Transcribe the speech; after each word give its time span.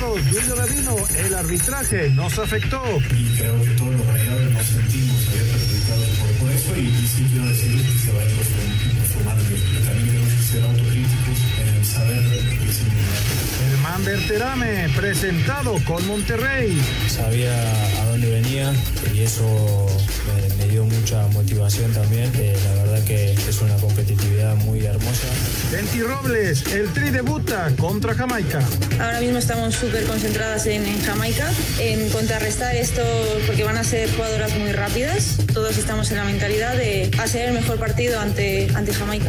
Rayados, 0.00 0.28
Julio 0.30 0.54
Davino, 0.56 0.96
el 1.18 1.34
arbitraje 1.34 2.10
nos 2.10 2.38
afectó. 2.38 2.82
Y 3.14 3.36
creo 3.36 3.62
que 3.62 3.70
todos 3.72 3.94
los 3.94 4.06
rayados 4.06 4.52
nos 4.52 4.66
sentimos 4.66 5.16
perjudicados 5.26 6.08
por, 6.08 6.30
por 6.38 6.50
eso 6.52 6.76
y, 6.76 6.86
y 6.86 7.06
sí 7.06 7.26
quiero 7.30 7.46
decir 7.48 7.76
que 7.76 7.98
se 7.98 8.12
va 8.12 8.22
a 8.22 8.24
transformar 8.24 8.59
Berterame, 14.04 14.88
presentado 14.96 15.76
con 15.84 16.06
Monterrey. 16.06 16.80
Sabía 17.08 17.52
a 18.00 18.06
dónde 18.06 18.30
venía 18.30 18.72
y 19.14 19.20
eso 19.20 19.86
me, 20.26 20.54
me 20.56 20.70
dio 20.70 20.84
mucha 20.84 21.26
motivación 21.28 21.92
también. 21.92 22.30
Eh, 22.36 22.56
la 22.64 22.82
verdad 22.82 23.04
que 23.04 23.32
es 23.32 23.60
una 23.60 23.76
competitividad 23.76 24.54
muy 24.56 24.84
hermosa. 24.84 25.26
Venti 25.72 26.00
Robles, 26.02 26.66
el 26.72 26.88
tri 26.92 27.10
debuta 27.10 27.70
contra 27.78 28.14
Jamaica. 28.14 28.60
Ahora 29.00 29.20
mismo 29.20 29.38
estamos 29.38 29.74
súper 29.74 30.04
concentradas 30.04 30.66
en, 30.66 30.84
en 30.86 31.00
Jamaica, 31.02 31.50
en 31.78 32.08
contrarrestar 32.10 32.76
esto 32.76 33.02
porque 33.46 33.64
van 33.64 33.76
a 33.76 33.84
ser 33.84 34.10
jugadoras 34.14 34.56
muy 34.56 34.72
rápidas. 34.72 35.36
Todos 35.52 35.76
estamos 35.78 36.10
en 36.10 36.18
la 36.18 36.24
mentalidad 36.24 36.76
de 36.76 37.10
hacer 37.18 37.48
el 37.48 37.54
mejor 37.54 37.78
partido 37.78 38.20
ante, 38.20 38.68
ante 38.74 38.92
Jamaica. 38.92 39.28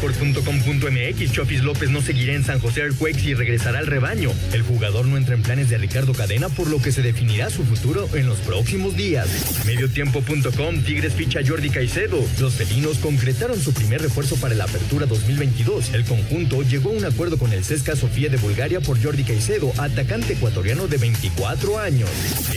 Record.com.mx 0.00 1.32
Chofis 1.32 1.62
López 1.62 1.90
no 1.90 2.00
seguirá 2.00 2.32
en 2.32 2.42
San 2.42 2.58
José 2.58 2.80
Earthquakes 2.80 3.22
y 3.22 3.34
regresará 3.34 3.80
al 3.80 3.86
rebaño. 3.86 4.32
El 4.54 4.62
jugador 4.62 5.04
no 5.04 5.18
entra 5.18 5.34
en 5.34 5.42
planes 5.42 5.68
de 5.68 5.76
Ricardo 5.76 6.14
Cadena, 6.14 6.48
por 6.48 6.68
lo 6.68 6.80
que 6.80 6.90
se 6.90 7.02
definirá 7.02 7.50
su 7.50 7.64
futuro 7.64 8.08
en 8.14 8.26
los 8.26 8.38
próximos 8.38 8.96
días. 8.96 9.28
Mediotiempo.com 9.66 10.82
Tigres 10.84 11.12
ficha 11.12 11.40
Jordi 11.46 11.68
Caicedo. 11.68 12.18
Los 12.38 12.54
felinos 12.54 12.96
concretaron 12.96 13.60
su 13.60 13.74
primer 13.74 14.00
refuerzo 14.00 14.36
para 14.36 14.54
la 14.54 14.64
apertura 14.64 15.04
2022. 15.04 15.92
El 15.92 16.04
conjunto 16.04 16.62
llegó 16.62 16.90
a 16.90 16.94
un 16.94 17.04
acuerdo 17.04 17.36
con 17.36 17.52
el 17.52 17.62
Cesca 17.62 17.94
Sofía 17.94 18.30
de 18.30 18.38
Bulgaria 18.38 18.80
por 18.80 19.02
Jordi 19.02 19.24
Caicedo, 19.24 19.70
atacante 19.76 20.32
ecuatoriano 20.32 20.88
de 20.88 20.96
24 20.96 21.78
años. 21.78 22.08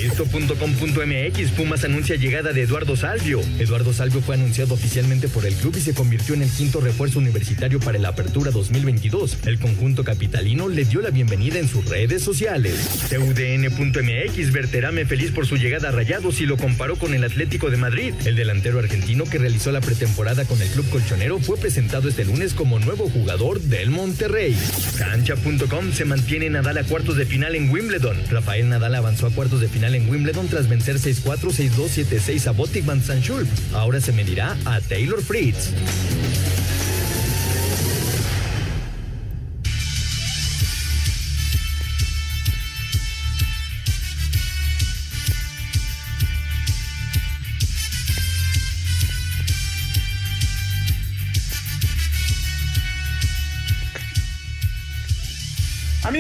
Esto.com.mx 0.02 1.52
Pumas 1.58 1.84
anuncia 1.84 2.16
llegada 2.16 2.54
de 2.54 2.62
Eduardo 2.62 2.96
Salvio. 2.96 3.42
Eduardo 3.60 3.92
Salvio 3.92 4.22
fue 4.22 4.36
anunciado 4.36 4.76
oficialmente 4.76 5.28
por 5.28 5.46
el 5.46 5.54
club 5.56 5.76
y 5.76 5.82
se 5.82 5.94
convirtió 5.94 6.36
en 6.36 6.44
el 6.44 6.50
quinto 6.50 6.80
refuerzo 6.80 7.20
universitario 7.20 7.33
para 7.84 7.98
la 7.98 8.10
apertura 8.10 8.52
2022. 8.52 9.40
El 9.48 9.60
conjunto 9.60 10.04
capitalino 10.04 10.70
le 10.70 10.86
dio 10.86 11.02
la 11.02 11.10
bienvenida 11.10 11.58
en 11.58 11.68
sus 11.68 11.84
redes 11.90 12.22
sociales. 12.22 13.08
TUDN.mx 13.10 14.52
Verterame 14.52 15.06
feliz 15.06 15.32
por 15.32 15.48
su 15.48 15.58
llegada 15.58 15.90
a 15.90 15.92
Rayados 15.92 16.42
y 16.42 16.46
lo 16.46 16.58
comparó 16.58 16.96
con 16.96 17.14
el 17.14 17.24
Atlético 17.24 17.72
de 17.72 17.78
Madrid. 17.78 18.14
El 18.26 18.36
delantero 18.36 18.78
argentino 18.78 19.26
que 19.26 19.40
realizó 19.40 19.72
la 19.72 19.82
pretemporada 19.82 20.46
con 20.46 20.62
el 20.62 20.68
club 20.70 20.88
colchonero 20.90 21.40
fue 21.40 21.58
presentado 21.58 22.08
este 22.08 22.24
lunes 22.24 22.54
como 22.54 22.80
nuevo 22.80 23.10
jugador 23.10 23.60
del 23.62 23.90
Monterrey. 23.90 24.56
Cancha.com 24.98 25.92
se 25.92 26.06
mantiene 26.06 26.52
Nadal 26.52 26.78
a 26.78 26.84
cuartos 26.84 27.18
de 27.18 27.26
final 27.26 27.56
en 27.56 27.70
Wimbledon. 27.72 28.18
Rafael 28.30 28.70
Nadal 28.70 28.94
avanzó 28.94 29.26
a 29.26 29.32
cuartos 29.32 29.60
de 29.60 29.70
final 29.70 29.96
en 29.96 30.08
Wimbledon 30.08 30.48
tras 30.50 30.70
vencer 30.70 30.98
6-4, 30.98 31.52
6-2, 31.52 32.06
7-6 32.06 32.48
a 32.48 32.52
Botic 32.52 32.86
Van 32.86 33.02
Sanschulp. 33.02 33.48
Ahora 33.74 34.00
se 34.00 34.12
medirá 34.12 34.56
a 34.66 34.80
Taylor 34.82 35.22
Fritz. 35.22 35.72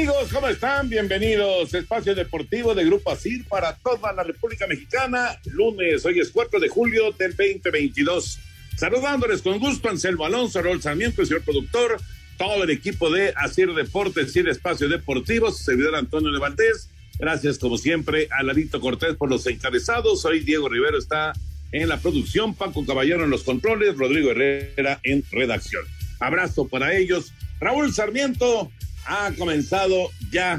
Amigos, 0.03 0.33
¿cómo 0.33 0.49
están? 0.49 0.89
Bienvenidos. 0.89 1.73
Espacio 1.73 2.13
Deportivo 2.13 2.75
de 2.75 2.83
Grupo 2.83 3.09
ASIR 3.09 3.45
para 3.45 3.73
toda 3.77 4.11
la 4.11 4.23
República 4.23 4.67
Mexicana. 4.67 5.39
Lunes, 5.45 6.03
hoy 6.05 6.19
es 6.19 6.29
4 6.29 6.59
de 6.59 6.67
julio 6.67 7.13
del 7.13 7.33
2022. 7.33 8.37
Saludándoles 8.75 9.41
con 9.41 9.59
gusto, 9.59 9.87
Anselmo 9.87 10.25
Alonso, 10.25 10.61
Raúl 10.61 10.81
Sarmiento, 10.81 11.25
señor 11.25 11.43
productor, 11.43 12.01
todo 12.37 12.65
el 12.65 12.71
equipo 12.71 13.09
de 13.11 13.31
ASIR 13.33 13.73
Deportes 13.73 14.35
y 14.35 14.39
el 14.39 14.49
Espacio 14.49 14.89
Deportivo, 14.89 15.49
su 15.53 15.63
servidor 15.63 15.95
Antonio 15.95 16.31
Levaldés. 16.31 16.89
Gracias, 17.17 17.57
como 17.57 17.77
siempre, 17.77 18.27
a 18.29 18.43
Larito 18.43 18.81
Cortés 18.81 19.15
por 19.15 19.29
los 19.29 19.47
encabezados. 19.47 20.25
Hoy 20.25 20.41
Diego 20.41 20.67
Rivero 20.67 20.97
está 20.97 21.31
en 21.71 21.87
la 21.87 22.01
producción, 22.01 22.55
Paco 22.55 22.85
Caballero 22.85 23.23
en 23.23 23.29
los 23.29 23.43
controles, 23.43 23.97
Rodrigo 23.97 24.31
Herrera 24.31 24.99
en 25.03 25.23
redacción. 25.31 25.85
Abrazo 26.19 26.67
para 26.67 26.93
ellos. 26.93 27.31
Raúl 27.61 27.93
Sarmiento, 27.93 28.69
ha 29.05 29.31
comenzado 29.37 30.09
ya 30.31 30.57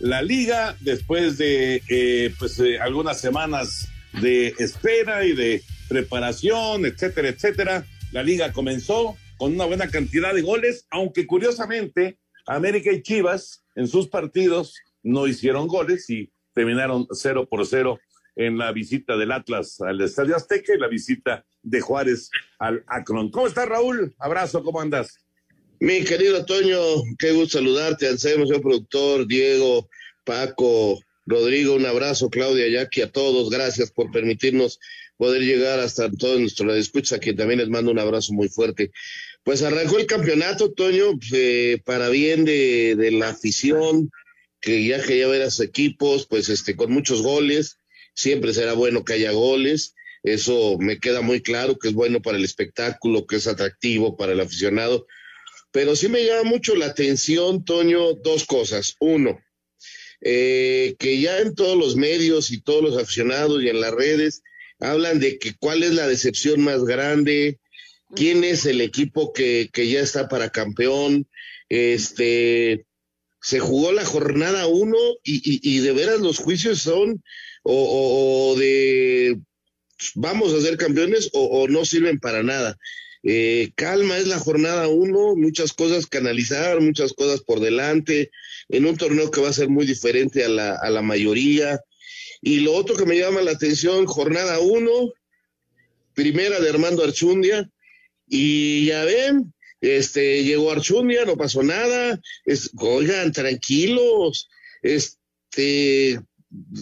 la 0.00 0.22
liga 0.22 0.76
después 0.80 1.38
de 1.38 1.82
eh, 1.88 2.34
pues 2.38 2.58
eh, 2.60 2.78
algunas 2.78 3.20
semanas 3.20 3.88
de 4.20 4.54
espera 4.58 5.24
y 5.24 5.34
de 5.34 5.62
preparación, 5.88 6.86
etcétera, 6.86 7.28
etcétera. 7.28 7.86
La 8.12 8.22
liga 8.22 8.52
comenzó 8.52 9.16
con 9.38 9.54
una 9.54 9.64
buena 9.64 9.88
cantidad 9.88 10.34
de 10.34 10.42
goles, 10.42 10.86
aunque 10.90 11.26
curiosamente 11.26 12.18
América 12.46 12.92
y 12.92 13.02
Chivas 13.02 13.64
en 13.74 13.88
sus 13.88 14.08
partidos 14.08 14.74
no 15.02 15.26
hicieron 15.26 15.66
goles 15.66 16.08
y 16.10 16.30
terminaron 16.52 17.06
cero 17.12 17.46
por 17.48 17.66
cero 17.66 17.98
en 18.36 18.58
la 18.58 18.72
visita 18.72 19.16
del 19.16 19.32
Atlas 19.32 19.80
al 19.80 20.00
Estadio 20.00 20.36
Azteca 20.36 20.74
y 20.74 20.78
la 20.78 20.88
visita 20.88 21.44
de 21.62 21.80
Juárez 21.80 22.30
al 22.58 22.84
Akron. 22.86 23.30
¿Cómo 23.30 23.46
estás, 23.46 23.68
Raúl? 23.68 24.14
Abrazo, 24.18 24.62
¿cómo 24.62 24.80
andas? 24.80 25.23
Mi 25.80 26.04
querido 26.04 26.44
Toño, 26.44 26.78
qué 27.18 27.32
gusto 27.32 27.58
saludarte, 27.58 28.08
Anselmo, 28.08 28.46
señor 28.46 28.62
productor, 28.62 29.26
Diego, 29.26 29.88
Paco, 30.24 31.00
Rodrigo, 31.26 31.74
un 31.74 31.84
abrazo, 31.84 32.30
Claudia, 32.30 32.68
Jackie, 32.68 33.02
a 33.02 33.10
todos, 33.10 33.50
gracias 33.50 33.90
por 33.90 34.10
permitirnos 34.12 34.78
poder 35.16 35.42
llegar 35.42 35.80
hasta 35.80 36.10
todos 36.10 36.40
nuestros 36.40 36.76
escucha, 36.76 37.16
a 37.16 37.18
quien 37.18 37.36
también 37.36 37.60
les 37.60 37.68
mando 37.68 37.90
un 37.90 37.98
abrazo 37.98 38.32
muy 38.32 38.48
fuerte. 38.48 38.92
Pues 39.42 39.62
arrancó 39.62 39.98
el 39.98 40.06
campeonato, 40.06 40.72
Toño, 40.72 41.18
eh, 41.32 41.80
para 41.84 42.08
bien 42.08 42.44
de, 42.44 42.94
de, 42.96 43.10
la 43.10 43.30
afición, 43.30 44.10
que 44.60 44.86
ya 44.86 45.02
quería 45.02 45.28
ver 45.28 45.42
a 45.42 45.50
sus 45.50 45.66
equipos, 45.66 46.26
pues 46.26 46.48
este, 46.48 46.76
con 46.76 46.92
muchos 46.92 47.20
goles, 47.22 47.78
siempre 48.14 48.54
será 48.54 48.74
bueno 48.74 49.04
que 49.04 49.14
haya 49.14 49.32
goles, 49.32 49.94
eso 50.22 50.78
me 50.78 50.98
queda 50.98 51.20
muy 51.20 51.42
claro, 51.42 51.78
que 51.78 51.88
es 51.88 51.94
bueno 51.94 52.22
para 52.22 52.38
el 52.38 52.44
espectáculo, 52.44 53.26
que 53.26 53.36
es 53.36 53.46
atractivo 53.46 54.16
para 54.16 54.32
el 54.32 54.40
aficionado, 54.40 55.06
pero 55.74 55.96
sí 55.96 56.08
me 56.08 56.24
llama 56.24 56.48
mucho 56.48 56.76
la 56.76 56.86
atención, 56.86 57.64
Toño, 57.64 58.14
dos 58.14 58.44
cosas. 58.44 58.94
Uno, 59.00 59.40
eh, 60.20 60.94
que 61.00 61.20
ya 61.20 61.40
en 61.40 61.56
todos 61.56 61.76
los 61.76 61.96
medios 61.96 62.52
y 62.52 62.60
todos 62.60 62.80
los 62.80 62.96
aficionados 62.96 63.60
y 63.60 63.68
en 63.68 63.80
las 63.80 63.90
redes 63.90 64.44
hablan 64.78 65.18
de 65.18 65.36
que 65.40 65.54
cuál 65.58 65.82
es 65.82 65.92
la 65.92 66.06
decepción 66.06 66.60
más 66.60 66.84
grande, 66.84 67.58
quién 68.14 68.44
es 68.44 68.66
el 68.66 68.80
equipo 68.80 69.32
que, 69.32 69.68
que 69.72 69.88
ya 69.88 69.98
está 69.98 70.28
para 70.28 70.50
campeón, 70.50 71.26
este, 71.68 72.86
se 73.42 73.58
jugó 73.58 73.90
la 73.90 74.04
jornada 74.04 74.68
uno 74.68 74.96
y, 75.24 75.78
de 75.80 75.92
veras 75.92 76.20
los 76.20 76.38
juicios 76.38 76.82
son 76.82 77.20
o, 77.64 78.54
de 78.56 79.40
vamos 80.14 80.52
a 80.52 80.60
ser 80.60 80.76
campeones 80.76 81.30
o, 81.32 81.66
no 81.66 81.84
sirven 81.84 82.20
para 82.20 82.44
nada. 82.44 82.78
Eh, 83.24 83.72
calma 83.74 84.18
es 84.18 84.26
la 84.26 84.38
jornada 84.38 84.86
uno, 84.88 85.34
muchas 85.34 85.72
cosas 85.72 86.06
que 86.06 86.18
analizar, 86.18 86.80
muchas 86.80 87.14
cosas 87.14 87.40
por 87.40 87.60
delante, 87.60 88.30
en 88.68 88.86
un 88.86 88.96
torneo 88.96 89.30
que 89.30 89.40
va 89.40 89.48
a 89.48 89.54
ser 89.54 89.68
muy 89.68 89.86
diferente 89.86 90.44
a 90.44 90.48
la, 90.48 90.76
a 90.76 90.90
la 90.90 91.02
mayoría. 91.02 91.80
Y 92.42 92.60
lo 92.60 92.74
otro 92.74 92.96
que 92.96 93.06
me 93.06 93.18
llama 93.18 93.40
la 93.40 93.52
atención, 93.52 94.06
jornada 94.06 94.58
uno, 94.60 95.12
primera 96.14 96.60
de 96.60 96.68
Armando 96.68 97.02
Archundia, 97.02 97.70
y 98.28 98.86
ya 98.86 99.04
ven, 99.04 99.54
este, 99.80 100.44
llegó 100.44 100.70
Archundia, 100.70 101.24
no 101.24 101.36
pasó 101.36 101.62
nada. 101.62 102.20
Es, 102.44 102.70
oigan, 102.78 103.32
tranquilos. 103.32 104.48
Este, 104.82 106.20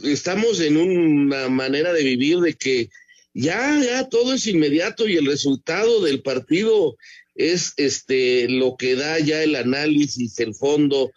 estamos 0.04 0.60
en 0.60 0.76
una 0.76 1.48
manera 1.48 1.92
de 1.92 2.04
vivir 2.04 2.38
de 2.38 2.54
que 2.54 2.90
ya, 3.34 3.81
ya 3.82 4.08
todo 4.08 4.34
es 4.34 4.46
inmediato 4.46 5.08
y 5.08 5.17
el 5.17 5.26
resultado 5.26 6.02
del 6.02 6.23
partido 6.23 6.96
es 7.34 7.73
este 7.76 8.49
lo 8.49 8.76
que 8.76 8.94
da 8.94 9.19
ya 9.19 9.43
el 9.43 9.56
análisis, 9.56 10.38
el 10.38 10.55
fondo, 10.55 11.11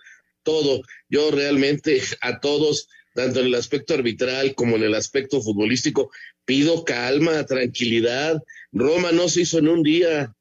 todo. 0.44 0.82
Yo 1.10 1.32
realmente 1.32 2.02
a 2.22 2.40
todos, 2.40 2.88
tanto 3.14 3.42
en 3.42 3.48
el 3.48 3.56
aspecto 3.56 3.94
arbitral 3.94 4.56
como 4.56 4.78
en 4.78 4.84
el 4.84 4.96
aspecto 4.96 5.42
futbolístico, 5.42 6.10
pido 6.46 6.86
calma, 6.86 7.46
tranquilidad. 7.46 8.42
Roma 8.72 9.12
no 9.12 9.28
se 9.28 9.42
hizo 9.42 9.60
en 9.60 9.68
un 9.68 9.84
día. 9.84 10.34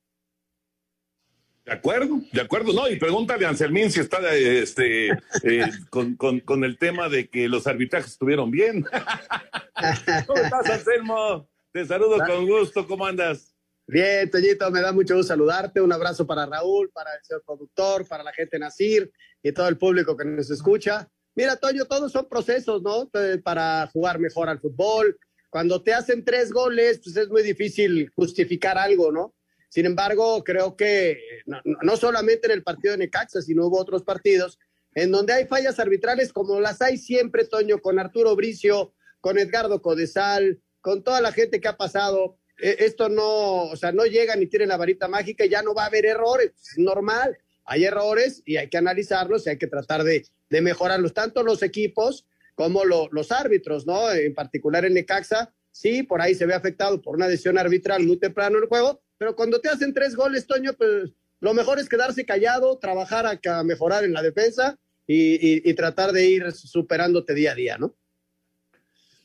De 1.65 1.73
acuerdo, 1.73 2.21
de 2.31 2.43
acuerdo, 2.43 2.75
no, 2.75 2.91
y 2.91 2.97
pregúntale 2.97 3.47
a 3.47 3.49
Anselmín 3.49 3.91
si 3.91 3.99
está 3.99 4.19
este, 4.37 5.09
eh, 5.09 5.71
con, 5.89 6.15
con, 6.15 6.63
el 6.63 6.77
tema 6.77 7.09
de 7.09 7.27
que 7.29 7.49
los 7.49 7.67
arbitrajes 7.67 8.13
estuvieron 8.13 8.51
bien. 8.51 8.85
¿Cómo 10.27 10.43
estás, 10.43 10.69
Anselmo? 10.69 11.49
Te 11.75 11.85
saludo 11.85 12.19
con 12.25 12.47
gusto, 12.47 12.87
¿cómo 12.87 13.05
andas? 13.05 13.53
Bien, 13.89 14.31
Toñito, 14.31 14.71
me 14.71 14.81
da 14.81 14.93
mucho 14.93 15.17
gusto 15.17 15.33
saludarte. 15.33 15.81
Un 15.81 15.93
abrazo 15.93 16.25
para 16.25 16.47
Raúl, 16.47 16.89
para 16.91 17.13
el 17.17 17.25
señor 17.25 17.43
productor, 17.45 18.07
para 18.07 18.23
la 18.23 18.33
gente 18.33 18.61
Nacir 18.61 19.11
y 19.43 19.51
todo 19.51 19.67
el 19.67 19.77
público 19.77 20.17
que 20.17 20.25
nos 20.25 20.49
escucha. 20.53 21.09
Mira, 21.35 21.57
Toño, 21.57 21.85
todos 21.87 22.13
son 22.13 22.29
procesos, 22.29 22.81
¿no? 22.81 23.11
Para 23.43 23.91
jugar 23.93 24.21
mejor 24.21 24.49
al 24.49 24.61
fútbol. 24.61 25.19
Cuando 25.51 25.83
te 25.83 25.93
hacen 25.93 26.25
tres 26.25 26.53
goles, 26.53 27.01
pues 27.03 27.17
es 27.17 27.29
muy 27.29 27.43
difícil 27.43 28.09
justificar 28.15 28.79
algo, 28.79 29.11
¿no? 29.11 29.35
Sin 29.69 29.85
embargo, 29.85 30.45
creo 30.45 30.77
que 30.77 31.19
no, 31.45 31.97
solamente 31.97 32.47
en 32.47 32.53
el 32.53 32.63
partido 32.63 32.93
de 32.93 32.99
Necaxa, 32.99 33.43
sino 33.43 33.67
hubo 33.67 33.81
otros 33.81 34.05
partidos 34.05 34.61
en 34.95 35.11
donde 35.11 35.33
hay 35.33 35.47
fallas 35.49 35.81
arbitrales 35.81 36.33
como 36.33 36.61
las 36.61 36.81
hay 36.81 36.99
siempre, 36.99 37.45
Toño, 37.47 37.81
con 37.81 37.99
Arturo 37.99 38.37
Bricio, 38.37 38.95
con 39.21 39.39
Edgardo 39.39 39.83
Codesal, 39.83 40.61
con 40.85 41.03
toda 41.03 41.23
la 41.23 41.33
gente 41.33 41.63
que 41.63 41.69
ha 41.69 41.79
pasado. 41.79 42.37
E, 42.59 42.77
esto 42.81 43.09
no, 43.09 43.63
o 43.71 43.77
sea, 43.77 43.91
no 43.91 44.05
llega 44.05 44.37
ni 44.37 44.47
tiene 44.47 44.67
la 44.67 44.77
varita 44.77 45.09
mágica, 45.09 45.47
ya 45.47 45.63
no 45.63 45.75
va 45.75 45.85
a 45.85 45.87
haber 45.87 46.05
errores, 46.05 46.53
es 46.61 46.77
normal. 46.77 47.39
Hay 47.65 47.87
errores 47.87 48.43
y 48.45 48.59
hay 48.59 48.69
que 48.69 48.77
analizarlos 48.77 49.47
y 49.47 49.51
hay 49.51 49.57
que 49.59 49.67
tratar 49.67 50.05
de, 50.05 50.27
mejorarlos, 50.51 51.15
tanto 51.15 51.43
los 51.43 51.63
equipos 51.63 52.27
como 52.55 52.85
los 52.85 53.33
árbitros, 53.33 53.87
¿no? 53.87 54.13
En 54.13 54.35
particular 54.35 54.85
en 54.85 54.95
Necaxa, 54.95 55.53
sí, 55.73 56.05
por 56.05 56.21
ahí 56.21 56.35
se 56.35 56.47
ve 56.47 56.55
afectado 56.55 57.01
por 57.03 57.17
una 57.17 57.27
decisión 57.27 57.59
arbitral 57.59 58.05
muy 58.05 58.19
temprano 58.19 58.59
en 58.59 58.65
el 58.65 58.69
juego, 58.69 59.01
pero 59.19 59.35
cuando 59.35 59.61
te 59.61 59.71
hacen 59.71 59.95
tres 59.95 60.15
goles, 60.15 60.47
Toño, 60.47 60.75
pues 60.75 61.13
lo 61.41 61.55
mejor 61.55 61.81
es 61.81 61.89
quedarse 61.89 62.25
callado, 62.27 62.79
trabajar 62.79 63.27
a, 63.27 63.65
mejorar 63.65 64.05
en 64.05 64.13
la 64.13 64.23
defensa 64.23 64.79
y, 65.07 65.73
tratar 65.75 66.13
de 66.13 66.27
ir 66.27 66.53
superándote 66.53 67.35
día 67.35 67.53
a 67.53 67.55
día, 67.55 67.79
¿no? 67.79 67.97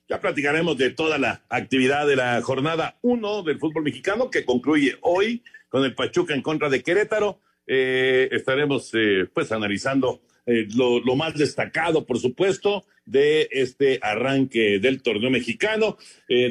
Ya 0.10 0.20
platicaremos 0.20 0.78
de 0.78 0.90
toda 0.90 1.18
la 1.18 1.44
actividad 1.50 2.08
de 2.08 2.16
la 2.16 2.42
jornada 2.42 2.98
1 3.04 3.44
del 3.44 3.60
fútbol 3.60 3.84
mexicano 3.84 4.30
que 4.30 4.44
concluye 4.44 4.98
hoy 5.02 5.44
con 5.70 5.86
el 5.86 5.94
Pachuca 5.94 6.34
en 6.34 6.42
contra 6.42 6.68
de 6.70 6.82
Querétaro. 6.82 7.40
Eh, 7.68 8.28
estaremos 8.32 8.90
eh, 8.94 9.28
pues 9.32 9.52
analizando 9.52 10.22
eh, 10.48 10.68
lo, 10.76 11.00
lo, 11.00 11.16
más 11.16 11.36
destacado, 11.36 12.08
por 12.08 12.18
supuesto, 12.18 12.86
de 13.06 13.48
este 13.52 14.00
arranque 14.02 14.80
del 14.80 15.04
torneo 15.04 15.30
mexicano. 15.30 15.98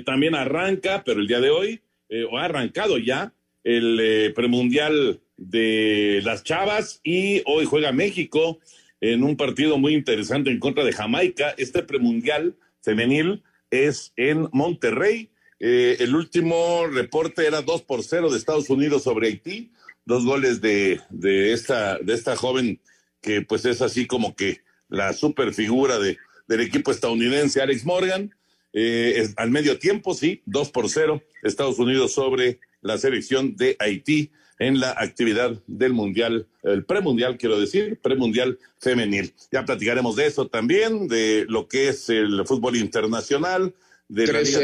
también 0.06 0.36
arranca, 0.36 1.02
pero 1.04 1.20
el 1.20 1.26
día 1.26 1.40
de 1.40 1.50
hoy, 1.50 1.82
eh, 2.08 2.24
o 2.24 2.38
ha 2.38 2.44
arrancado 2.44 2.98
ya 2.98 3.34
el 3.64 3.98
eh, 4.00 4.32
premundial 4.34 5.20
de 5.36 6.20
las 6.24 6.42
Chavas 6.42 7.00
y 7.04 7.42
hoy 7.44 7.66
juega 7.66 7.92
México 7.92 8.60
en 9.00 9.22
un 9.22 9.36
partido 9.36 9.78
muy 9.78 9.94
interesante 9.94 10.50
en 10.50 10.58
contra 10.58 10.84
de 10.84 10.92
Jamaica. 10.92 11.54
Este 11.58 11.82
premundial 11.82 12.56
femenil 12.82 13.42
es 13.70 14.12
en 14.16 14.48
Monterrey. 14.52 15.30
Eh, 15.60 15.96
el 16.00 16.14
último 16.14 16.86
reporte 16.86 17.46
era 17.46 17.62
2 17.62 17.82
por 17.82 18.02
0 18.02 18.30
de 18.30 18.38
Estados 18.38 18.70
Unidos 18.70 19.02
sobre 19.02 19.28
Haití. 19.28 19.72
Dos 20.04 20.24
goles 20.24 20.60
de, 20.60 21.00
de, 21.10 21.52
esta, 21.52 21.98
de 21.98 22.14
esta 22.14 22.36
joven 22.36 22.80
que 23.20 23.42
pues 23.42 23.64
es 23.64 23.82
así 23.82 24.06
como 24.06 24.34
que 24.34 24.62
la 24.88 25.12
super 25.12 25.52
figura 25.52 25.98
de, 25.98 26.16
del 26.46 26.60
equipo 26.60 26.90
estadounidense, 26.90 27.60
Alex 27.60 27.84
Morgan. 27.84 28.34
Eh, 28.72 29.28
al 29.36 29.50
medio 29.50 29.78
tiempo, 29.78 30.14
sí, 30.14 30.42
2 30.46 30.70
por 30.70 30.88
0, 30.88 31.22
Estados 31.42 31.78
Unidos 31.78 32.12
sobre 32.12 32.60
la 32.80 32.98
selección 32.98 33.56
de 33.56 33.76
Haití 33.78 34.30
en 34.58 34.80
la 34.80 34.90
actividad 34.90 35.62
del 35.66 35.92
Mundial, 35.92 36.46
el 36.62 36.84
premundial, 36.84 37.36
quiero 37.36 37.60
decir, 37.60 37.98
premundial 38.00 38.58
femenil. 38.78 39.32
Ya 39.52 39.64
platicaremos 39.64 40.16
de 40.16 40.26
eso 40.26 40.48
también, 40.48 41.06
de 41.08 41.46
lo 41.48 41.68
que 41.68 41.88
es 41.88 42.08
el 42.08 42.44
fútbol 42.46 42.76
internacional, 42.76 43.74
de 44.08 44.26
la 44.26 44.40
Liga 44.40 44.60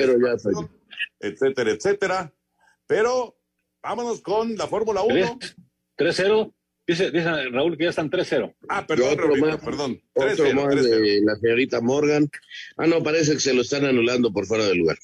etcétera, 1.20 1.70
etcétera. 1.70 2.32
Pero 2.87 3.37
vámonos 3.82 4.20
con 4.20 4.56
la 4.56 4.67
Fórmula 4.67 5.02
1. 5.02 5.38
3-0. 5.96 6.52
Dice, 6.87 7.11
dice 7.11 7.49
Raúl 7.49 7.79
que 7.79 7.85
ya 7.85 7.91
están 7.91 8.11
3-0. 8.11 8.55
Ah, 8.69 8.87
perdón, 8.87 9.17
perdón. 9.64 10.02
Otro 10.12 10.52
más 10.52 10.75
de 10.75 11.23
la 11.23 11.37
señorita 11.37 11.81
Morgan. 11.81 12.29
Ah, 12.76 12.87
no, 12.87 13.02
parece 13.02 13.32
que 13.32 13.41
se 13.41 13.55
lo 13.55 13.62
están 13.62 13.87
anulando 13.87 14.32
por 14.32 14.44
fuera 14.44 14.67
del 14.67 14.79
lugar. 14.79 14.99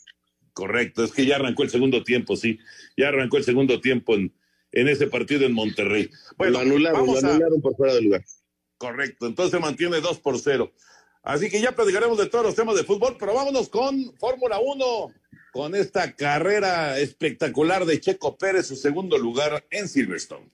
Correcto, 0.53 1.05
es 1.05 1.13
que 1.13 1.25
ya 1.25 1.37
arrancó 1.37 1.63
el 1.63 1.71
segundo 1.71 2.03
tiempo, 2.05 2.37
sí. 2.37 2.59
Ya 2.97 3.09
arrancó 3.09 3.39
el 3.39 3.45
segundo 3.45 3.81
tiempo 3.81 4.15
en, 4.15 4.31
en 4.73 4.89
ese 4.89 5.07
partido 5.07 5.47
en 5.47 5.53
Monterrey. 5.53 6.11
Bueno, 6.37 6.53
lo 6.55 6.59
anularon, 6.61 7.07
lo 7.07 7.19
anularon 7.19 7.61
por 7.61 7.77
fuera 7.77 7.95
del 7.95 8.05
lugar. 8.05 8.25
Correcto, 8.79 9.27
entonces 9.27 9.53
se 9.53 9.59
mantiene 9.59 10.01
2 10.01 10.21
por 10.21 10.39
0. 10.39 10.73
Así 11.23 11.51
que 11.51 11.61
ya 11.61 11.73
platicaremos 11.73 12.17
de 12.17 12.27
todos 12.27 12.45
los 12.47 12.55
temas 12.55 12.77
de 12.77 12.85
fútbol, 12.85 13.17
pero 13.19 13.35
vámonos 13.35 13.69
con 13.69 14.17
Fórmula 14.17 14.59
1, 14.59 15.13
con 15.53 15.75
esta 15.75 16.15
carrera 16.15 16.99
espectacular 16.99 17.85
de 17.85 18.01
Checo 18.01 18.39
Pérez, 18.39 18.67
su 18.67 18.77
segundo 18.77 19.19
lugar 19.19 19.67
en 19.71 19.87
Silverstone. 19.87 20.51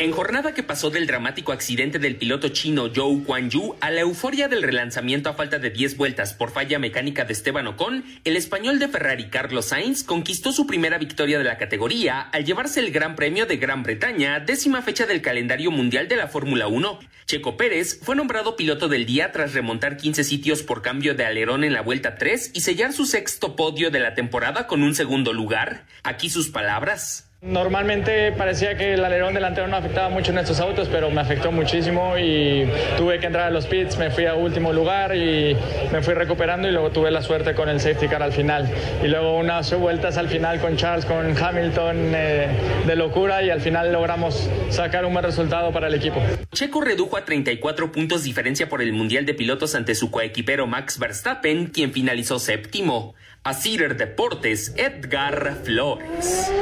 En 0.00 0.12
jornada 0.12 0.54
que 0.54 0.62
pasó 0.62 0.88
del 0.88 1.06
dramático 1.06 1.52
accidente 1.52 1.98
del 1.98 2.16
piloto 2.16 2.48
chino 2.48 2.88
Zhou 2.88 3.22
Guanyu 3.22 3.76
a 3.82 3.90
la 3.90 4.00
euforia 4.00 4.48
del 4.48 4.62
relanzamiento 4.62 5.28
a 5.28 5.34
falta 5.34 5.58
de 5.58 5.68
10 5.68 5.98
vueltas 5.98 6.32
por 6.32 6.52
falla 6.52 6.78
mecánica 6.78 7.26
de 7.26 7.34
Esteban 7.34 7.66
Ocon, 7.66 8.06
el 8.24 8.34
español 8.34 8.78
de 8.78 8.88
Ferrari 8.88 9.28
Carlos 9.28 9.66
Sainz 9.66 10.02
conquistó 10.02 10.52
su 10.52 10.66
primera 10.66 10.96
victoria 10.96 11.36
de 11.36 11.44
la 11.44 11.58
categoría 11.58 12.22
al 12.22 12.46
llevarse 12.46 12.80
el 12.80 12.92
Gran 12.92 13.14
Premio 13.14 13.44
de 13.44 13.58
Gran 13.58 13.82
Bretaña, 13.82 14.40
décima 14.40 14.80
fecha 14.80 15.04
del 15.04 15.20
calendario 15.20 15.70
mundial 15.70 16.08
de 16.08 16.16
la 16.16 16.28
Fórmula 16.28 16.66
1. 16.66 16.98
Checo 17.26 17.58
Pérez 17.58 18.00
fue 18.02 18.16
nombrado 18.16 18.56
piloto 18.56 18.88
del 18.88 19.04
día 19.04 19.32
tras 19.32 19.52
remontar 19.52 19.98
15 19.98 20.24
sitios 20.24 20.62
por 20.62 20.80
cambio 20.80 21.14
de 21.14 21.26
alerón 21.26 21.62
en 21.62 21.74
la 21.74 21.82
vuelta 21.82 22.14
3 22.14 22.52
y 22.54 22.62
sellar 22.62 22.94
su 22.94 23.04
sexto 23.04 23.54
podio 23.54 23.90
de 23.90 24.00
la 24.00 24.14
temporada 24.14 24.66
con 24.66 24.82
un 24.82 24.94
segundo 24.94 25.34
lugar. 25.34 25.84
Aquí 26.04 26.30
sus 26.30 26.48
palabras. 26.48 27.29
Normalmente 27.42 28.32
parecía 28.32 28.76
que 28.76 28.92
el 28.92 29.02
alerón 29.02 29.32
delantero 29.32 29.66
no 29.66 29.74
afectaba 29.74 30.10
mucho 30.10 30.30
en 30.30 30.36
estos 30.36 30.60
autos, 30.60 30.88
pero 30.88 31.10
me 31.10 31.22
afectó 31.22 31.50
muchísimo 31.50 32.18
y 32.18 32.68
tuve 32.98 33.18
que 33.18 33.28
entrar 33.28 33.46
a 33.46 33.50
los 33.50 33.66
pits, 33.66 33.96
me 33.96 34.10
fui 34.10 34.26
a 34.26 34.34
último 34.34 34.74
lugar 34.74 35.16
y 35.16 35.56
me 35.90 36.02
fui 36.02 36.12
recuperando 36.12 36.68
y 36.68 36.70
luego 36.70 36.90
tuve 36.90 37.10
la 37.10 37.22
suerte 37.22 37.54
con 37.54 37.70
el 37.70 37.80
safety 37.80 38.08
car 38.08 38.22
al 38.22 38.34
final. 38.34 38.70
Y 39.02 39.08
luego 39.08 39.38
unas 39.38 39.72
vueltas 39.72 40.18
al 40.18 40.28
final 40.28 40.60
con 40.60 40.76
Charles, 40.76 41.06
con 41.06 41.34
Hamilton 41.34 42.12
eh, 42.14 42.48
de 42.86 42.96
locura 42.96 43.42
y 43.42 43.48
al 43.48 43.62
final 43.62 43.90
logramos 43.90 44.50
sacar 44.68 45.06
un 45.06 45.14
buen 45.14 45.24
resultado 45.24 45.72
para 45.72 45.86
el 45.86 45.94
equipo. 45.94 46.22
Checo 46.52 46.82
redujo 46.82 47.16
a 47.16 47.24
34 47.24 47.90
puntos 47.90 48.22
diferencia 48.22 48.68
por 48.68 48.82
el 48.82 48.92
Mundial 48.92 49.24
de 49.24 49.32
Pilotos 49.32 49.74
ante 49.74 49.94
su 49.94 50.10
coequipero 50.10 50.66
Max 50.66 50.98
Verstappen, 50.98 51.68
quien 51.68 51.94
finalizó 51.94 52.38
séptimo. 52.38 53.14
A 53.44 53.54
Deportes, 53.54 54.74
Edgar 54.76 55.54
Flores. 55.64 56.52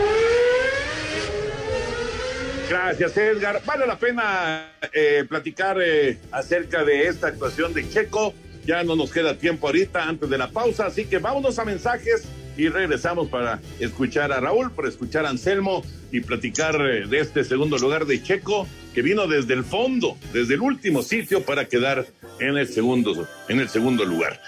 Gracias, 2.69 3.17
Edgar. 3.17 3.63
Vale 3.65 3.87
la 3.87 3.99
pena 3.99 4.73
eh, 4.93 5.25
platicar 5.29 5.79
eh, 5.81 6.19
acerca 6.31 6.85
de 6.85 7.09
esta 7.09 7.29
actuación 7.29 7.73
de 7.73 7.89
Checo. 7.89 8.35
Ya 8.67 8.85
no 8.85 8.95
nos 8.95 9.11
queda 9.11 9.39
tiempo 9.39 9.67
ahorita 9.67 10.05
antes 10.05 10.29
de 10.29 10.37
la 10.37 10.51
pausa, 10.51 10.87
así 10.87 11.07
que 11.07 11.19
vámonos 11.19 11.59
a 11.59 11.65
mensajes 11.65 12.25
y 12.59 12.69
regresamos 12.69 13.29
para 13.29 13.61
escuchar 13.79 14.33
a 14.33 14.41
Raúl, 14.41 14.73
para 14.73 14.89
escuchar 14.89 15.25
a 15.25 15.31
Anselmo 15.31 15.83
y 16.13 16.21
platicar 16.21 16.75
eh, 16.81 17.07
de 17.07 17.21
este 17.21 17.45
segundo 17.45 17.79
lugar 17.79 18.05
de 18.05 18.23
Checo 18.23 18.67
que 18.95 19.01
vino 19.01 19.27
desde 19.27 19.55
el 19.55 19.65
fondo, 19.65 20.19
desde 20.35 20.55
el 20.55 20.61
último 20.61 21.03
sitio 21.03 21.45
para 21.45 21.67
quedar 21.67 22.07
en 22.41 22.59
el 22.59 22.69
segundo, 22.69 23.27
en 23.49 23.61
el 23.61 23.69
segundo 23.71 24.05
lugar. 24.05 24.39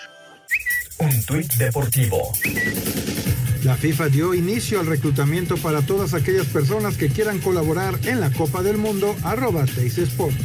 Un 0.98 1.24
tuit 1.24 1.54
deportivo. 1.54 2.32
La 3.64 3.76
FIFA 3.76 4.08
dio 4.08 4.32
inicio 4.32 4.80
al 4.80 4.86
reclutamiento 4.86 5.56
para 5.58 5.82
todas 5.82 6.14
aquellas 6.14 6.46
personas 6.46 6.96
que 6.96 7.08
quieran 7.08 7.40
colaborar 7.40 7.98
en 8.04 8.18
la 8.18 8.32
Copa 8.32 8.62
del 8.62 8.78
Mundo, 8.78 9.14
arroba 9.22 9.64
Sports. 9.64 10.36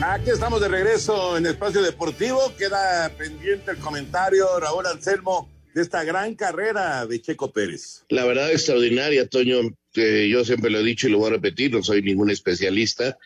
Aquí 0.00 0.30
estamos 0.30 0.60
de 0.60 0.68
regreso 0.68 1.36
en 1.36 1.46
Espacio 1.46 1.82
Deportivo. 1.82 2.52
Queda 2.56 3.10
pendiente 3.18 3.72
el 3.72 3.78
comentario, 3.78 4.46
Raúl 4.60 4.86
Anselmo, 4.86 5.48
de 5.76 5.82
esta 5.82 6.04
gran 6.04 6.34
carrera 6.34 7.04
de 7.04 7.20
Checo 7.20 7.52
Pérez. 7.52 8.02
La 8.08 8.24
verdad 8.24 8.50
extraordinaria, 8.50 9.28
Toño. 9.28 9.60
que 9.92 10.26
yo 10.26 10.42
siempre 10.42 10.70
lo 10.70 10.80
he 10.80 10.82
dicho 10.82 11.06
y 11.06 11.10
lo 11.10 11.18
voy 11.18 11.28
a 11.28 11.34
repetir, 11.34 11.70
no 11.70 11.82
soy 11.82 12.00
ningún 12.00 12.30
especialista, 12.30 13.18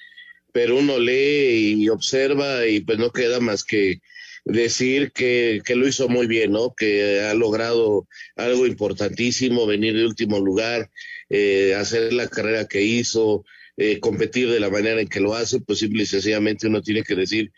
pero 0.53 0.77
uno 0.77 0.99
lee 0.99 1.77
y 1.79 1.89
observa 1.89 2.67
y 2.67 2.81
pues 2.81 2.99
no 2.99 3.13
queda 3.13 3.39
más 3.39 3.63
que 3.63 4.01
decir 4.45 5.13
que, 5.13 5.63
que 5.65 5.77
lo 5.77 5.87
hizo 5.87 6.09
muy 6.09 6.27
bien, 6.27 6.51
¿no? 6.51 6.75
Que 6.75 7.21
ha 7.21 7.35
logrado 7.35 8.09
algo 8.35 8.67
importantísimo, 8.67 9.65
venir 9.65 9.95
de 9.95 10.07
último 10.07 10.41
lugar, 10.41 10.91
eh, 11.29 11.77
hacer 11.77 12.13
la 12.13 12.27
carrera 12.27 12.67
que 12.67 12.83
hizo, 12.83 13.45
eh, 13.77 14.01
competir 14.01 14.51
de 14.51 14.59
la 14.59 14.71
manera 14.71 15.01
en 15.01 15.07
que 15.07 15.21
lo 15.21 15.37
hace, 15.37 15.61
pues 15.61 15.79
simple 15.79 16.03
y 16.03 16.07
sencillamente 16.07 16.67
uno 16.67 16.83
tiene 16.83 17.05
que 17.05 17.15
decir 17.15 17.53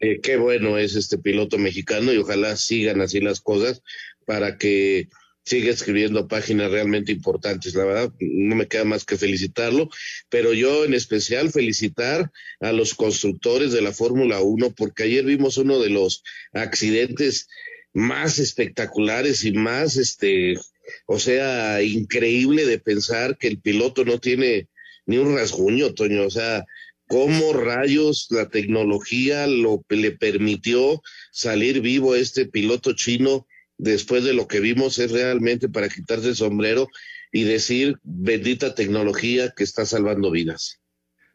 eh, 0.00 0.20
qué 0.22 0.36
bueno 0.36 0.78
es 0.78 0.94
este 0.94 1.18
piloto 1.18 1.58
mexicano 1.58 2.12
y 2.12 2.18
ojalá 2.18 2.56
sigan 2.56 3.00
así 3.02 3.20
las 3.20 3.40
cosas 3.40 3.82
para 4.28 4.58
que 4.58 5.08
siga 5.42 5.70
escribiendo 5.70 6.28
páginas 6.28 6.70
realmente 6.70 7.12
importantes. 7.12 7.74
La 7.74 7.86
verdad, 7.86 8.12
no 8.20 8.54
me 8.56 8.68
queda 8.68 8.84
más 8.84 9.06
que 9.06 9.16
felicitarlo, 9.16 9.88
pero 10.28 10.52
yo 10.52 10.84
en 10.84 10.92
especial 10.92 11.50
felicitar 11.50 12.30
a 12.60 12.72
los 12.72 12.92
constructores 12.92 13.72
de 13.72 13.80
la 13.80 13.92
Fórmula 13.92 14.40
1, 14.40 14.74
porque 14.76 15.04
ayer 15.04 15.24
vimos 15.24 15.56
uno 15.56 15.80
de 15.80 15.88
los 15.88 16.22
accidentes 16.52 17.48
más 17.94 18.38
espectaculares 18.38 19.44
y 19.44 19.52
más, 19.52 19.96
este, 19.96 20.58
o 21.06 21.18
sea, 21.18 21.82
increíble 21.82 22.66
de 22.66 22.78
pensar 22.78 23.38
que 23.38 23.48
el 23.48 23.60
piloto 23.62 24.04
no 24.04 24.18
tiene 24.18 24.68
ni 25.06 25.16
un 25.16 25.34
rasguño, 25.34 25.94
Toño. 25.94 26.26
O 26.26 26.30
sea, 26.30 26.66
cómo 27.06 27.54
rayos 27.54 28.26
la 28.28 28.50
tecnología 28.50 29.46
lo 29.46 29.82
le 29.88 30.10
permitió 30.10 31.00
salir 31.32 31.80
vivo 31.80 32.12
a 32.12 32.18
este 32.18 32.44
piloto 32.44 32.92
chino 32.92 33.46
después 33.78 34.24
de 34.24 34.34
lo 34.34 34.46
que 34.46 34.60
vimos 34.60 34.98
es 34.98 35.12
realmente 35.12 35.68
para 35.68 35.88
quitarse 35.88 36.28
el 36.28 36.36
sombrero 36.36 36.88
y 37.32 37.44
decir 37.44 37.98
bendita 38.02 38.74
tecnología 38.74 39.52
que 39.56 39.64
está 39.64 39.86
salvando 39.86 40.30
vidas. 40.30 40.80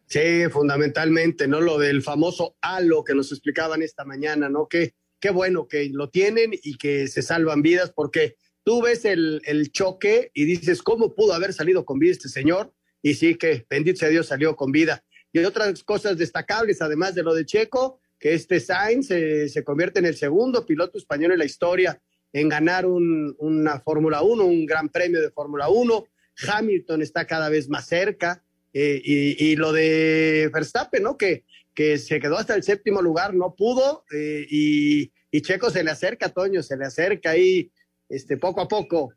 Sí, 0.07 0.43
fundamentalmente, 0.51 1.47
¿no? 1.47 1.61
Lo 1.61 1.79
del 1.79 2.03
famoso 2.03 2.55
halo 2.61 3.03
que 3.03 3.15
nos 3.15 3.31
explicaban 3.31 3.81
esta 3.81 4.05
mañana, 4.05 4.49
¿no? 4.49 4.67
Que 4.67 4.93
qué 5.19 5.31
bueno 5.31 5.67
que 5.67 5.89
lo 5.89 6.09
tienen 6.09 6.51
y 6.53 6.77
que 6.77 7.07
se 7.07 7.21
salvan 7.21 7.61
vidas, 7.61 7.91
porque 7.95 8.35
tú 8.63 8.81
ves 8.81 9.05
el, 9.05 9.41
el 9.45 9.71
choque 9.71 10.29
y 10.33 10.45
dices, 10.45 10.83
¿cómo 10.83 11.15
pudo 11.15 11.33
haber 11.33 11.53
salido 11.53 11.85
con 11.85 11.97
vida 11.97 12.11
este 12.11 12.29
señor? 12.29 12.73
y 13.03 13.13
sí 13.15 13.35
que, 13.35 13.67
bendito 13.69 13.99
sea 13.99 14.09
Dios, 14.09 14.27
salió 14.27 14.55
con 14.55 14.71
vida. 14.71 15.03
Y 15.31 15.39
otras 15.39 15.83
cosas 15.83 16.17
destacables, 16.17 16.81
además 16.81 17.13
de 17.13 17.21
lo 17.21 17.35
de 17.35 17.45
Checo, 17.45 17.99
que 18.17 18.33
este 18.33 18.59
Sainz 18.61 19.07
se 19.07 19.63
convierte 19.63 19.99
en 19.99 20.05
el 20.05 20.15
segundo 20.15 20.65
piloto 20.65 20.97
español 20.97 21.33
en 21.33 21.39
la 21.39 21.45
historia 21.45 22.01
en 22.33 22.49
ganar 22.49 22.85
una 22.87 23.79
Fórmula 23.79 24.23
1, 24.23 24.43
un 24.43 24.65
gran 24.65 24.89
premio 24.89 25.21
de 25.21 25.29
Fórmula 25.29 25.69
1. 25.69 26.05
Hamilton 26.47 27.01
está 27.03 27.25
cada 27.25 27.47
vez 27.49 27.69
más 27.69 27.87
cerca. 27.87 28.43
Eh, 28.73 29.01
y, 29.05 29.55
lo 29.55 29.71
de 29.71 30.49
Verstappen, 30.51 31.03
¿no? 31.03 31.15
Que, 31.15 31.45
que 31.75 31.99
se 31.99 32.19
quedó 32.19 32.39
hasta 32.39 32.55
el 32.55 32.63
séptimo 32.63 33.03
lugar, 33.03 33.35
no 33.35 33.53
pudo. 33.55 34.03
Eh, 34.11 34.47
y, 34.49 35.11
y, 35.29 35.41
Checo 35.41 35.69
se 35.69 35.83
le 35.83 35.91
acerca, 35.91 36.29
Toño, 36.29 36.63
se 36.63 36.75
le 36.75 36.85
acerca 36.85 37.29
ahí 37.31 37.71
este, 38.09 38.35
poco 38.37 38.61
a 38.61 38.67
poco. 38.67 39.13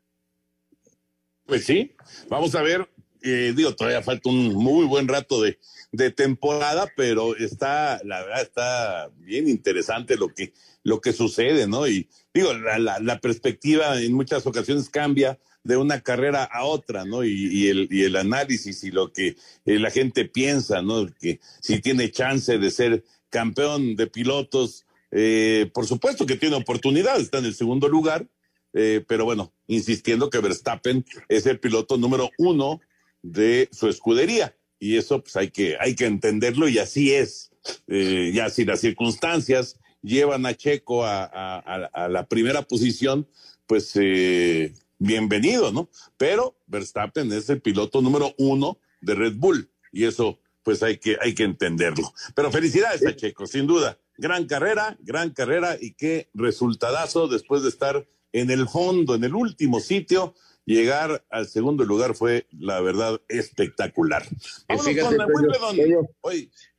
Pues 1.47 1.65
sí, 1.65 1.95
vamos 2.29 2.53
a 2.53 2.61
ver 2.61 2.87
eh, 3.23 3.53
digo, 3.55 3.75
todavía 3.75 4.01
falta 4.03 4.29
un 4.29 4.53
muy 4.53 4.85
buen 4.85 5.07
rato 5.07 5.41
de, 5.41 5.59
de, 5.91 6.11
temporada, 6.11 6.87
pero 6.95 7.35
está, 7.35 7.99
la 8.03 8.21
verdad, 8.21 8.41
está 8.41 9.11
bien 9.17 9.47
interesante 9.47 10.15
lo 10.17 10.29
que, 10.29 10.53
lo 10.83 11.01
que 11.01 11.13
sucede, 11.13 11.67
¿no? 11.67 11.87
Y 11.87 12.07
digo, 12.37 12.53
la, 12.53 12.99
la, 12.99 13.19
perspectiva 13.19 14.01
en 14.01 14.13
muchas 14.13 14.45
ocasiones 14.45 14.89
cambia 14.89 15.39
de 15.63 15.77
una 15.77 16.01
carrera 16.01 16.43
a 16.43 16.63
otra, 16.63 17.05
¿no? 17.05 17.23
Y, 17.23 17.31
y, 17.31 17.67
el, 17.67 17.87
y 17.91 18.03
el 18.03 18.15
análisis 18.15 18.83
y 18.83 18.91
lo 18.91 19.11
que 19.11 19.35
eh, 19.65 19.79
la 19.79 19.91
gente 19.91 20.25
piensa, 20.25 20.81
¿no? 20.81 21.07
Que 21.19 21.39
si 21.61 21.81
tiene 21.81 22.11
chance 22.11 22.57
de 22.57 22.71
ser 22.71 23.03
campeón 23.29 23.95
de 23.95 24.07
pilotos, 24.07 24.85
eh, 25.11 25.69
por 25.73 25.85
supuesto 25.85 26.25
que 26.25 26.37
tiene 26.37 26.55
oportunidad, 26.55 27.19
está 27.19 27.39
en 27.39 27.45
el 27.45 27.55
segundo 27.55 27.87
lugar, 27.87 28.27
eh, 28.73 29.03
pero 29.07 29.25
bueno, 29.25 29.53
insistiendo 29.67 30.29
que 30.29 30.39
Verstappen 30.39 31.05
es 31.29 31.45
el 31.45 31.59
piloto 31.59 31.97
número 31.97 32.29
uno 32.37 32.79
de 33.21 33.69
su 33.71 33.87
escudería. 33.87 34.55
Y 34.79 34.97
eso 34.97 35.21
pues 35.21 35.35
hay 35.35 35.49
que, 35.49 35.75
hay 35.79 35.95
que 35.95 36.05
entenderlo 36.05 36.67
y 36.67 36.77
así 36.77 37.13
es. 37.13 37.51
Eh, 37.87 38.31
ya 38.33 38.49
si 38.49 38.65
las 38.65 38.79
circunstancias 38.79 39.79
llevan 40.01 40.45
a 40.45 40.53
Checo 40.53 41.05
a, 41.05 41.25
a, 41.25 42.07
la 42.07 42.27
primera 42.27 42.61
posición, 42.61 43.27
pues 43.65 43.91
eh, 43.95 44.73
bienvenido, 44.97 45.71
¿no? 45.71 45.89
Pero 46.17 46.57
Verstappen 46.67 47.31
es 47.31 47.49
el 47.49 47.61
piloto 47.61 48.01
número 48.01 48.33
uno 48.37 48.79
de 49.01 49.15
Red 49.15 49.35
Bull 49.35 49.69
y 49.91 50.05
eso 50.05 50.39
pues 50.63 50.83
hay 50.83 50.97
que, 50.97 51.17
hay 51.21 51.33
que 51.33 51.43
entenderlo. 51.43 52.13
Pero 52.35 52.51
felicidades 52.51 53.05
a 53.05 53.15
Checo, 53.15 53.47
sin 53.47 53.67
duda. 53.67 53.97
Gran 54.17 54.45
carrera, 54.45 54.97
gran 55.01 55.29
carrera 55.29 55.77
y 55.79 55.93
qué 55.93 56.29
resultadazo 56.33 57.27
después 57.27 57.63
de 57.63 57.69
estar 57.69 58.05
en 58.33 58.51
el 58.51 58.67
fondo, 58.67 59.15
en 59.15 59.23
el 59.23 59.33
último 59.33 59.79
sitio 59.79 60.35
llegar 60.67 61.25
al 61.29 61.47
segundo 61.47 61.85
lugar 61.85 62.13
fue, 62.13 62.45
la 62.51 62.81
verdad, 62.81 63.21
espectacular. 63.29 64.27
Vámonos 64.67 65.05
con 65.05 65.17
Wimbledon. 65.33 65.77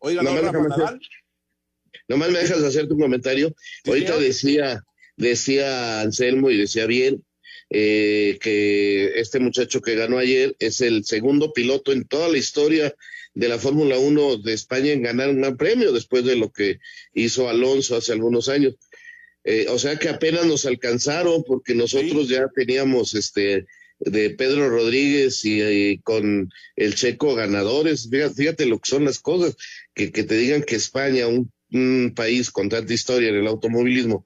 Ganó 0.02 0.42
Rafa 0.42 0.68
Nadal. 0.68 1.00
Nomás 2.08 2.30
me 2.30 2.40
dejas 2.40 2.62
hacer 2.62 2.88
tu 2.88 2.98
comentario. 2.98 3.54
Ahorita 3.86 4.18
decía, 4.18 4.82
decía 5.16 6.00
Anselmo 6.00 6.50
y 6.50 6.56
decía 6.56 6.86
bien 6.86 7.22
eh, 7.70 8.38
que 8.40 9.20
este 9.20 9.40
muchacho 9.40 9.82
que 9.82 9.94
ganó 9.94 10.18
ayer 10.18 10.56
es 10.58 10.80
el 10.80 11.04
segundo 11.04 11.52
piloto 11.52 11.92
en 11.92 12.06
toda 12.06 12.28
la 12.28 12.38
historia 12.38 12.94
de 13.34 13.48
la 13.48 13.58
Fórmula 13.58 13.98
1 13.98 14.38
de 14.38 14.54
España 14.54 14.92
en 14.92 15.02
ganar 15.02 15.28
un 15.28 15.42
gran 15.42 15.56
premio 15.58 15.92
después 15.92 16.24
de 16.24 16.36
lo 16.36 16.50
que 16.50 16.78
hizo 17.12 17.48
Alonso 17.48 17.96
hace 17.96 18.12
algunos 18.12 18.48
años. 18.48 18.74
Eh, 19.44 19.66
o 19.68 19.78
sea 19.78 19.96
que 19.96 20.08
apenas 20.08 20.46
nos 20.46 20.64
alcanzaron 20.64 21.44
porque 21.44 21.74
nosotros 21.74 22.28
ya 22.28 22.48
teníamos 22.54 23.14
este 23.14 23.66
de 24.00 24.30
Pedro 24.30 24.70
Rodríguez 24.70 25.44
y, 25.44 25.98
con 25.98 26.50
el 26.76 26.94
checo 26.94 27.34
ganadores. 27.34 28.08
Fíjate, 28.10 28.66
lo 28.66 28.78
que 28.78 28.88
son 28.88 29.04
las 29.04 29.18
cosas, 29.18 29.56
que, 29.94 30.10
que 30.10 30.24
te 30.24 30.36
digan 30.36 30.62
que 30.62 30.76
España, 30.76 31.26
un, 31.26 31.52
país 32.14 32.50
con 32.50 32.68
tanta 32.68 32.92
historia 32.92 33.28
en 33.28 33.36
el 33.36 33.46
automovilismo, 33.46 34.24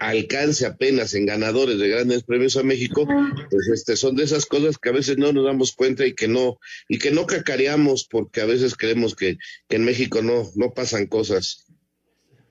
alcance 0.00 0.66
apenas 0.66 1.14
en 1.14 1.26
ganadores 1.26 1.78
de 1.78 1.88
grandes 1.88 2.22
premios 2.22 2.56
a 2.56 2.62
México, 2.62 3.06
pues 3.50 3.68
este 3.68 3.96
son 3.96 4.16
de 4.16 4.24
esas 4.24 4.46
cosas 4.46 4.78
que 4.78 4.88
a 4.88 4.92
veces 4.92 5.18
no 5.18 5.32
nos 5.32 5.44
damos 5.44 5.72
cuenta 5.72 6.06
y 6.06 6.14
que 6.14 6.28
no 6.28 6.58
y 6.88 6.98
que 6.98 7.10
no 7.10 7.26
cacareamos 7.26 8.04
porque 8.04 8.40
a 8.40 8.46
veces 8.46 8.76
creemos 8.76 9.14
que, 9.14 9.36
que 9.68 9.76
en 9.76 9.84
México 9.84 10.22
no 10.22 10.50
no 10.54 10.72
pasan 10.72 11.06
cosas. 11.06 11.66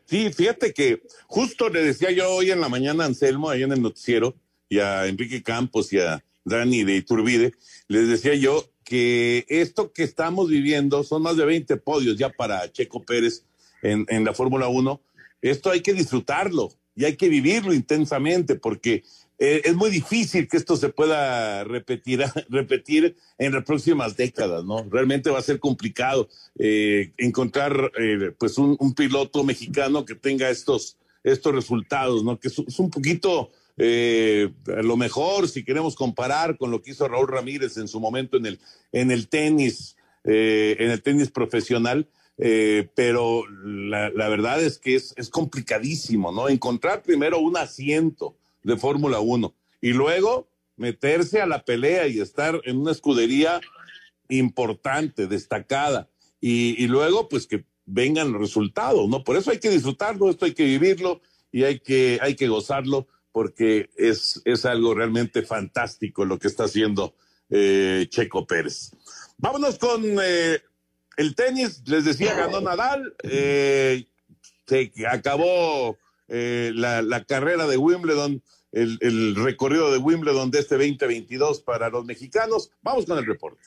Sí, 0.05 0.31
fíjate 0.31 0.73
que 0.73 1.01
justo 1.27 1.69
le 1.69 1.83
decía 1.83 2.11
yo 2.11 2.29
hoy 2.29 2.51
en 2.51 2.61
la 2.61 2.69
mañana 2.69 3.03
a 3.03 3.07
Anselmo 3.07 3.49
ahí 3.49 3.63
en 3.63 3.71
el 3.71 3.81
noticiero 3.81 4.35
y 4.69 4.79
a 4.79 5.07
Enrique 5.07 5.41
Campos 5.41 5.91
y 5.93 5.99
a 5.99 6.23
Dani 6.45 6.83
de 6.83 6.97
Iturbide, 6.97 7.53
les 7.87 8.07
decía 8.09 8.35
yo 8.35 8.69
que 8.83 9.45
esto 9.47 9.93
que 9.93 10.03
estamos 10.03 10.49
viviendo 10.49 11.03
son 11.03 11.23
más 11.23 11.37
de 11.37 11.45
20 11.45 11.77
podios 11.77 12.17
ya 12.17 12.29
para 12.29 12.69
Checo 12.71 13.01
Pérez 13.01 13.43
en, 13.83 14.23
la 14.23 14.33
Fórmula 14.33 14.67
1. 14.67 15.01
Esto 15.41 15.69
hay 15.69 15.81
que 15.81 15.93
disfrutarlo 15.93 16.71
y 16.95 17.05
hay 17.05 17.15
que 17.15 17.29
vivirlo 17.29 17.73
intensamente 17.73 18.55
porque 18.55 19.03
eh, 19.39 19.61
es 19.65 19.75
muy 19.75 19.89
difícil 19.89 20.47
que 20.47 20.57
esto 20.57 20.77
se 20.77 20.89
pueda 20.89 21.63
repetir, 21.63 22.23
repetir 22.49 23.15
en 23.37 23.53
las 23.53 23.63
próximas 23.65 24.15
décadas, 24.15 24.63
¿no? 24.63 24.87
Realmente 24.89 25.29
va 25.29 25.39
a 25.39 25.43
ser 25.43 25.59
complicado 25.59 26.29
eh, 26.57 27.11
encontrar 27.17 27.91
eh, 27.99 28.31
pues 28.37 28.57
un, 28.57 28.77
piloto 28.95 29.43
mexicano 29.43 30.05
que 30.05 30.15
tenga 30.15 30.49
estos, 30.49 30.97
estos 31.23 31.53
resultados, 31.53 32.23
¿no? 32.23 32.39
Que 32.39 32.47
es, 32.47 32.79
un 32.79 32.89
poquito 32.89 33.51
lo 33.75 34.97
mejor 34.97 35.47
si 35.47 35.63
queremos 35.63 35.95
comparar 35.95 36.59
con 36.59 36.69
lo 36.69 36.83
que 36.83 36.91
hizo 36.91 37.07
Raúl 37.07 37.27
Ramírez 37.27 37.75
en 37.77 37.87
su 37.87 37.99
momento 37.99 38.37
en 38.37 38.45
el, 38.45 38.59
en 38.91 39.09
el 39.09 39.27
tenis, 39.27 39.97
en 40.23 40.91
el 40.91 41.01
tenis 41.01 41.31
profesional, 41.31 42.07
eh, 42.37 42.89
pero 42.95 43.43
la, 43.47 44.09
verdad 44.29 44.61
es 44.61 44.77
que 44.79 44.95
es, 44.95 45.13
complicadísimo, 45.29 46.31
¿no? 46.31 46.49
Encontrar 46.49 47.03
primero 47.03 47.39
un 47.39 47.57
asiento 47.57 48.35
de 48.63 48.77
Fórmula 48.77 49.19
1 49.19 49.53
y 49.81 49.93
luego 49.93 50.47
meterse 50.75 51.41
a 51.41 51.45
la 51.45 51.63
pelea 51.63 52.07
y 52.07 52.19
estar 52.19 52.59
en 52.65 52.77
una 52.77 52.91
escudería 52.91 53.61
importante, 54.29 55.27
destacada, 55.27 56.09
y, 56.41 56.81
y 56.83 56.87
luego 56.87 57.29
pues 57.29 57.45
que 57.45 57.65
vengan 57.85 58.31
los 58.31 58.41
resultados, 58.41 59.07
¿no? 59.07 59.23
Por 59.23 59.37
eso 59.37 59.51
hay 59.51 59.59
que 59.59 59.69
disfrutarlo, 59.69 60.29
esto 60.29 60.45
hay 60.45 60.53
que 60.53 60.65
vivirlo 60.65 61.21
y 61.51 61.63
hay 61.63 61.79
que, 61.79 62.19
hay 62.21 62.35
que 62.35 62.47
gozarlo 62.47 63.07
porque 63.31 63.89
es, 63.97 64.41
es 64.45 64.65
algo 64.65 64.93
realmente 64.93 65.43
fantástico 65.43 66.23
lo 66.23 66.39
que 66.39 66.47
está 66.47 66.65
haciendo 66.65 67.15
eh, 67.49 68.07
Checo 68.09 68.45
Pérez. 68.47 68.91
Vámonos 69.37 69.77
con 69.77 70.03
eh, 70.23 70.61
el 71.17 71.35
tenis, 71.35 71.83
les 71.85 72.05
decía, 72.05 72.33
ganó 72.35 72.61
Nadal, 72.61 73.15
eh, 73.23 74.07
se 74.67 74.91
acabó 75.09 75.97
eh, 76.27 76.71
la, 76.73 77.01
la, 77.01 77.23
carrera 77.23 77.67
de 77.67 77.77
Wimbledon, 77.77 78.41
el, 78.71 78.97
el 79.01 79.35
recorrido 79.35 79.91
de 79.91 79.99
Wimbledon 79.99 80.51
de 80.51 80.59
este 80.59 80.75
2022 80.75 81.61
para 81.61 81.89
los 81.89 82.05
mexicanos. 82.05 82.71
Vamos 82.81 83.05
con 83.05 83.17
el 83.17 83.25
reporte. 83.25 83.61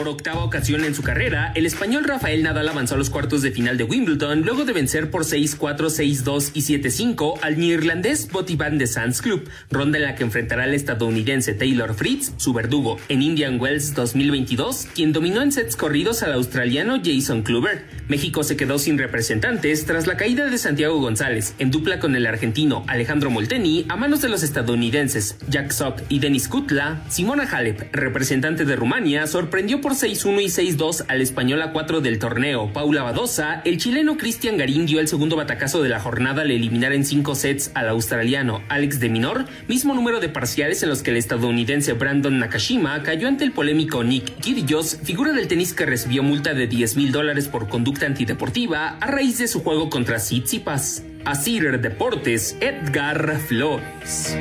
Por 0.00 0.08
octava 0.08 0.44
ocasión 0.44 0.86
en 0.86 0.94
su 0.94 1.02
carrera, 1.02 1.52
el 1.54 1.66
español 1.66 2.04
Rafael 2.04 2.42
Nadal 2.42 2.70
avanzó 2.70 2.94
a 2.94 2.96
los 2.96 3.10
cuartos 3.10 3.42
de 3.42 3.50
final 3.50 3.76
de 3.76 3.84
Wimbledon 3.84 4.40
luego 4.40 4.64
de 4.64 4.72
vencer 4.72 5.10
por 5.10 5.24
6-4, 5.24 5.76
6-2 5.76 6.52
y 6.54 6.62
7-5 6.62 7.38
al 7.42 7.58
neerlandés 7.58 8.26
Botti 8.32 8.56
van 8.56 8.78
de 8.78 8.86
Sands 8.86 9.20
Club, 9.20 9.46
ronda 9.70 9.98
en 9.98 10.04
la 10.04 10.14
que 10.14 10.22
enfrentará 10.22 10.64
al 10.64 10.72
estadounidense 10.72 11.52
Taylor 11.52 11.92
Fritz, 11.92 12.32
su 12.38 12.54
verdugo, 12.54 12.96
en 13.10 13.20
Indian 13.20 13.60
Wells 13.60 13.94
2022, 13.94 14.86
quien 14.94 15.12
dominó 15.12 15.42
en 15.42 15.52
sets 15.52 15.76
corridos 15.76 16.22
al 16.22 16.32
australiano 16.32 16.98
Jason 17.04 17.42
Kluber. 17.42 17.84
México 18.08 18.42
se 18.42 18.56
quedó 18.56 18.78
sin 18.78 18.96
representantes 18.96 19.84
tras 19.84 20.06
la 20.06 20.16
caída 20.16 20.46
de 20.46 20.56
Santiago 20.56 20.98
González, 20.98 21.54
en 21.58 21.70
dupla 21.70 22.00
con 22.00 22.16
el 22.16 22.26
argentino 22.26 22.84
Alejandro 22.88 23.30
Molteni, 23.30 23.84
a 23.90 23.96
manos 23.96 24.22
de 24.22 24.30
los 24.30 24.42
estadounidenses 24.42 25.36
Jack 25.50 25.72
Sock 25.72 26.00
y 26.08 26.20
Denis 26.20 26.48
Kutla. 26.48 27.02
Simona 27.10 27.44
Halep, 27.44 27.94
representante 27.94 28.64
de 28.64 28.76
Rumania, 28.76 29.26
sorprendió 29.26 29.82
por 29.82 29.89
6-1 29.94 30.42
y 30.42 30.74
6-2 30.76 31.04
al 31.08 31.20
español 31.20 31.62
A4 31.62 32.00
del 32.00 32.18
torneo, 32.18 32.72
Paula 32.72 33.02
Badosa, 33.02 33.62
el 33.64 33.78
chileno 33.78 34.16
Cristian 34.16 34.56
Garín 34.56 34.86
dio 34.86 35.00
el 35.00 35.08
segundo 35.08 35.36
batacazo 35.36 35.82
de 35.82 35.88
la 35.88 36.00
jornada 36.00 36.42
al 36.42 36.50
eliminar 36.50 36.92
en 36.92 37.04
cinco 37.04 37.34
sets 37.34 37.70
al 37.74 37.88
australiano 37.88 38.62
Alex 38.68 39.00
de 39.00 39.08
Minor, 39.08 39.46
mismo 39.68 39.94
número 39.94 40.20
de 40.20 40.28
parciales 40.28 40.82
en 40.82 40.88
los 40.88 41.02
que 41.02 41.10
el 41.10 41.16
estadounidense 41.16 41.92
Brandon 41.92 42.38
Nakashima 42.38 43.02
cayó 43.02 43.28
ante 43.28 43.44
el 43.44 43.52
polémico 43.52 44.04
Nick 44.04 44.40
Kyrgios, 44.40 44.98
figura 45.02 45.32
del 45.32 45.48
tenis 45.48 45.74
que 45.74 45.86
recibió 45.86 46.22
multa 46.22 46.54
de 46.54 46.66
10 46.66 46.96
mil 46.96 47.12
dólares 47.12 47.48
por 47.48 47.68
conducta 47.68 48.06
antideportiva 48.06 48.96
a 49.00 49.06
raíz 49.06 49.38
de 49.38 49.48
su 49.48 49.62
juego 49.62 49.90
contra 49.90 50.16
Tsitsipas. 50.16 51.04
Asir 51.24 51.80
Deportes, 51.80 52.56
Edgar 52.60 53.38
Flores. 53.40 54.36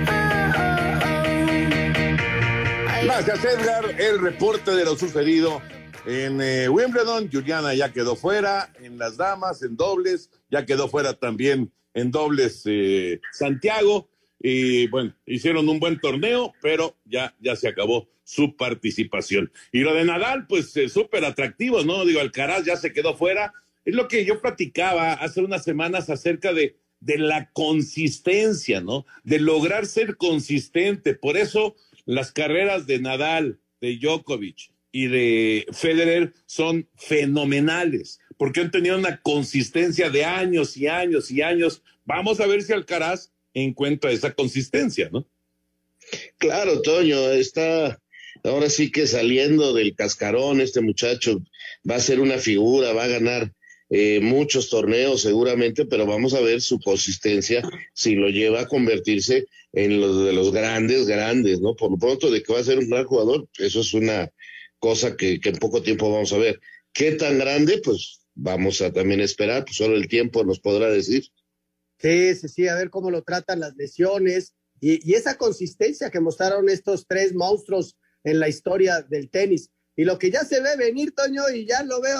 Gracias, 3.03 3.45
Edgar. 3.45 3.95
El 3.99 4.19
reporte 4.19 4.71
de 4.71 4.83
lo 4.83 4.97
sucedido 4.97 5.61
en 6.05 6.41
eh, 6.41 6.67
Wimbledon. 6.67 7.29
Juliana 7.31 7.73
ya 7.73 7.93
quedó 7.93 8.15
fuera 8.15 8.73
en 8.81 8.97
las 8.97 9.15
damas, 9.15 9.63
en 9.63 9.77
dobles. 9.77 10.29
Ya 10.51 10.65
quedó 10.65 10.89
fuera 10.89 11.13
también 11.13 11.71
en 11.93 12.11
dobles 12.11 12.63
eh, 12.65 13.21
Santiago. 13.31 14.09
Y 14.39 14.87
bueno, 14.87 15.15
hicieron 15.25 15.69
un 15.69 15.79
buen 15.79 15.99
torneo, 15.99 16.53
pero 16.61 16.97
ya, 17.05 17.33
ya 17.39 17.55
se 17.55 17.69
acabó 17.69 18.09
su 18.23 18.57
participación. 18.57 19.51
Y 19.71 19.79
lo 19.79 19.93
de 19.93 20.03
Nadal, 20.03 20.45
pues 20.45 20.75
eh, 20.75 20.89
súper 20.89 21.23
atractivo, 21.23 21.83
¿no? 21.83 22.05
Digo, 22.05 22.19
Alcaraz 22.19 22.65
ya 22.65 22.75
se 22.75 22.91
quedó 22.91 23.15
fuera. 23.15 23.53
Es 23.85 23.95
lo 23.95 24.07
que 24.07 24.25
yo 24.25 24.41
platicaba 24.41 25.13
hace 25.13 25.41
unas 25.41 25.63
semanas 25.63 26.09
acerca 26.09 26.53
de, 26.53 26.75
de 26.99 27.17
la 27.17 27.49
consistencia, 27.53 28.81
¿no? 28.81 29.05
De 29.23 29.39
lograr 29.39 29.85
ser 29.85 30.17
consistente. 30.17 31.15
Por 31.15 31.37
eso 31.37 31.75
las 32.09 32.31
carreras 32.31 32.87
de 32.87 32.97
Nadal, 32.97 33.59
de 33.81 33.97
Djokovic 33.97 34.71
y 34.91 35.05
de 35.09 35.67
Federer 35.71 36.33
son 36.47 36.89
fenomenales, 36.95 38.19
porque 38.35 38.61
han 38.61 38.71
tenido 38.71 38.97
una 38.97 39.21
consistencia 39.21 40.09
de 40.09 40.25
años 40.25 40.75
y 40.75 40.87
años 40.87 41.29
y 41.29 41.43
años. 41.43 41.83
Vamos 42.05 42.39
a 42.39 42.47
ver 42.47 42.63
si 42.63 42.73
Alcaraz 42.73 43.31
encuentra 43.53 44.09
esa 44.09 44.33
consistencia, 44.33 45.11
¿no? 45.13 45.27
Claro, 46.39 46.81
Toño, 46.81 47.29
está 47.29 48.01
ahora 48.43 48.71
sí 48.71 48.91
que 48.91 49.05
saliendo 49.05 49.75
del 49.75 49.93
cascarón, 49.93 50.61
este 50.61 50.81
muchacho 50.81 51.43
va 51.87 51.97
a 51.97 51.99
ser 51.99 52.21
una 52.21 52.39
figura, 52.39 52.91
va 52.91 53.03
a 53.03 53.07
ganar 53.19 53.53
eh, 53.89 54.19
muchos 54.21 54.69
torneos 54.69 55.21
seguramente, 55.21 55.85
pero 55.85 56.05
vamos 56.05 56.35
a 56.35 56.41
ver 56.41 56.61
su 56.61 56.79
consistencia 56.79 57.67
si 57.93 58.15
lo 58.15 58.29
lleva 58.29 58.61
a 58.61 58.67
convertirse 58.67 59.47
en 59.73 59.99
los 59.99 60.25
de 60.25 60.33
los 60.33 60.51
grandes, 60.51 61.07
grandes, 61.07 61.59
¿no? 61.59 61.75
Por 61.75 61.91
lo 61.91 61.97
pronto 61.97 62.29
de 62.29 62.43
que 62.43 62.53
va 62.53 62.59
a 62.59 62.63
ser 62.63 62.77
un 62.79 62.89
gran 62.89 63.05
jugador, 63.05 63.47
eso 63.57 63.81
es 63.81 63.93
una 63.93 64.31
cosa 64.77 65.17
que, 65.17 65.39
en 65.43 65.57
poco 65.57 65.81
tiempo 65.81 66.11
vamos 66.11 66.31
a 66.33 66.37
ver. 66.37 66.59
¿Qué 66.93 67.13
tan 67.13 67.39
grande? 67.39 67.81
Pues 67.83 68.21
vamos 68.35 68.81
a 68.81 68.93
también 68.93 69.21
esperar, 69.21 69.65
pues 69.65 69.77
solo 69.77 69.95
el 69.95 70.07
tiempo 70.07 70.43
nos 70.43 70.59
podrá 70.59 70.89
decir. 70.89 71.25
Sí, 71.99 72.35
sí, 72.35 72.47
sí, 72.47 72.67
a 72.67 72.75
ver 72.75 72.89
cómo 72.89 73.11
lo 73.11 73.23
tratan 73.23 73.59
las 73.59 73.75
lesiones 73.75 74.53
y 74.81 75.13
esa 75.13 75.37
consistencia 75.37 76.09
que 76.09 76.21
mostraron 76.21 76.69
estos 76.69 77.05
tres 77.05 77.33
monstruos 77.33 77.97
en 78.23 78.39
la 78.39 78.47
historia 78.47 79.01
del 79.01 79.29
tenis. 79.29 79.71
Y 79.99 80.05
lo 80.05 80.17
que 80.17 80.31
ya 80.31 80.45
se 80.45 80.61
ve 80.61 80.77
venir, 80.77 81.13
Toño, 81.13 81.49
y 81.53 81.65
ya 81.65 81.83
lo 81.83 81.99
veo, 81.99 82.17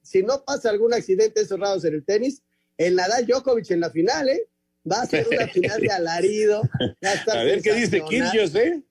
si 0.00 0.22
no 0.22 0.46
pasa 0.46 0.70
algún 0.70 0.94
accidente 0.94 1.42
esos 1.42 1.60
raros 1.60 1.84
en 1.84 1.92
el 1.92 2.02
tenis, 2.02 2.40
el 2.78 2.96
Nadal 2.96 3.26
Djokovic 3.26 3.70
en 3.70 3.80
la 3.80 3.90
final, 3.90 4.30
¿eh? 4.30 4.48
Va 4.90 5.02
a 5.02 5.06
ser 5.06 5.28
una 5.28 5.46
final 5.46 5.78
de 5.78 5.90
alarido. 5.90 6.62
a 7.30 7.44
ver 7.44 7.60
qué 7.60 7.74
dice 7.74 8.02
Kyrgios, 8.02 8.54
¿eh? 8.54 8.82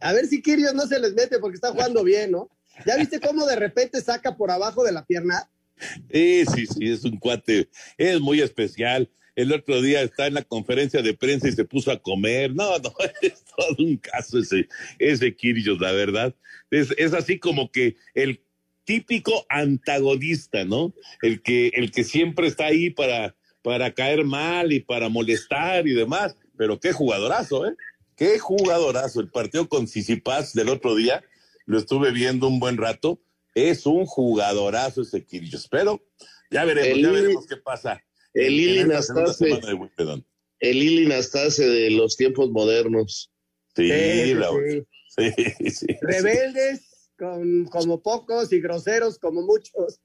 A 0.00 0.14
ver 0.14 0.26
si 0.26 0.40
Kyrgios 0.40 0.72
no 0.72 0.86
se 0.86 0.98
les 0.98 1.12
mete 1.12 1.38
porque 1.38 1.56
está 1.56 1.70
jugando 1.70 2.02
bien, 2.02 2.30
¿no? 2.30 2.48
¿Ya 2.86 2.96
viste 2.96 3.20
cómo 3.20 3.44
de 3.44 3.56
repente 3.56 4.00
saca 4.00 4.38
por 4.38 4.50
abajo 4.50 4.82
de 4.82 4.92
la 4.92 5.04
pierna? 5.04 5.46
Sí, 6.10 6.46
sí, 6.46 6.66
sí, 6.66 6.90
es 6.90 7.04
un 7.04 7.18
cuate, 7.18 7.68
es 7.98 8.18
muy 8.20 8.40
especial. 8.40 9.10
El 9.36 9.52
otro 9.52 9.82
día 9.82 10.00
está 10.00 10.26
en 10.26 10.34
la 10.34 10.42
conferencia 10.42 11.02
de 11.02 11.12
prensa 11.12 11.48
y 11.48 11.52
se 11.52 11.66
puso 11.66 11.92
a 11.92 11.98
comer. 11.98 12.54
No, 12.54 12.78
no, 12.78 12.94
es 13.22 13.44
todo 13.44 13.76
un 13.78 13.98
caso 13.98 14.38
ese, 14.38 14.66
ese 14.98 15.36
Kyrgios, 15.36 15.78
la 15.78 15.92
verdad. 15.92 16.34
Es, 16.70 16.92
es 16.96 17.12
así 17.12 17.38
como 17.38 17.70
que 17.70 17.96
el 18.14 18.40
típico 18.84 19.44
antagonista, 19.50 20.64
¿no? 20.64 20.94
El 21.20 21.42
que, 21.42 21.68
el 21.74 21.90
que 21.92 22.02
siempre 22.02 22.46
está 22.46 22.66
ahí 22.66 22.88
para, 22.88 23.36
para 23.62 23.92
caer 23.92 24.24
mal 24.24 24.72
y 24.72 24.80
para 24.80 25.10
molestar 25.10 25.86
y 25.86 25.92
demás. 25.92 26.34
Pero 26.56 26.80
qué 26.80 26.92
jugadorazo, 26.92 27.66
¿eh? 27.66 27.74
Qué 28.16 28.38
jugadorazo. 28.38 29.20
El 29.20 29.28
partido 29.28 29.68
con 29.68 29.86
Sisipas 29.86 30.54
del 30.54 30.70
otro 30.70 30.94
día, 30.94 31.22
lo 31.66 31.78
estuve 31.78 32.10
viendo 32.10 32.48
un 32.48 32.58
buen 32.58 32.78
rato. 32.78 33.20
Es 33.54 33.84
un 33.84 34.06
jugadorazo 34.06 35.02
ese 35.02 35.24
Kyrgios. 35.24 35.68
Pero 35.68 36.02
ya 36.50 36.64
veremos, 36.64 36.88
el, 36.88 37.02
ya 37.02 37.10
veremos 37.10 37.46
qué 37.46 37.56
pasa. 37.58 38.02
El 38.36 38.56
Lili 38.56 38.84
Nastase. 38.84 39.60
El 40.60 40.78
Lili 40.78 41.06
Nastase 41.06 41.66
de 41.66 41.90
los 41.90 42.16
tiempos 42.16 42.50
modernos. 42.50 43.32
Sí, 43.74 43.90
sí, 43.90 44.34
Raúl. 44.34 44.86
Sí, 45.08 45.32
sí, 45.70 45.86
Rebeldes 46.02 47.10
con, 47.16 47.64
como 47.66 48.02
pocos 48.02 48.52
y 48.52 48.60
groseros 48.60 49.18
como 49.18 49.42
muchos. 49.42 50.00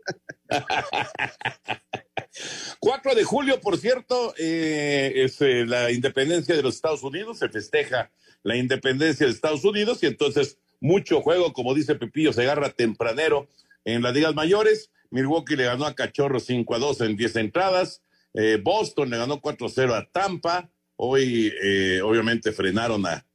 4 2.80 3.15
de 3.15 3.24
julio, 3.26 3.60
por 3.60 3.78
cierto, 3.78 4.34
eh, 4.38 5.12
es 5.15 5.41
eh, 5.41 5.65
la 5.65 5.91
independencia 5.91 6.56
de 6.56 6.63
los 6.63 6.76
Estados 6.76 7.04
Unidos, 7.04 7.39
se 7.39 7.50
festeja 7.50 8.10
la 8.44 8.56
independencia 8.56 9.26
de 9.26 9.34
Estados 9.34 9.65
Unidos 9.65 10.02
y 10.04 10.08
entonces 10.08 10.58
mucho 10.80 11.22
juego, 11.22 11.52
como 11.52 11.74
dice 11.74 11.96
Pepillo, 11.96 12.32
se 12.32 12.44
agarra 12.44 12.70
tempranero 12.70 13.50
en 13.84 14.02
las 14.02 14.13
ligas 14.13 14.34
mayores. 14.34 14.91
Milwaukee 15.10 15.58
le 15.58 15.65
ganó 15.65 15.86
a 15.86 15.94
Cachorro 15.94 16.39
5 16.39 16.74
a 16.74 16.80
2 16.80 17.02
en 17.02 17.17
10 17.17 17.36
entradas. 17.36 18.02
Eh, 18.34 18.60
Boston 18.63 19.10
le 19.10 19.17
ganó 19.17 19.41
4-0 19.41 19.94
a 19.94 20.10
Tampa. 20.12 20.70
Hoy, 20.96 21.52
eh, 21.63 22.02
obviamente, 22.04 22.52
frenaron 22.52 23.06
a, 23.06 23.26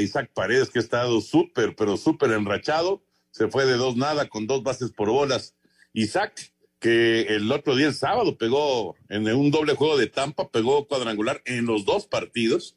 Isaac 0.00 0.30
Paredes, 0.32 0.70
que 0.70 0.78
ha 0.78 0.82
estado 0.82 1.20
súper, 1.20 1.74
pero 1.74 1.96
súper 1.96 2.30
enrachado. 2.30 3.02
Se 3.30 3.48
fue 3.48 3.66
de 3.66 3.74
dos 3.74 3.96
nada 3.96 4.28
con 4.28 4.46
dos 4.46 4.62
bases 4.62 4.92
por 4.92 5.08
bolas. 5.10 5.56
Isaac, 5.92 6.52
que 6.78 7.22
el 7.22 7.50
otro 7.50 7.74
día, 7.74 7.88
el 7.88 7.94
sábado, 7.94 8.38
pegó 8.38 8.94
en 9.08 9.26
un 9.34 9.50
doble 9.50 9.74
juego 9.74 9.96
de 9.96 10.06
Tampa, 10.06 10.50
pegó 10.50 10.86
cuadrangular 10.86 11.42
en 11.46 11.66
los 11.66 11.84
dos 11.84 12.06
partidos. 12.06 12.76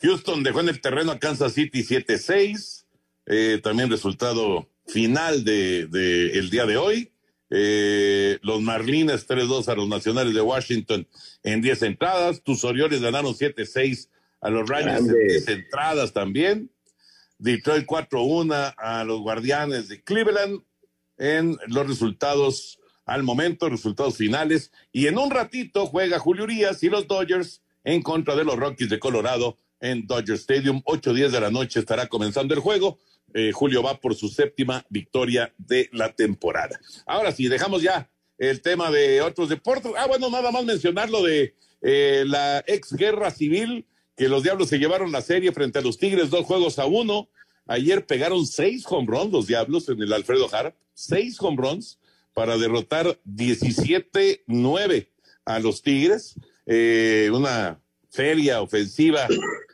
Houston 0.00 0.42
dejó 0.42 0.60
en 0.60 0.68
el 0.68 0.80
terreno 0.80 1.12
a 1.12 1.18
Kansas 1.18 1.54
City 1.54 1.82
7-6. 1.82 2.84
Eh, 3.26 3.60
también 3.62 3.90
resultado 3.90 4.68
final 4.86 5.44
de, 5.44 5.82
el 6.34 6.50
día 6.50 6.66
de 6.66 6.76
hoy. 6.76 7.11
Eh, 7.54 8.38
los 8.40 8.62
Marlines 8.62 9.28
3-2 9.28 9.68
a 9.68 9.74
los 9.74 9.86
Nacionales 9.86 10.32
de 10.32 10.40
Washington 10.40 11.06
en 11.42 11.60
10 11.60 11.82
entradas. 11.82 12.42
Tus 12.42 12.64
Orioles 12.64 13.02
ganaron 13.02 13.34
7-6 13.34 14.08
a 14.40 14.48
los 14.48 14.66
Rangers 14.66 15.06
en 15.06 15.28
10 15.28 15.48
entradas 15.48 16.14
también. 16.14 16.70
Detroit 17.36 17.84
4-1 17.84 18.74
a 18.78 19.04
los 19.04 19.20
Guardianes 19.20 19.88
de 19.88 20.02
Cleveland 20.02 20.62
en 21.18 21.58
los 21.66 21.86
resultados 21.86 22.80
al 23.04 23.22
momento, 23.22 23.68
resultados 23.68 24.16
finales. 24.16 24.72
Y 24.90 25.06
en 25.08 25.18
un 25.18 25.30
ratito 25.30 25.86
juega 25.86 26.18
Julio 26.18 26.44
Urias 26.44 26.82
y 26.82 26.88
los 26.88 27.06
Dodgers 27.06 27.60
en 27.84 28.00
contra 28.00 28.34
de 28.34 28.44
los 28.44 28.56
Rockies 28.56 28.88
de 28.88 28.98
Colorado 28.98 29.58
en 29.80 30.06
Dodger 30.06 30.36
Stadium. 30.36 30.80
8-10 30.84 31.28
de 31.28 31.40
la 31.40 31.50
noche 31.50 31.80
estará 31.80 32.06
comenzando 32.06 32.54
el 32.54 32.60
juego. 32.60 32.98
Eh, 33.34 33.52
Julio 33.52 33.82
va 33.82 33.98
por 34.00 34.14
su 34.14 34.28
séptima 34.28 34.84
victoria 34.88 35.52
de 35.58 35.88
la 35.92 36.12
temporada. 36.12 36.80
Ahora 37.06 37.32
sí, 37.32 37.48
dejamos 37.48 37.82
ya 37.82 38.10
el 38.38 38.60
tema 38.60 38.90
de 38.90 39.22
otros 39.22 39.48
deportes. 39.48 39.92
Ah, 39.96 40.06
bueno, 40.06 40.28
nada 40.30 40.50
más 40.50 40.64
mencionar 40.64 41.10
lo 41.10 41.22
de 41.22 41.54
eh, 41.80 42.24
la 42.26 42.62
ex 42.66 42.92
guerra 42.92 43.30
civil, 43.30 43.86
que 44.16 44.28
los 44.28 44.42
Diablos 44.42 44.68
se 44.68 44.78
llevaron 44.78 45.12
la 45.12 45.22
serie 45.22 45.52
frente 45.52 45.78
a 45.78 45.82
los 45.82 45.98
Tigres, 45.98 46.30
dos 46.30 46.44
juegos 46.44 46.78
a 46.78 46.86
uno. 46.86 47.28
Ayer 47.66 48.06
pegaron 48.06 48.46
seis 48.46 48.84
home 48.88 49.06
runs 49.06 49.32
los 49.32 49.46
Diablos 49.46 49.88
en 49.88 50.02
el 50.02 50.12
Alfredo 50.12 50.48
Harp, 50.52 50.74
seis 50.94 51.36
home 51.40 51.56
runs 51.56 51.98
para 52.34 52.58
derrotar 52.58 53.18
17-9 53.26 55.08
a 55.44 55.58
los 55.60 55.82
Tigres. 55.82 56.34
Eh, 56.66 57.30
una 57.32 57.80
feria 58.10 58.60
ofensiva 58.62 59.26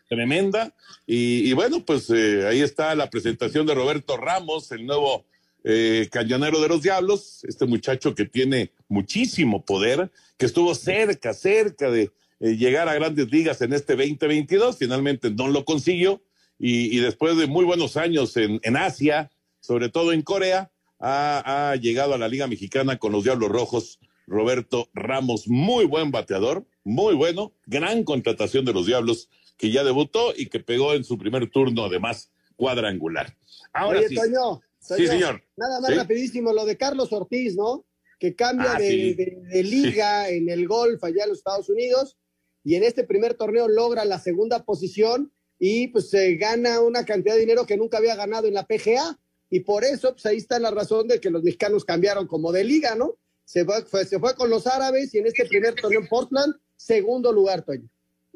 tremenda. 0.08 0.74
Y, 1.06 1.52
bueno, 1.52 1.84
pues 1.84 2.10
eh, 2.10 2.46
ahí 2.46 2.60
está 2.60 2.94
la 2.94 3.10
presentación 3.10 3.66
de 3.66 3.74
Roberto 3.74 4.16
Ramos, 4.16 4.72
el 4.72 4.86
nuevo 4.86 5.24
eh, 5.64 6.08
cañonero 6.10 6.60
de 6.60 6.68
los 6.68 6.82
Diablos, 6.82 7.44
este 7.44 7.66
muchacho 7.66 8.14
que 8.14 8.24
tiene 8.24 8.72
muchísimo 8.88 9.64
poder, 9.64 10.10
que 10.36 10.46
estuvo 10.46 10.74
cerca, 10.74 11.34
cerca 11.34 11.90
de 11.90 12.10
eh, 12.40 12.56
llegar 12.56 12.88
a 12.88 12.94
grandes 12.94 13.30
ligas 13.30 13.60
en 13.62 13.72
este 13.72 13.94
2022, 13.94 14.76
finalmente 14.78 15.30
no 15.30 15.48
lo 15.48 15.64
consiguió. 15.64 16.22
Y, 16.60 16.98
después 16.98 17.36
de 17.36 17.46
muy 17.46 17.64
buenos 17.64 17.96
años 17.96 18.36
en, 18.36 18.58
en 18.64 18.76
Asia, 18.76 19.30
sobre 19.60 19.90
todo 19.90 20.12
en 20.12 20.22
Corea, 20.22 20.72
ha, 20.98 21.70
ha 21.70 21.76
llegado 21.76 22.14
a 22.14 22.18
la 22.18 22.26
Liga 22.26 22.48
Mexicana 22.48 22.98
con 22.98 23.12
los 23.12 23.22
Diablos 23.22 23.48
Rojos. 23.48 24.00
Roberto 24.26 24.88
Ramos, 24.92 25.48
muy 25.48 25.86
buen 25.86 26.10
bateador, 26.10 26.66
muy 26.84 27.14
bueno, 27.14 27.52
gran 27.66 28.04
contratación 28.04 28.64
de 28.64 28.74
los 28.74 28.86
Diablos 28.86 29.28
que 29.58 29.70
ya 29.70 29.84
debutó 29.84 30.32
y 30.34 30.46
que 30.46 30.60
pegó 30.60 30.94
en 30.94 31.04
su 31.04 31.18
primer 31.18 31.50
turno, 31.50 31.84
además, 31.84 32.30
cuadrangular. 32.56 33.36
Ahora 33.72 33.98
Oye, 33.98 34.08
sí. 34.08 34.14
Toño, 34.14 34.62
Sí, 34.80 35.06
señor. 35.08 35.42
Nada 35.56 35.80
más 35.80 35.90
Sí. 35.90 35.96
rapidísimo, 35.96 36.52
lo 36.52 36.64
de 36.64 36.76
Carlos 36.78 37.12
Ortiz, 37.12 37.56
¿no? 37.56 37.84
Que 38.20 38.34
cambia 38.34 38.76
Ah, 38.76 38.78
de, 38.78 38.88
sí. 38.90 39.14
de- 39.14 39.38
de 39.48 39.62
liga 39.64 40.28
en 40.30 40.48
el 40.48 40.66
golf 40.66 41.02
allá 41.04 41.24
en 41.24 41.30
los 41.30 41.38
Estados 41.38 41.68
Unidos 41.68 42.16
y 42.64 42.76
en 42.76 42.84
este 42.84 43.02
primer 43.04 43.34
torneo 43.34 43.68
logra 43.68 44.04
la 44.04 44.18
segunda 44.20 44.64
posición 44.64 45.32
y 45.58 45.88
pues 45.88 46.08
se 46.10 46.36
gana 46.36 46.80
una 46.80 47.04
cantidad 47.04 47.34
de 47.34 47.40
dinero 47.40 47.66
que 47.66 47.76
nunca 47.76 47.98
había 47.98 48.14
ganado 48.16 48.46
en 48.46 48.54
la 48.54 48.66
PGA 48.66 49.18
y 49.50 49.60
por 49.60 49.84
eso 49.84 50.12
pues 50.12 50.24
ahí 50.26 50.36
está 50.36 50.58
la 50.60 50.70
razón 50.70 51.08
de 51.08 51.20
que 51.20 51.30
los 51.30 51.42
mexicanos 51.42 51.84
cambiaron 51.84 52.26
como 52.28 52.52
de 52.52 52.62
liga, 52.64 52.94
¿no? 52.94 53.16
Se 53.44 53.64
fue, 53.64 53.84
fue- 53.84 54.04
se 54.06 54.18
fue 54.20 54.34
con 54.36 54.48
los 54.48 54.66
árabes 54.68 55.12
y 55.12 55.18
en 55.18 55.26
este 55.26 55.44
primer 55.46 55.74
torneo 55.74 56.00
en 56.00 56.06
Portland, 56.06 56.54
segundo 56.76 57.32
lugar, 57.32 57.62
Toño. 57.62 57.88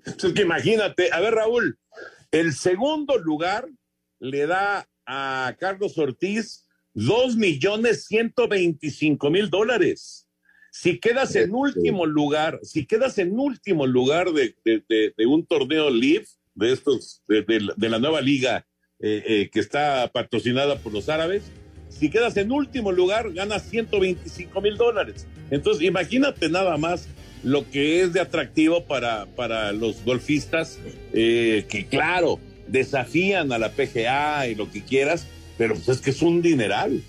Es 0.04 0.32
que 0.32 0.42
imagínate, 0.42 1.10
a 1.12 1.20
ver 1.20 1.34
Raúl, 1.34 1.78
el 2.30 2.52
segundo 2.54 3.18
lugar 3.18 3.68
le 4.20 4.46
da 4.46 4.88
a 5.06 5.54
Carlos 5.58 5.98
Ortiz 5.98 6.66
dos 6.94 7.36
millones 7.36 8.04
ciento 8.06 8.48
veinticinco 8.48 9.30
mil 9.30 9.50
dólares. 9.50 10.28
Si 10.70 10.98
quedas 10.98 11.34
en 11.36 11.54
último 11.54 12.06
lugar, 12.06 12.58
si 12.62 12.86
quedas 12.86 13.18
en 13.18 13.38
último 13.38 13.86
lugar 13.86 14.32
de, 14.32 14.56
de- 14.64 14.82
de- 14.88 15.14
de 15.16 15.26
un 15.26 15.44
torneo 15.46 15.90
live, 15.90 16.26
de 16.54 16.72
estos, 16.72 17.22
de, 17.28 17.42
de 17.42 17.60
la- 17.60 17.74
de 17.76 17.88
la 17.88 17.98
nueva 17.98 18.20
liga 18.20 18.66
eh, 19.00 19.22
eh, 19.26 19.50
que 19.50 19.60
está 19.60 20.10
patrocinada 20.12 20.78
por 20.78 20.92
los 20.92 21.08
árabes, 21.08 21.42
si 21.88 22.08
quedas 22.08 22.36
en 22.36 22.52
último 22.52 22.90
lugar, 22.92 23.32
ganas 23.32 23.62
125 23.68 24.60
mil 24.60 24.76
dólares. 24.76 25.26
Entonces, 25.50 25.82
imagínate 25.84 26.48
nada 26.48 26.76
más 26.76 27.06
lo 27.42 27.68
que 27.70 28.02
es 28.02 28.12
de 28.12 28.20
atractivo 28.20 28.84
para, 28.84 29.26
para 29.26 29.72
los 29.72 30.04
golfistas, 30.04 30.78
eh, 31.12 31.64
que 31.68 31.86
claro, 31.86 32.38
desafían 32.68 33.52
a 33.52 33.58
la 33.58 33.72
PGA 33.72 34.48
y 34.48 34.54
lo 34.54 34.70
que 34.70 34.82
quieras, 34.82 35.26
pero 35.58 35.74
pues 35.74 35.88
es 35.88 36.00
que 36.00 36.10
es 36.10 36.22
un 36.22 36.42
dineral. 36.42 37.02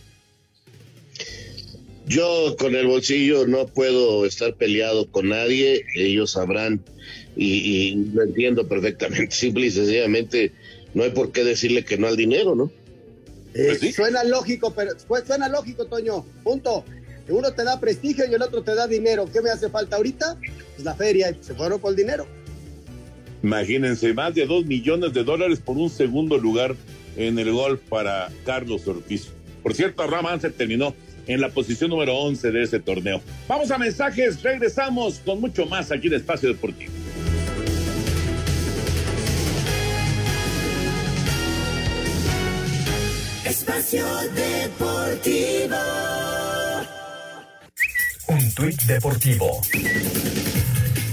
Yo 2.06 2.56
con 2.58 2.76
el 2.76 2.88
bolsillo 2.88 3.48
no 3.48 3.68
puedo 3.68 4.26
estar 4.26 4.56
peleado 4.56 5.10
con 5.10 5.30
nadie, 5.30 5.86
ellos 5.96 6.32
sabrán 6.32 6.84
y, 7.36 7.54
y 7.54 7.96
lo 8.14 8.24
entiendo 8.24 8.68
perfectamente. 8.68 9.32
Simple 9.36 9.68
y 9.68 9.72
sencillamente 9.72 10.52
no 10.94 11.04
hay 11.04 11.12
por 11.12 11.32
qué 11.32 11.44
decirle 11.44 11.86
que 11.86 11.98
no 11.98 12.08
al 12.08 12.18
dinero, 12.18 12.56
¿no? 12.56 12.72
Eh, 13.54 13.94
Suena 13.94 14.24
lógico, 14.24 14.74
pero 14.74 14.92
pues, 15.08 15.26
suena 15.26 15.48
lógico, 15.48 15.86
Toño. 15.86 16.26
Punto. 16.44 16.84
Uno 17.30 17.52
te 17.52 17.64
da 17.64 17.80
prestigio 17.80 18.26
y 18.30 18.34
el 18.34 18.42
otro 18.42 18.64
te 18.64 18.76
da 18.76 18.88
dinero. 18.88 19.30
¿Qué 19.32 19.42
me 19.42 19.50
hace 19.50 19.70
falta 19.70 19.96
ahorita? 19.96 20.38
Pues 20.76 20.84
la 20.84 20.96
feria. 20.96 21.32
y 21.32 21.44
Se 21.44 21.54
fueron 21.54 21.80
por 21.80 21.92
el 21.92 21.96
dinero. 21.96 22.28
Imagínense, 23.42 24.14
más 24.14 24.34
de 24.34 24.46
dos 24.46 24.66
millones 24.66 25.14
de 25.14 25.24
dólares 25.24 25.60
por 25.60 25.78
un 25.78 25.90
segundo 25.90 26.38
lugar 26.38 26.76
en 27.18 27.38
el 27.40 27.52
golf 27.52 27.82
para 27.90 28.30
Carlos 28.46 28.88
Ortiz. 28.88 29.28
Por 29.62 29.74
cierto, 29.74 30.06
Rama 30.08 30.40
se 30.40 30.50
terminó 30.50 30.96
en 31.28 31.42
la 31.42 31.50
posición 31.50 31.90
número 31.90 32.18
11 32.18 32.52
de 32.52 32.64
ese 32.64 32.80
torneo. 32.80 33.22
Vamos 33.48 33.72
a 33.72 33.78
mensajes, 33.78 34.42
regresamos 34.42 35.20
con 35.20 35.40
mucho 35.40 35.66
más 35.66 35.92
aquí 35.92 36.08
en 36.08 36.16
Espacio 36.16 36.50
Deportivo. 36.50 36.92
Espacio 43.46 44.06
Deportivo. 44.36 45.76
Un 48.34 48.52
tuit 48.56 48.82
deportivo. 48.86 49.62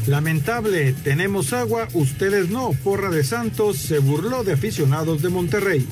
Lamentable, 0.07 0.95
tenemos 1.05 1.53
agua, 1.53 1.87
ustedes 1.93 2.49
no. 2.49 2.71
Porra 2.83 3.11
de 3.11 3.25
Santos 3.25 3.77
se 3.77 3.99
burló 3.99 4.43
de 4.43 4.55
aficionados 4.55 5.21
de 5.21 5.29
Monterrey. 5.29 5.87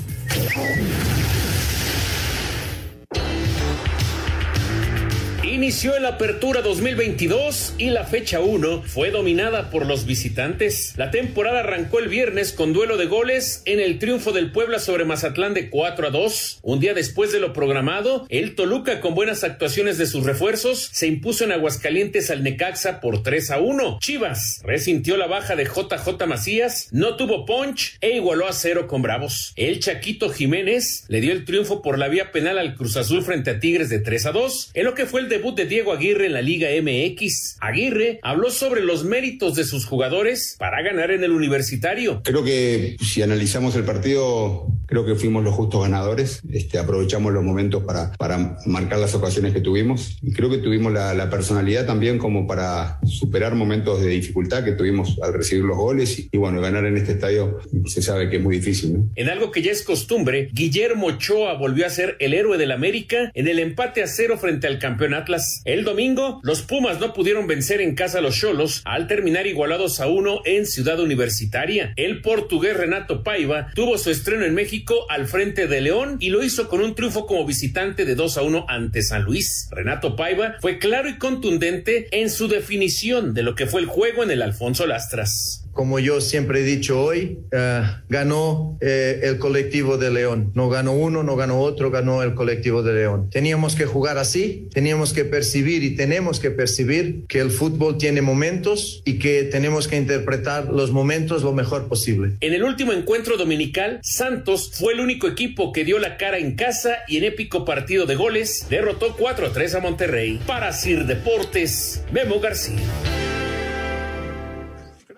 Inició 5.59 5.97
el 5.97 6.07
Apertura 6.07 6.63
2022 6.63 7.75
y 7.79 7.91
la 7.91 8.05
fecha 8.05 8.39
1 8.39 8.85
fue 8.85 9.11
dominada 9.11 9.71
por 9.71 9.87
los 9.87 10.07
visitantes. 10.07 10.95
La 10.97 11.11
temporada 11.11 11.59
arrancó 11.59 11.99
el 11.99 12.07
viernes 12.07 12.53
con 12.53 12.73
duelo 12.73 12.97
de 12.97 13.07
goles 13.07 13.63
en 13.65 13.81
el 13.81 13.99
triunfo 13.99 14.31
del 14.31 14.53
Puebla 14.53 14.79
sobre 14.79 15.05
Mazatlán 15.05 15.55
de 15.55 15.69
4 15.69 16.07
a 16.07 16.11
2. 16.11 16.61
Un 16.63 16.79
día 16.79 16.95
después 16.95 17.33
de 17.33 17.41
lo 17.41 17.53
programado, 17.53 18.25
el 18.29 18.55
Toluca 18.55 19.01
con 19.01 19.17
buenas 19.17 19.43
actuaciones 19.43 19.99
de 19.99 20.07
sus 20.07 20.25
refuerzos 20.25 20.91
se 20.93 21.09
impuso 21.09 21.43
en 21.43 21.51
Aguascalientes 21.51 22.31
al 22.31 22.45
Necaxa 22.45 23.01
por 23.01 23.25
3 23.25 23.51
a 23.51 23.59
1. 23.59 23.99
Chivas 24.01 24.61
resintió 24.63 25.17
la 25.17 25.27
baja 25.27 25.57
de 25.57 25.65
JJ 25.65 26.25
Macías, 26.29 26.87
no 26.93 27.17
tuvo 27.17 27.45
punch 27.47 27.99
e 28.01 28.13
igualó 28.13 28.47
a 28.47 28.53
cero 28.53 28.87
con 28.87 29.03
Bravos. 29.03 29.55
El 29.57 29.81
Chaquito 29.81 30.31
Jiménez 30.31 31.05
le 31.09 31.21
dio 31.21 31.33
el 31.33 31.45
triunfo 31.45 31.83
por 31.83 31.99
la 31.99 32.07
vía 32.07 32.31
penal 32.31 32.59
al 32.59 32.77
Cruz 32.77 32.97
Azul 32.97 33.25
frente 33.25 33.51
a 33.51 33.59
Tigres 33.59 33.89
de 33.89 33.99
3 33.99 34.27
a 34.27 34.31
2, 34.31 34.71
en 34.75 34.85
lo 34.85 34.95
que 34.95 35.07
fue 35.07 35.21
el 35.21 35.29
de 35.55 35.67
Diego 35.67 35.93
Aguirre 35.93 36.27
en 36.27 36.33
la 36.33 36.43
Liga 36.43 36.69
MX. 36.81 37.57
Aguirre 37.61 38.19
habló 38.23 38.51
sobre 38.51 38.83
los 38.83 39.05
méritos 39.05 39.55
de 39.55 39.65
sus 39.65 39.87
jugadores 39.87 40.57
para 40.59 40.83
ganar 40.83 41.11
en 41.11 41.25
el 41.25 41.33
universitario. 41.33 42.23
Creo 42.25 42.45
que 42.45 42.97
si 43.01 43.23
analizamos 43.23 43.75
el 43.77 43.85
partido, 43.85 44.67
creo 44.89 45.05
que 45.05 45.15
fuimos 45.15 45.45
los 45.45 45.55
justos 45.55 45.83
ganadores. 45.83 46.41
Este, 46.51 46.79
aprovechamos 46.79 47.33
los 47.33 47.45
momentos 47.45 47.85
para, 47.85 48.13
para 48.13 48.57
marcar 48.67 48.99
las 48.99 49.15
ocasiones 49.15 49.53
que 49.53 49.61
tuvimos. 49.61 50.19
Y 50.23 50.33
creo 50.33 50.51
que 50.51 50.59
tuvimos 50.59 50.93
la, 50.93 51.15
la 51.15 51.31
personalidad 51.31 51.87
también 51.87 52.19
como 52.19 52.47
para 52.47 52.99
superar 53.07 53.55
momentos 53.55 54.01
de 54.01 54.09
dificultad 54.09 54.65
que 54.65 54.73
tuvimos 54.73 55.19
al 55.23 55.35
recibir 55.35 55.65
los 55.65 55.77
goles. 55.77 56.19
Y, 56.19 56.29
y 56.33 56.39
bueno, 56.39 56.61
ganar 56.61 56.87
en 56.87 56.97
este 56.97 57.13
estadio 57.13 57.59
se 57.87 58.03
sabe 58.03 58.31
que 58.31 58.37
es 58.37 58.43
muy 58.43 58.57
difícil. 58.57 59.05
En 59.15 59.29
algo 59.29 59.51
que 59.51 59.63
ya 59.63 59.71
es 59.71 59.83
costumbre, 59.83 60.49
Guillermo 60.53 61.09
Ochoa 61.09 61.55
volvió 61.55 61.87
a 61.87 61.91
ser 61.91 62.17
el 62.19 62.33
héroe 62.33 62.57
del 62.57 62.73
América 62.73 63.31
en 63.35 63.47
el 63.47 63.59
empate 63.59 64.03
a 64.03 64.07
cero 64.07 64.39
frente 64.39 64.67
al 64.67 64.79
campeón 64.79 65.15
Atlas. 65.15 65.61
El 65.67 65.85
domingo, 65.85 66.41
los 66.43 66.63
Pumas 66.63 66.99
no 66.99 67.13
pudieron 67.13 67.47
vencer 67.47 67.83
en 67.83 67.95
casa 67.95 68.19
a 68.19 68.21
los 68.23 68.37
Cholos 68.37 68.83
al 68.87 69.07
terminar 69.07 69.47
igualados 69.47 70.01
a 70.01 70.07
uno 70.07 70.41
en 70.47 70.65
Ciudad 70.65 70.99
Universitaria. 70.99 71.93
El 71.97 72.23
portugués 72.23 72.77
Renato 72.77 73.23
Paiva 73.23 73.69
tuvo 73.75 73.99
su 73.99 74.11
estreno 74.11 74.45
en 74.45 74.55
México 74.55 74.78
al 75.09 75.27
frente 75.27 75.67
de 75.67 75.81
León 75.81 76.17
y 76.21 76.31
lo 76.31 76.43
hizo 76.43 76.69
con 76.69 76.81
un 76.81 76.95
triunfo 76.95 77.27
como 77.27 77.47
visitante 77.47 78.05
de 78.05 78.15
2 78.15 78.39
a 78.39 78.43
1 78.43 78.67
ante 78.69 79.03
San 79.03 79.23
Luis. 79.23 79.69
Renato 79.71 80.17
Paiva 80.17 80.57
fue 80.61 80.79
claro 80.79 81.09
y 81.09 81.19
contundente 81.19 82.09
en 82.13 82.31
su 82.31 82.49
definición 82.49 83.35
de 83.35 83.43
lo 83.43 83.55
que 83.55 83.67
fue 83.67 83.81
el 83.81 83.87
juego 83.87 84.23
en 84.23 84.31
el 84.31 84.43
Alfonso 84.43 84.87
Lastras. 84.87 85.68
Como 85.79 86.01
yo 86.01 86.21
siempre 86.21 86.63
he 86.63 86.65
dicho 86.65 87.01
hoy, 87.01 87.39
eh, 87.53 87.83
ganó 88.09 88.77
eh, 88.81 89.21
el 89.23 89.39
colectivo 89.39 89.97
de 89.97 90.11
León. 90.11 90.51
No 90.57 90.69
ganó 90.69 90.91
uno, 90.91 91.23
no 91.23 91.37
ganó 91.37 91.61
otro, 91.61 91.93
ganó 91.93 92.25
el 92.25 92.35
colectivo 92.35 92.83
de 92.83 92.95
León. 92.95 93.31
Teníamos 93.31 93.77
que 93.77 93.87
jugar 93.87 94.19
así, 94.19 94.67
teníamos 94.73 95.13
que 95.13 95.25
percibir 95.25 95.85
y 95.85 95.95
tenemos 95.95 96.41
que 96.41 96.51
percibir 96.51 97.27
que 97.29 97.39
el 97.39 97.53
fútbol 97.53 97.97
tiene 97.97 98.23
momentos 98.23 99.03
y 99.05 99.21
que 99.21 99.45
tenemos 99.45 99.87
que 99.87 99.95
interpretar 99.95 100.65
los 100.73 100.91
momentos 100.91 101.45
lo 101.45 101.53
mejor 101.53 101.87
posible. 101.87 102.33
En 102.41 102.55
el 102.55 102.65
último 102.65 102.93
encuentro 102.93 103.37
dominical, 103.37 104.01
Santos 104.03 104.73
fue 104.75 104.95
el 104.95 104.99
único 104.99 105.29
equipo 105.29 105.73
que 105.73 105.85
dio 105.85 106.01
la 106.01 106.17
cara 106.17 106.39
en 106.39 106.57
casa 106.57 106.97
y 107.07 107.19
en 107.19 107.25
épico 107.25 107.65
partido 107.65 108.05
de 108.05 108.17
goles 108.17 108.67
derrotó 108.69 109.15
4 109.17 109.47
a 109.47 109.53
3 109.53 109.77
a 109.77 109.79
Monterrey. 109.79 110.41
Para 110.45 110.73
Sir 110.73 111.07
Deportes, 111.07 112.03
Memo 112.11 112.41
García. 112.41 112.83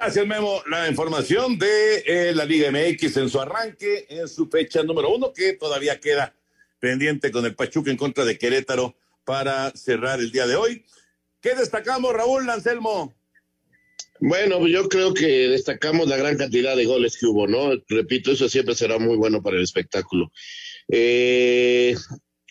Gracias, 0.00 0.26
Memo. 0.26 0.62
La 0.66 0.88
información 0.88 1.58
de 1.58 1.98
eh, 2.06 2.32
la 2.34 2.46
Liga 2.46 2.70
MX 2.70 3.18
en 3.18 3.28
su 3.28 3.38
arranque, 3.38 4.06
en 4.08 4.28
su 4.28 4.48
fecha 4.48 4.82
número 4.82 5.14
uno, 5.14 5.30
que 5.30 5.52
todavía 5.52 6.00
queda 6.00 6.34
pendiente 6.78 7.30
con 7.30 7.44
el 7.44 7.54
Pachuca 7.54 7.90
en 7.90 7.98
contra 7.98 8.24
de 8.24 8.38
Querétaro 8.38 8.96
para 9.26 9.70
cerrar 9.72 10.18
el 10.20 10.32
día 10.32 10.46
de 10.46 10.56
hoy. 10.56 10.86
¿Qué 11.42 11.54
destacamos, 11.54 12.14
Raúl 12.14 12.48
Anselmo? 12.48 13.14
Bueno, 14.20 14.58
pues 14.60 14.72
yo 14.72 14.88
creo 14.88 15.12
que 15.12 15.26
destacamos 15.48 16.08
la 16.08 16.16
gran 16.16 16.38
cantidad 16.38 16.74
de 16.76 16.86
goles 16.86 17.18
que 17.18 17.26
hubo, 17.26 17.46
¿no? 17.46 17.72
Repito, 17.86 18.32
eso 18.32 18.48
siempre 18.48 18.74
será 18.74 18.98
muy 18.98 19.18
bueno 19.18 19.42
para 19.42 19.58
el 19.58 19.64
espectáculo. 19.64 20.32
Eh, 20.88 21.94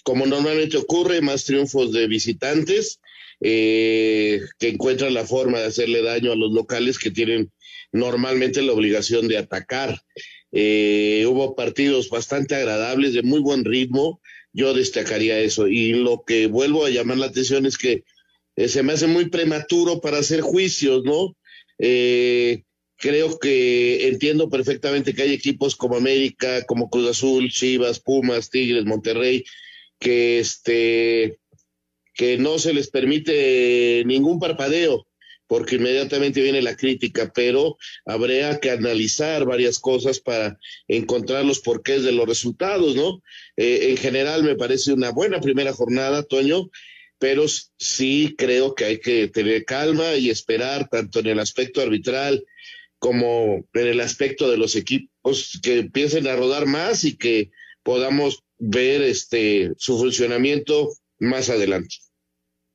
como 0.04 0.28
normalmente 0.28 0.78
ocurre, 0.78 1.20
más 1.22 1.46
triunfos 1.46 1.94
de 1.94 2.06
visitantes 2.06 3.00
eh, 3.42 4.42
que 4.58 4.70
encuentran 4.70 5.14
la 5.14 5.26
forma 5.26 5.60
de 5.60 5.68
hacerle 5.68 6.02
daño 6.02 6.32
a 6.32 6.36
los 6.36 6.52
locales 6.52 7.00
que 7.00 7.12
tienen 7.12 7.52
normalmente 7.92 8.62
la 8.62 8.74
obligación 8.74 9.28
de 9.28 9.38
atacar. 9.38 10.02
Eh, 10.52 11.26
hubo 11.28 11.56
partidos 11.56 12.10
bastante 12.10 12.56
agradables, 12.56 13.14
de 13.14 13.22
muy 13.24 13.40
buen 13.40 13.66
ritmo, 13.66 14.22
yo 14.54 14.74
destacaría 14.74 15.40
eso. 15.40 15.68
Y 15.68 15.94
lo 15.94 16.24
que 16.26 16.48
vuelvo 16.48 16.86
a 16.86 16.90
llamar 16.90 17.18
la 17.18 17.28
atención 17.28 17.66
es 17.66 17.78
que 17.78 18.04
eh, 18.56 18.68
se 18.68 18.84
me 18.84 18.94
hace 18.94 19.08
muy 19.08 19.30
prematuro 19.30 20.02
para 20.02 20.18
hacer 20.20 20.42
juicios, 20.42 21.04
¿no? 21.04 21.36
Eh, 21.78 22.64
creo 22.98 23.40
que 23.40 24.08
entiendo 24.10 24.50
perfectamente 24.50 25.14
que 25.14 25.24
hay 25.24 25.34
equipos 25.34 25.76
como 25.76 25.96
América, 25.96 26.66
como 26.66 26.90
Cruz 26.90 27.10
Azul, 27.10 27.50
Chivas, 27.50 28.00
Pumas, 28.00 28.50
Tigres, 28.50 28.86
Monterrey, 28.86 29.46
que 30.00 30.40
este 30.40 31.40
que 32.20 32.38
no 32.38 32.60
se 32.60 32.74
les 32.74 32.90
permite 32.90 34.04
ningún 34.06 34.42
parpadeo, 34.42 35.08
porque 35.48 35.78
inmediatamente 35.78 36.42
viene 36.42 36.62
la 36.62 36.76
crítica, 36.76 37.32
pero 37.34 37.78
habría 38.06 38.60
que 38.60 38.72
analizar 38.72 39.46
varias 39.46 39.80
cosas 39.80 40.20
para 40.20 40.60
encontrar 40.90 41.46
los 41.46 41.62
porqués 41.62 42.04
de 42.04 42.12
los 42.12 42.28
resultados, 42.28 42.94
¿no? 42.94 43.24
Eh, 43.56 43.92
en 43.92 43.96
general 43.96 44.44
me 44.44 44.58
parece 44.58 44.92
una 44.92 45.12
buena 45.12 45.40
primera 45.40 45.72
jornada, 45.72 46.24
Toño, 46.24 46.70
pero 47.20 47.46
sí 47.78 48.36
creo 48.38 48.76
que 48.76 48.84
hay 48.84 49.00
que 49.00 49.30
tener 49.30 49.64
calma 49.64 50.16
y 50.16 50.30
esperar 50.30 50.90
tanto 50.90 51.20
en 51.20 51.28
el 51.28 51.40
aspecto 51.40 51.80
arbitral 51.80 52.44
como 52.98 53.66
en 53.74 53.88
el 53.88 54.02
aspecto 54.02 54.52
de 54.52 54.58
los 54.58 54.76
equipos 54.76 55.58
que 55.64 55.78
empiecen 55.78 56.28
a 56.28 56.36
rodar 56.36 56.66
más 56.66 57.06
y 57.06 57.16
que 57.16 57.52
podamos 57.82 58.44
ver 58.58 59.04
este 59.04 59.72
su 59.78 59.98
funcionamiento 59.98 60.90
más 61.18 61.50
adelante. 61.50 61.96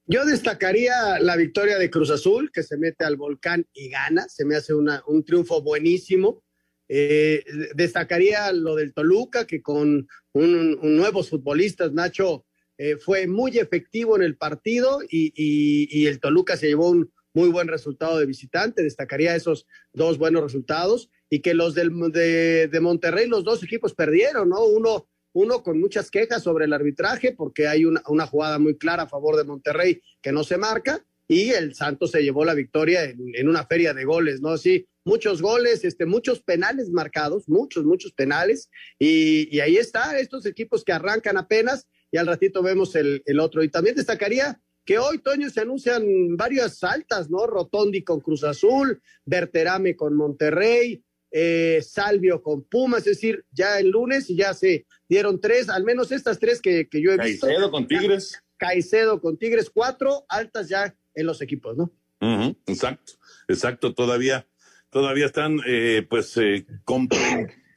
Yo 0.07 0.27
destacaría 0.27 1.19
la 1.21 1.35
victoria 1.37 1.79
de 1.79 1.89
Cruz 1.89 2.11
Azul, 2.11 2.51
que 2.53 2.63
se 2.63 2.77
mete 2.77 3.05
al 3.05 3.17
volcán 3.17 3.67
y 3.73 3.89
gana. 3.89 4.29
Se 4.29 4.45
me 4.45 4.55
hace 4.55 4.75
una, 4.75 5.03
un 5.07 5.25
triunfo 5.25 5.63
buenísimo. 5.63 6.43
Eh, 6.89 7.43
destacaría 7.75 8.53
lo 8.53 8.75
del 8.75 8.93
Toluca, 8.93 9.47
que 9.47 9.63
con 9.63 10.07
un, 10.33 10.79
un 10.83 10.97
nuevos 10.97 11.31
futbolistas, 11.31 11.93
Nacho, 11.93 12.45
eh, 12.77 12.97
fue 12.97 13.27
muy 13.27 13.59
efectivo 13.59 14.17
en 14.17 14.23
el 14.23 14.37
partido 14.37 15.01
y, 15.09 15.33
y, 15.35 15.89
y, 15.91 16.07
el 16.07 16.21
Toluca 16.21 16.57
se 16.57 16.67
llevó 16.67 16.91
un 16.91 17.11
muy 17.33 17.49
buen 17.49 17.69
resultado 17.69 18.19
de 18.19 18.27
visitante. 18.27 18.83
Destacaría 18.83 19.35
esos 19.35 19.67
dos 19.93 20.19
buenos 20.19 20.43
resultados 20.43 21.09
y 21.31 21.41
que 21.41 21.55
los 21.55 21.75
del, 21.75 21.91
de, 22.13 22.69
de 22.69 22.81
Monterrey, 22.81 23.27
los 23.27 23.45
dos 23.45 23.63
equipos 23.63 23.95
perdieron, 23.95 24.51
¿no? 24.51 24.67
Uno 24.67 25.09
uno 25.35 25.63
con 25.63 25.79
muchas 25.79 26.11
quejas 26.11 26.43
sobre 26.43 26.65
el 26.65 26.73
arbitraje 26.73 27.33
porque 27.33 27.69
hay 27.69 27.85
una, 27.85 28.03
una, 28.07 28.27
jugada 28.27 28.59
muy 28.59 28.79
clara 28.79 29.03
a 29.03 29.09
favor 29.09 29.37
de 29.37 29.45
Monterrey 29.45 30.01
que 30.23 30.33
no 30.33 30.45
se 30.45 30.57
marca 30.57 31.05
y 31.29 31.51
el 31.51 31.75
Santos 31.75 32.13
se 32.13 32.23
llevó 32.23 32.45
la 32.45 32.55
victoria 32.55 33.05
en, 33.05 33.49
una 33.49 33.67
feria 33.67 33.93
de 33.95 34.05
goles, 34.05 34.41
¿no? 34.41 34.57
Sí, 34.57 34.87
muchos 35.05 35.43
goles, 35.43 35.85
este, 35.85 36.07
muchos 36.07 36.41
penales 36.41 36.91
marcados, 36.91 37.49
muchos, 37.49 37.85
muchos 37.85 38.13
penales 38.13 38.71
y, 38.99 39.55
y 39.55 39.61
ahí 39.61 39.77
está, 39.77 40.19
estos 40.19 40.47
equipos 40.47 40.85
que 40.85 40.93
arrancan 40.93 41.37
apenas 41.37 41.89
y 42.11 42.17
al 42.17 42.27
ratito 42.27 42.63
vemos 42.63 42.95
el, 42.95 43.23
el 43.27 43.41
otro. 43.41 43.63
Y 43.65 43.69
también 43.69 43.97
destacaría 43.97 44.61
que 44.85 44.99
hoy, 44.99 45.19
Toño, 45.19 45.49
se 45.51 45.63
anuncian 45.63 46.37
varias 46.37 46.85
altas, 46.85 47.31
¿no? 47.31 47.47
Rotondi 47.47 48.05
con 48.05 48.21
Cruz 48.21 48.45
Azul, 48.45 49.03
Berterame 49.25 49.97
con 49.97 50.15
Monterrey, 50.15 51.03
eh, 51.37 51.83
Salvio 51.83 52.41
con 52.41 52.63
Pumas, 52.63 53.01
es 53.01 53.17
decir, 53.17 53.45
ya 53.51 53.81
el 53.81 53.91
lunes 53.91 54.31
y 54.31 54.37
ya 54.37 54.55
se 54.55 54.87
dieron 55.09 55.41
tres, 55.41 55.69
al 55.69 55.83
menos 55.83 56.13
estas 56.13 56.39
tres 56.39 56.61
que, 56.61 56.89
que 56.89 57.03
yo 57.03 57.11
he 57.11 57.19
visto. 57.19 57.49
Caicedo 57.49 57.71
con 57.73 57.89
Tigres. 57.89 58.41
Caicedo 58.57 59.21
con 59.21 59.37
Tigres, 59.37 59.69
cuatro 59.69 60.25
altas 60.29 60.69
ya 60.69 60.95
en 61.13 61.27
los 61.27 61.43
equipos, 61.43 61.77
¿no? 61.77 61.91
Uh 62.21 62.27
-huh, 62.27 62.57
exacto, 62.67 63.15
exacto, 63.49 63.95
todavía, 63.95 64.47
todavía 64.91 65.27
están 65.27 65.59
eh, 65.67 66.07
pues 66.09 66.37
eh, 66.37 66.65
comple 66.85 67.19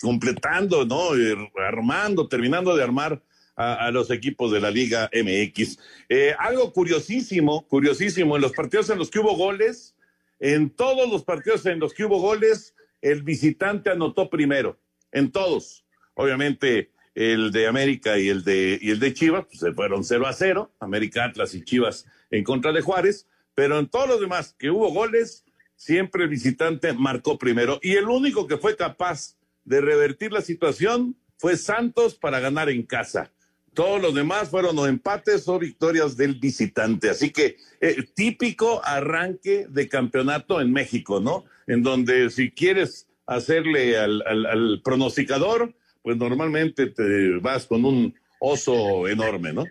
completando, 0.02 0.86
¿no? 0.86 1.16
Eh, 1.16 1.36
armando, 1.68 2.28
terminando 2.28 2.76
de 2.76 2.84
armar 2.84 3.24
a, 3.56 3.88
a, 3.88 3.92
los 3.92 4.12
equipos 4.12 4.52
de 4.52 4.62
la 4.62 4.70
Liga 4.70 5.10
MX. 5.12 5.80
Eh, 6.10 6.36
algo 6.38 6.72
curiosísimo, 6.72 7.68
curiosísimo, 7.68 8.36
en 8.36 8.44
los 8.44 8.52
partidos 8.52 8.92
en 8.92 9.00
los 9.00 9.10
que 9.10 9.18
hubo 9.18 9.36
goles, 9.36 9.96
en 10.40 10.70
todos 10.70 11.10
los 11.10 11.24
partidos 11.24 11.66
en 11.66 11.80
los 11.80 11.92
que 11.96 12.06
hubo 12.06 12.20
goles, 12.20 12.76
el 13.02 13.24
visitante 13.24 13.90
anotó 13.90 14.30
primero, 14.30 14.80
en 15.12 15.32
todos. 15.32 15.86
Obviamente, 16.14 16.92
el 17.16 17.52
de 17.52 17.68
América 17.68 18.20
y 18.20 18.30
el 18.30 18.44
de, 18.44 18.78
y 18.82 18.92
el 18.92 19.00
de 19.00 19.14
Chivas, 19.14 19.46
pues 19.46 19.60
se 19.60 19.74
fueron 19.74 20.04
0 20.04 20.28
a 20.28 20.34
0, 20.34 20.72
América 20.80 21.26
Atlas 21.26 21.56
y 21.56 21.64
Chivas 21.64 22.06
en 22.30 22.44
contra 22.44 22.72
de 22.72 22.82
Juárez, 22.82 23.28
pero 23.56 23.80
en 23.80 23.88
todos 23.88 24.08
los 24.08 24.22
demás 24.22 24.56
que 24.58 24.70
hubo 24.70 24.92
goles, 24.94 25.46
siempre 25.76 26.24
el 26.24 26.30
visitante 26.30 26.94
marcó 26.94 27.38
primero. 27.38 27.80
Y 27.82 27.94
el 27.94 28.06
único 28.06 28.48
que 28.48 28.58
fue 28.58 28.76
capaz 28.76 29.36
de 29.64 29.82
revertir 29.82 30.32
la 30.32 30.42
situación 30.42 31.18
fue 31.38 31.58
Santos 31.58 32.16
para 32.16 32.40
ganar 32.40 32.70
en 32.70 32.84
casa. 32.84 33.32
Todos 33.78 34.02
los 34.02 34.16
demás 34.16 34.50
fueron 34.50 34.80
o 34.80 34.88
empates 34.88 35.48
o 35.48 35.60
victorias 35.60 36.18
del 36.18 36.34
visitante. 36.34 37.12
Así 37.12 37.30
que 37.30 37.58
eh, 37.80 37.98
típico 38.16 38.82
arranque 38.84 39.68
de 39.70 39.88
campeonato 39.88 40.60
en 40.60 40.74
México, 40.74 41.20
¿no? 41.20 41.46
En 41.68 41.84
donde 41.84 42.32
si 42.32 42.50
quieres 42.50 43.08
hacerle 43.28 43.96
al, 44.00 44.24
al, 44.26 44.48
al 44.48 44.82
pronosticador, 44.84 45.76
pues 46.02 46.18
normalmente 46.18 46.88
te 46.88 47.38
vas 47.38 47.68
con 47.68 47.86
un 47.86 48.16
oso 48.40 49.08
enorme, 49.08 49.54
¿no? 49.54 49.66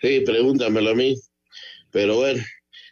Sí, 0.00 0.20
pregúntamelo 0.20 0.88
a 0.88 0.94
mí. 0.94 1.16
Pero 1.90 2.16
bueno, 2.16 2.42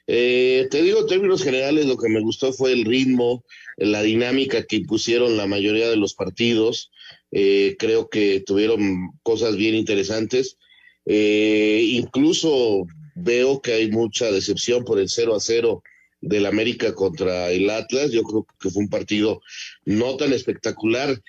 eh, 0.07 0.69
te 0.71 0.83
digo 0.83 1.01
en 1.01 1.07
términos 1.07 1.43
generales, 1.43 1.87
lo 1.87 1.97
que 1.97 2.11
me 2.11 2.21
gustó 2.21 2.53
fue 2.53 2.73
el 2.73 2.85
ritmo, 2.85 3.43
la 3.79 4.03
dinámica 4.03 4.65
que 4.65 4.77
impusieron 4.77 5.39
la 5.39 5.47
mayoría 5.47 5.89
de 5.89 5.97
los 5.97 6.13
partidos. 6.13 6.91
Eh, 7.37 7.75
creo 7.81 8.09
que 8.09 8.45
tuvieron 8.47 9.11
cosas 9.25 9.57
bien 9.57 9.75
interesantes. 9.75 10.57
Eh, 11.05 11.81
incluso 11.91 12.87
veo 13.17 13.61
que 13.61 13.73
hay 13.73 13.91
mucha 13.91 14.31
decepción 14.31 14.85
por 14.85 15.01
el 15.01 15.09
0 15.09 15.35
a 15.35 15.41
0 15.41 15.83
del 16.21 16.47
América 16.47 16.95
contra 16.95 17.51
el 17.51 17.69
Atlas. 17.71 18.13
Yo 18.13 18.23
creo 18.23 18.47
que 18.61 18.71
fue 18.71 18.85
un 18.85 18.89
partido 18.89 19.43
no 19.85 20.17
tan 20.17 20.33
espectacular. 20.33 21.21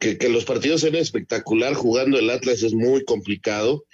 Que, 0.00 0.18
que 0.18 0.28
los 0.28 0.44
partidos 0.44 0.82
sean 0.82 0.96
espectacular 0.96 1.72
jugando 1.72 2.18
el 2.18 2.28
Atlas 2.28 2.62
es 2.62 2.74
muy 2.74 3.02
complicado. 3.04 3.86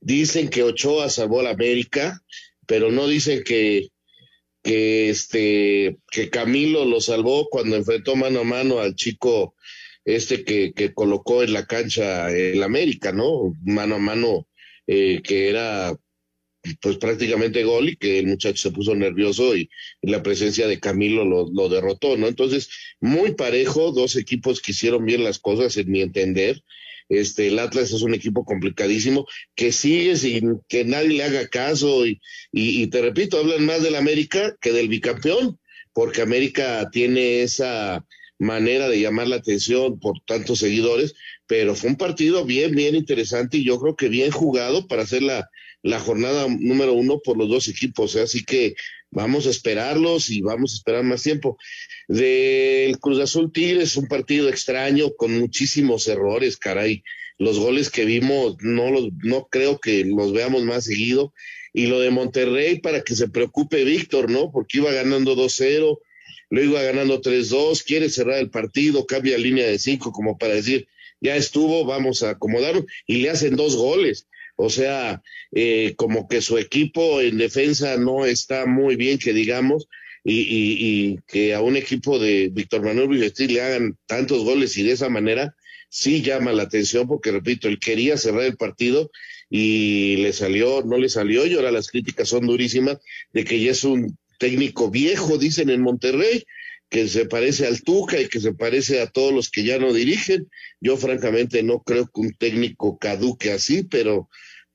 Dicen 0.00 0.48
que 0.48 0.62
Ochoa 0.62 1.10
salvó 1.10 1.40
al 1.40 1.48
América, 1.48 2.22
pero 2.66 2.92
no 2.92 3.08
dicen 3.08 3.42
que, 3.42 3.88
que 4.62 5.10
este 5.10 5.98
que 6.10 6.30
Camilo 6.30 6.84
lo 6.84 7.00
salvó 7.00 7.48
cuando 7.48 7.74
enfrentó 7.74 8.14
mano 8.14 8.40
a 8.40 8.44
mano 8.44 8.78
al 8.78 8.94
chico 8.94 9.54
este 10.06 10.44
que, 10.44 10.72
que 10.72 10.94
colocó 10.94 11.42
en 11.42 11.52
la 11.52 11.66
cancha 11.66 12.30
el 12.30 12.62
América, 12.62 13.12
¿no? 13.12 13.52
Mano 13.64 13.96
a 13.96 13.98
mano, 13.98 14.48
eh, 14.86 15.20
que 15.22 15.50
era 15.50 15.94
pues 16.80 16.96
prácticamente 16.96 17.64
gol 17.64 17.90
y 17.90 17.96
que 17.96 18.18
el 18.18 18.26
muchacho 18.26 18.62
se 18.62 18.70
puso 18.70 18.94
nervioso 18.94 19.56
y, 19.56 19.68
la 20.02 20.22
presencia 20.22 20.66
de 20.66 20.80
Camilo 20.80 21.24
lo, 21.24 21.50
lo, 21.52 21.68
derrotó, 21.68 22.16
¿no? 22.16 22.28
Entonces, 22.28 22.70
muy 23.00 23.34
parejo, 23.34 23.92
dos 23.92 24.16
equipos 24.16 24.60
que 24.60 24.72
hicieron 24.72 25.04
bien 25.04 25.24
las 25.24 25.38
cosas, 25.38 25.76
en 25.76 25.90
mi 25.90 26.00
entender. 26.00 26.62
Este, 27.08 27.48
el 27.48 27.58
Atlas 27.58 27.92
es 27.92 28.02
un 28.02 28.14
equipo 28.14 28.44
complicadísimo 28.44 29.26
que 29.54 29.70
sigue 29.70 30.16
sin 30.16 30.60
que 30.68 30.84
nadie 30.84 31.10
le 31.10 31.22
haga 31.22 31.48
caso 31.48 32.04
y, 32.06 32.20
y, 32.52 32.82
y 32.82 32.86
te 32.88 33.00
repito, 33.00 33.38
hablan 33.38 33.64
más 33.64 33.82
del 33.82 33.94
América 33.94 34.56
que 34.60 34.72
del 34.72 34.88
bicampeón 34.88 35.58
porque 35.92 36.20
América 36.20 36.90
tiene 36.90 37.42
esa 37.42 38.04
manera 38.38 38.88
de 38.88 39.00
llamar 39.00 39.28
la 39.28 39.36
atención 39.36 39.98
por 39.98 40.20
tantos 40.26 40.58
seguidores, 40.58 41.14
pero 41.46 41.74
fue 41.74 41.90
un 41.90 41.96
partido 41.96 42.44
bien, 42.44 42.74
bien 42.74 42.94
interesante 42.94 43.58
y 43.58 43.64
yo 43.64 43.80
creo 43.80 43.96
que 43.96 44.08
bien 44.08 44.30
jugado 44.30 44.86
para 44.86 45.02
hacer 45.02 45.22
la, 45.22 45.48
la 45.82 46.00
jornada 46.00 46.46
número 46.48 46.92
uno 46.92 47.20
por 47.20 47.36
los 47.36 47.48
dos 47.48 47.68
equipos, 47.68 48.16
¿eh? 48.16 48.22
así 48.22 48.44
que 48.44 48.74
vamos 49.10 49.46
a 49.46 49.50
esperarlos 49.50 50.30
y 50.30 50.42
vamos 50.42 50.72
a 50.72 50.76
esperar 50.76 51.04
más 51.04 51.22
tiempo. 51.22 51.58
Del 52.08 52.98
Cruz 52.98 53.20
Azul 53.20 53.52
Tigres, 53.52 53.96
un 53.96 54.08
partido 54.08 54.48
extraño 54.48 55.14
con 55.14 55.38
muchísimos 55.38 56.06
errores, 56.08 56.56
caray. 56.56 57.02
Los 57.38 57.58
goles 57.58 57.90
que 57.90 58.04
vimos 58.04 58.56
no 58.60 58.90
los, 58.90 59.08
no 59.22 59.48
creo 59.50 59.78
que 59.78 60.04
los 60.04 60.32
veamos 60.32 60.64
más 60.64 60.84
seguido. 60.84 61.32
Y 61.72 61.86
lo 61.86 62.00
de 62.00 62.10
Monterrey 62.10 62.80
para 62.80 63.02
que 63.02 63.14
se 63.14 63.28
preocupe 63.28 63.84
Víctor, 63.84 64.30
¿no? 64.30 64.50
Porque 64.50 64.78
iba 64.78 64.90
ganando 64.92 65.36
2-0, 65.36 65.98
lo 66.50 66.62
iba 66.62 66.82
ganando 66.82 67.20
3-2, 67.20 67.84
quiere 67.84 68.08
cerrar 68.08 68.38
el 68.38 68.50
partido, 68.50 69.06
cambia 69.06 69.38
línea 69.38 69.66
de 69.66 69.78
5 69.78 70.12
como 70.12 70.38
para 70.38 70.54
decir, 70.54 70.88
ya 71.20 71.36
estuvo, 71.36 71.84
vamos 71.84 72.22
a 72.22 72.30
acomodarlo, 72.30 72.86
y 73.06 73.18
le 73.18 73.30
hacen 73.30 73.56
dos 73.56 73.76
goles. 73.76 74.26
O 74.56 74.70
sea, 74.70 75.22
eh, 75.52 75.94
como 75.96 76.28
que 76.28 76.40
su 76.40 76.56
equipo 76.58 77.20
en 77.20 77.36
defensa 77.38 77.96
no 77.98 78.24
está 78.24 78.66
muy 78.66 78.96
bien, 78.96 79.18
que 79.18 79.32
digamos, 79.32 79.88
y, 80.24 80.40
y, 80.40 81.18
que 81.28 81.54
a 81.54 81.60
un 81.60 81.76
equipo 81.76 82.18
de 82.18 82.48
Víctor 82.52 82.82
Manuel 82.82 83.08
Billestil 83.08 83.54
le 83.54 83.60
hagan 83.60 83.96
tantos 84.06 84.42
goles 84.42 84.76
y 84.76 84.82
de 84.82 84.92
esa 84.92 85.08
manera, 85.08 85.54
sí 85.88 86.22
llama 86.22 86.52
la 86.52 86.64
atención, 86.64 87.06
porque 87.06 87.30
repito, 87.30 87.68
él 87.68 87.78
quería 87.78 88.16
cerrar 88.16 88.42
el 88.42 88.56
partido 88.56 89.10
y 89.48 90.16
le 90.16 90.32
salió, 90.32 90.82
no 90.82 90.98
le 90.98 91.08
salió, 91.08 91.46
y 91.46 91.54
ahora 91.54 91.70
las 91.70 91.88
críticas 91.88 92.28
son 92.28 92.46
durísimas 92.46 92.98
de 93.32 93.44
que 93.44 93.60
ya 93.60 93.70
es 93.70 93.84
un 93.84 94.18
técnico 94.38 94.90
viejo, 94.90 95.38
dicen 95.38 95.70
en 95.70 95.82
Monterrey, 95.82 96.44
que 96.88 97.08
se 97.08 97.26
parece 97.26 97.66
al 97.66 97.82
Tuca 97.82 98.20
y 98.20 98.28
que 98.28 98.40
se 98.40 98.54
parece 98.54 99.00
a 99.00 99.08
todos 99.08 99.32
los 99.32 99.50
que 99.50 99.64
ya 99.64 99.78
no 99.78 99.92
dirigen. 99.92 100.48
Yo 100.80 100.96
francamente 100.96 101.62
no 101.62 101.82
creo 101.82 102.06
que 102.06 102.20
un 102.20 102.34
técnico 102.34 102.98
caduque 102.98 103.52
así, 103.52 103.82
pero 103.82 104.28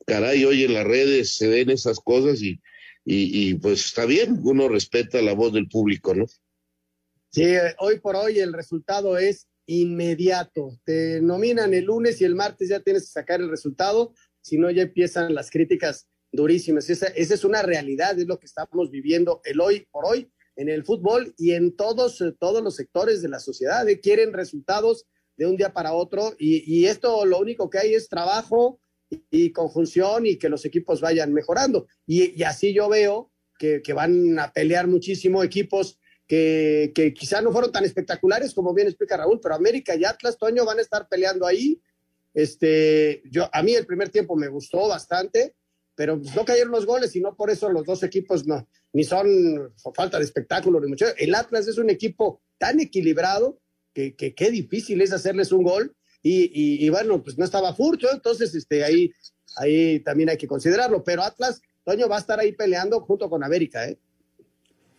caray, 0.05 0.43
hoy 0.43 0.63
en 0.63 0.73
las 0.73 0.85
redes 0.85 1.37
se 1.37 1.47
ven 1.47 1.69
esas 1.69 1.99
cosas 1.99 2.41
y, 2.41 2.59
y, 3.05 3.53
pues 3.55 3.85
está 3.85 4.05
bien, 4.05 4.39
uno 4.43 4.67
respeta 4.67 5.21
la 5.21 5.33
voz 5.33 5.53
del 5.53 5.67
público, 5.67 6.13
¿no? 6.13 6.25
Sí, 7.29 7.45
hoy 7.79 7.99
por 7.99 8.17
hoy 8.17 8.39
el 8.39 8.51
resultado 8.51 9.17
es 9.17 9.47
inmediato. 9.65 10.77
Te 10.83 11.21
nominan 11.21 11.73
el 11.73 11.85
lunes 11.85 12.19
y 12.19 12.25
el 12.25 12.35
martes 12.35 12.69
ya 12.69 12.81
tienes 12.81 13.03
que 13.03 13.11
sacar 13.11 13.39
el 13.39 13.49
resultado, 13.49 14.13
si 14.41 14.57
no 14.57 14.69
ya 14.69 14.83
empiezan 14.83 15.33
las 15.33 15.49
críticas 15.49 16.09
durísimas. 16.31 16.89
Esa, 16.89 17.07
esa 17.07 17.33
es 17.33 17.43
una 17.43 17.61
realidad, 17.61 18.17
es 18.17 18.27
lo 18.27 18.39
que 18.39 18.45
estamos 18.45 18.89
viviendo 18.89 19.41
el 19.43 19.59
hoy 19.59 19.87
por 19.91 20.05
hoy 20.05 20.31
en 20.55 20.69
el 20.69 20.83
fútbol 20.83 21.33
y 21.37 21.51
en 21.51 21.75
todos, 21.75 22.23
todos 22.39 22.63
los 22.63 22.75
sectores 22.75 23.21
de 23.21 23.29
la 23.29 23.39
sociedad. 23.39 23.87
¿eh? 23.87 23.99
Quieren 23.99 24.33
resultados 24.33 25.05
de 25.37 25.47
un 25.47 25.57
día 25.57 25.73
para 25.73 25.93
otro 25.93 26.35
y, 26.37 26.63
y, 26.71 26.85
esto 26.85 27.25
lo 27.25 27.39
único 27.39 27.69
que 27.69 27.79
hay 27.79 27.93
es 27.95 28.09
trabajo 28.09 28.79
y, 29.09 29.51
conjunción 29.51 30.25
y 30.25 30.37
que 30.37 30.49
los 30.49 30.65
equipos 30.65 31.01
vayan 31.01 31.33
mejorando. 31.33 31.87
Y, 32.05 32.39
y 32.39 32.43
así 32.43 32.73
yo 32.73 32.89
veo 32.89 33.31
que, 33.57 33.81
que, 33.81 33.93
van 33.93 34.37
a 34.39 34.51
pelear 34.51 34.87
muchísimo 34.87 35.43
equipos 35.43 35.99
que, 36.27 36.91
que 36.93 37.13
quizá 37.13 37.41
no 37.41 37.51
fueron 37.51 37.71
tan 37.71 37.83
espectaculares 37.83 38.53
como 38.53 38.73
bien 38.73 38.87
explica 38.87 39.17
Raúl, 39.17 39.39
pero 39.41 39.55
América 39.55 39.95
y 39.95 40.05
Atlas, 40.05 40.37
Toño, 40.37 40.65
van 40.65 40.79
a 40.79 40.81
estar 40.81 41.07
peleando 41.09 41.45
ahí. 41.45 41.81
Este, 42.33 43.21
yo, 43.29 43.49
a 43.51 43.63
mí 43.63 43.73
el 43.73 43.85
primer 43.85 44.09
tiempo 44.09 44.35
me 44.35 44.47
gustó 44.47 44.87
bastante 44.87 45.55
pero 45.95 46.21
no 46.35 46.45
cayeron 46.45 46.71
los 46.71 46.85
goles 46.85 47.15
y 47.15 47.21
no 47.21 47.35
por 47.35 47.49
eso 47.49 47.69
los 47.69 47.85
dos 47.85 48.03
equipos 48.03 48.45
no, 48.47 48.67
ni 48.93 49.03
son 49.03 49.27
falta 49.95 50.17
de 50.17 50.23
espectáculo, 50.23 50.79
ni 50.79 50.87
mucho. 50.87 51.05
El 51.17 51.35
Atlas 51.35 51.67
es 51.67 51.77
un 51.77 51.89
equipo 51.89 52.41
tan 52.57 52.79
equilibrado 52.79 53.59
que 53.93 54.15
qué 54.15 54.51
difícil 54.51 55.01
es 55.01 55.11
hacerles 55.11 55.51
un 55.51 55.63
gol 55.63 55.95
y, 56.23 56.85
y, 56.85 56.89
bueno, 56.89 57.23
pues 57.23 57.37
no 57.37 57.45
estaba 57.45 57.73
Furcho, 57.73 58.07
entonces 58.13 58.53
este, 58.53 58.83
ahí, 58.83 59.11
ahí 59.57 59.99
también 60.01 60.29
hay 60.29 60.37
que 60.37 60.47
considerarlo, 60.47 61.03
pero 61.03 61.23
Atlas, 61.23 61.61
Toño, 61.83 62.07
va 62.07 62.17
a 62.17 62.19
estar 62.19 62.39
ahí 62.39 62.51
peleando 62.51 63.01
junto 63.01 63.27
con 63.29 63.43
América, 63.43 63.87
¿eh? 63.87 63.97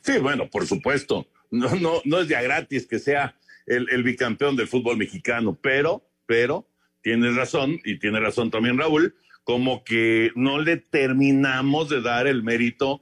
Sí, 0.01 0.19
bueno, 0.19 0.51
por 0.51 0.67
supuesto, 0.67 1.29
no, 1.51 1.77
no, 1.77 2.03
no 2.05 2.21
es 2.21 2.29
ya 2.29 2.43
gratis 2.43 2.89
que 2.89 2.99
sea 2.99 3.39
el, 3.67 3.89
el 3.91 4.03
bicampeón 4.03 4.57
del 4.57 4.67
fútbol 4.67 4.97
mexicano, 4.97 5.57
pero, 5.63 6.05
pero, 6.27 6.67
tienes 7.03 7.37
razón, 7.37 7.79
y 7.85 8.01
tiene 8.01 8.19
razón 8.19 8.51
también 8.51 8.77
Raúl, 8.77 9.15
como 9.45 9.85
que 9.85 10.31
no 10.35 10.61
le 10.61 10.77
terminamos 10.77 11.89
de 11.89 12.01
dar 12.01 12.27
el 12.27 12.43
mérito 12.43 13.01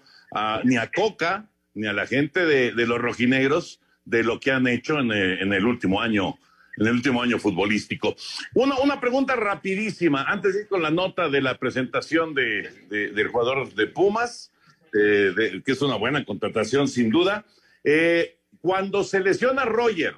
ni 0.64 0.76
a 0.76 0.90
Coca 0.90 1.48
ni 1.74 1.86
a 1.86 1.92
la 1.92 2.06
gente 2.06 2.44
de, 2.44 2.72
los 2.86 2.98
rojinegros 2.98 3.80
de 4.04 4.24
lo 4.24 4.40
que 4.40 4.50
han 4.52 4.66
hecho 4.66 4.98
en 4.98 5.12
el, 5.12 5.40
en 5.40 5.52
el, 5.52 5.66
último 5.66 6.00
año 6.00 6.38
en 6.76 6.86
el 6.86 6.94
último 6.94 7.22
año 7.22 7.38
futbolístico. 7.38 8.16
Una, 8.54 8.78
una 8.78 9.00
pregunta 9.00 9.36
rapidísima, 9.36 10.22
antes 10.22 10.54
de 10.54 10.62
ir 10.62 10.68
con 10.68 10.82
la 10.82 10.90
nota 10.90 11.28
de 11.28 11.42
la 11.42 11.58
presentación 11.58 12.34
de 12.34 12.70
del 12.88 13.28
jugador 13.28 13.74
de 13.74 13.86
Pumas, 13.86 14.52
eh, 14.94 15.62
que 15.64 15.72
es 15.72 15.82
una 15.82 15.96
buena 15.96 16.24
contratación 16.24 16.88
sin 16.88 17.10
duda. 17.10 17.44
Eh, 17.84 18.38
cuando 18.60 19.04
se 19.04 19.20
lesiona 19.20 19.64
Roger, 19.64 20.14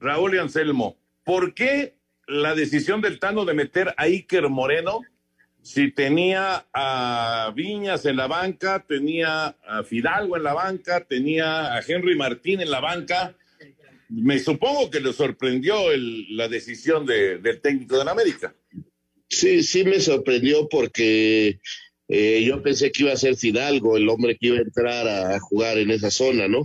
Raúl 0.00 0.34
y 0.34 0.38
Anselmo, 0.38 0.96
¿por 1.24 1.54
qué 1.54 1.97
la 2.28 2.54
decisión 2.54 3.00
del 3.00 3.18
Tano 3.18 3.44
de 3.44 3.54
meter 3.54 3.94
a 3.96 4.04
Iker 4.04 4.48
Moreno, 4.48 5.00
si 5.62 5.90
tenía 5.90 6.66
a 6.72 7.52
Viñas 7.54 8.04
en 8.06 8.16
la 8.16 8.26
banca, 8.26 8.84
tenía 8.86 9.56
a 9.66 9.82
Fidalgo 9.82 10.36
en 10.36 10.42
la 10.42 10.54
banca, 10.54 11.04
tenía 11.04 11.74
a 11.74 11.80
Henry 11.86 12.16
Martín 12.16 12.60
en 12.60 12.70
la 12.70 12.80
banca, 12.80 13.34
me 14.10 14.38
supongo 14.38 14.90
que 14.90 15.00
le 15.00 15.12
sorprendió 15.12 15.90
el, 15.90 16.36
la 16.36 16.48
decisión 16.48 17.04
de, 17.04 17.38
del 17.38 17.60
técnico 17.60 17.98
de 17.98 18.04
la 18.04 18.12
América. 18.12 18.54
Sí, 19.28 19.62
sí 19.62 19.84
me 19.84 20.00
sorprendió 20.00 20.68
porque 20.68 21.60
eh, 22.08 22.42
yo 22.44 22.62
pensé 22.62 22.90
que 22.90 23.02
iba 23.02 23.12
a 23.12 23.18
ser 23.18 23.36
Fidalgo, 23.36 23.96
el 23.96 24.08
hombre 24.08 24.36
que 24.36 24.48
iba 24.48 24.58
a 24.58 24.62
entrar 24.62 25.08
a, 25.08 25.38
jugar 25.40 25.78
en 25.78 25.90
esa 25.90 26.10
zona, 26.10 26.48
¿no? 26.48 26.62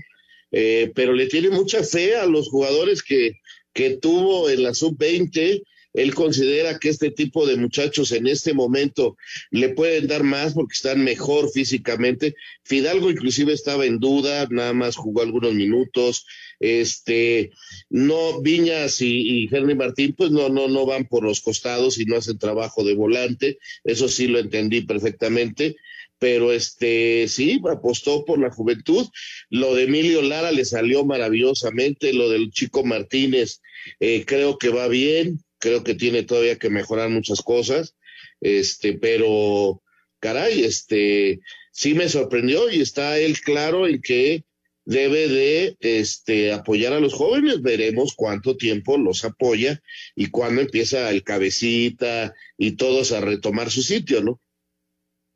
Eh, 0.52 0.92
pero 0.96 1.14
le 1.14 1.28
tiene 1.28 1.50
mucha 1.50 1.84
fe 1.84 2.16
a 2.16 2.26
los 2.26 2.50
jugadores 2.50 3.02
que, 3.02 3.34
que 3.74 3.98
tuvo 3.98 4.50
en 4.50 4.64
la 4.64 4.74
sub-20. 4.74 5.64
Él 5.94 6.16
considera 6.16 6.80
que 6.80 6.90
este 6.90 7.12
tipo 7.12 7.46
de 7.46 7.56
muchachos 7.56 8.12
en 8.14 8.26
este 8.26 8.54
momento 8.54 9.16
le 9.52 9.70
pueden 9.70 10.08
dar 10.08 10.24
más 10.24 10.54
porque 10.54 10.74
están 10.74 11.04
mejor 11.04 11.52
físicamente. 11.52 12.36
Fidalgo 12.64 13.12
inclusive 13.12 13.54
estaba 13.54 13.86
en 13.86 14.00
duda, 14.00 14.48
nada 14.50 14.74
más 14.74 14.96
jugó 14.96 15.22
algunos 15.22 15.54
minutos. 15.54 16.26
Este, 16.60 17.52
no, 17.92 18.42
Viñas 18.42 19.02
y, 19.02 19.44
y 19.44 19.50
Henry 19.52 19.76
Martín, 19.76 20.16
pues 20.18 20.32
no, 20.32 20.50
no, 20.50 20.68
no 20.68 20.88
van 20.88 21.06
por 21.06 21.24
los 21.24 21.42
costados 21.42 22.00
y 22.00 22.06
no 22.06 22.16
hacen 22.16 22.40
trabajo 22.40 22.84
de 22.84 22.96
volante. 22.96 23.60
Eso 23.84 24.08
sí 24.08 24.28
lo 24.28 24.40
entendí 24.40 24.82
perfectamente 24.82 25.76
pero 26.24 26.54
este 26.54 27.28
sí 27.28 27.60
apostó 27.70 28.24
por 28.24 28.40
la 28.40 28.50
juventud. 28.50 29.06
Lo 29.50 29.76
de 29.76 29.84
Emilio 29.84 30.22
Lara 30.22 30.54
le 30.54 30.64
salió 30.64 31.04
maravillosamente, 31.04 32.14
lo 32.14 32.30
del 32.30 32.50
chico 32.50 32.86
Martínez 32.86 33.60
eh, 34.00 34.24
creo 34.26 34.58
que 34.58 34.70
va 34.70 34.88
bien, 34.88 35.44
creo 35.60 35.84
que 35.84 35.96
tiene 35.96 36.24
todavía 36.24 36.58
que 36.58 36.70
mejorar 36.70 37.10
muchas 37.10 37.42
cosas, 37.42 37.98
este, 38.40 38.94
pero 38.94 39.84
caray, 40.22 40.64
este 40.64 41.42
sí 41.74 41.94
me 41.94 42.08
sorprendió 42.08 42.72
y 42.72 42.80
está 42.80 43.20
él 43.20 43.42
claro 43.42 43.86
en 43.86 44.02
que 44.02 44.46
debe 44.86 45.28
de 45.28 45.76
este 45.82 46.54
apoyar 46.54 46.94
a 46.94 47.02
los 47.02 47.14
jóvenes, 47.14 47.62
veremos 47.62 48.14
cuánto 48.16 48.56
tiempo 48.56 48.98
los 48.98 49.26
apoya 49.26 49.84
y 50.16 50.28
cuándo 50.28 50.62
empieza 50.62 51.12
el 51.12 51.24
cabecita 51.24 52.34
y 52.58 52.78
todos 52.78 53.12
a 53.12 53.20
retomar 53.20 53.70
su 53.70 53.84
sitio, 53.84 54.24
¿no? 54.24 54.40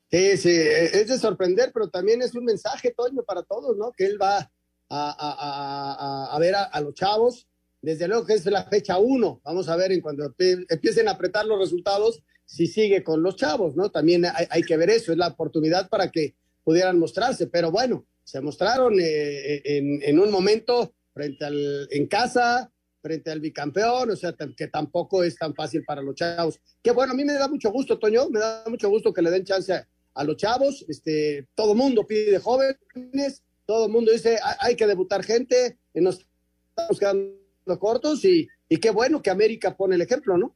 Sí, 0.09 0.37
sí, 0.37 0.49
e, 0.49 0.85
es 1.01 1.07
de 1.07 1.17
sorprender, 1.17 1.71
pero 1.73 1.89
también 1.89 2.21
es 2.21 2.33
un 2.35 2.45
mensaje, 2.45 2.93
Toño, 2.95 3.23
para 3.23 3.43
todos, 3.43 3.75
¿no? 3.77 3.91
Que 3.91 4.05
él 4.05 4.21
va 4.21 4.37
a, 4.37 4.49
a, 4.89 6.29
a, 6.29 6.35
a 6.35 6.39
ver 6.39 6.55
a, 6.55 6.79
los 6.81 6.93
chavos. 6.93 7.47
Desde 7.81 8.07
luego 8.07 8.25
que 8.25 8.33
es 8.33 8.45
la 8.45 8.63
fecha 8.65 8.97
uno. 8.97 9.39
Vamos 9.43 9.69
a 9.69 9.75
ver 9.75 9.91
en 9.91 10.01
cuando 10.01 10.33
empiecen 10.69 11.07
a 11.07 11.11
apretar 11.11 11.45
los 11.45 11.59
resultados, 11.59 12.23
si 12.45 12.67
sigue 12.67 13.03
con 13.03 13.21
los 13.21 13.35
chavos, 13.35 13.75
¿no? 13.75 13.91
También 13.91 14.25
hay, 14.25 14.47
hay 14.49 14.63
que 14.63 14.77
ver 14.77 14.89
eso, 14.89 15.11
es 15.11 15.17
la 15.17 15.27
oportunidad 15.27 15.89
para 15.89 16.09
que 16.09 16.35
pudieran 16.63 16.97
mostrarse. 16.97 17.47
Pero 17.47 17.71
bueno, 17.71 18.05
se 18.23 18.41
mostraron 18.41 18.99
eh, 18.99 19.61
en, 19.63 20.01
en, 20.01 20.19
un 20.19 20.31
momento 20.31 20.95
frente 21.13 21.45
al, 21.45 21.87
en 21.91 22.07
casa, 22.07 22.71
frente 23.01 23.31
al 23.31 23.39
bicampeón, 23.39 24.11
o 24.11 24.15
sea, 24.15 24.33
que 24.55 24.67
tampoco 24.67 25.23
es 25.23 25.35
tan 25.35 25.53
fácil 25.53 25.83
para 25.85 26.01
los 26.01 26.15
chavos. 26.15 26.59
Que 26.81 26.91
bueno, 26.91 27.13
a 27.13 27.15
mí 27.15 27.23
me 27.23 27.33
da 27.33 27.47
mucho 27.47 27.71
gusto, 27.71 27.99
Toño, 27.99 28.29
me 28.29 28.39
da 28.39 28.63
mucho 28.67 28.89
gusto 28.89 29.13
que 29.13 29.21
le 29.21 29.31
den 29.31 29.45
chance 29.45 29.85
a 30.17 30.23
los 30.23 30.37
chavos, 30.37 30.85
este, 30.89 31.47
todo 31.55 31.75
mundo 31.75 32.05
pide 32.05 32.39
jóvenes, 32.39 33.43
todo 33.65 33.87
mundo 33.89 34.11
dice 34.11 34.39
hay 34.59 34.75
que 34.75 34.87
debutar 34.87 35.23
gente, 35.23 35.77
nos 35.93 36.25
estamos 36.69 36.99
quedando 36.99 37.79
cortos 37.79 38.25
y, 38.25 38.47
y 38.67 38.77
qué 38.77 38.89
bueno 38.89 39.21
que 39.21 39.29
América 39.29 39.75
pone 39.75 39.95
el 39.95 40.01
ejemplo, 40.01 40.37
¿no? 40.37 40.55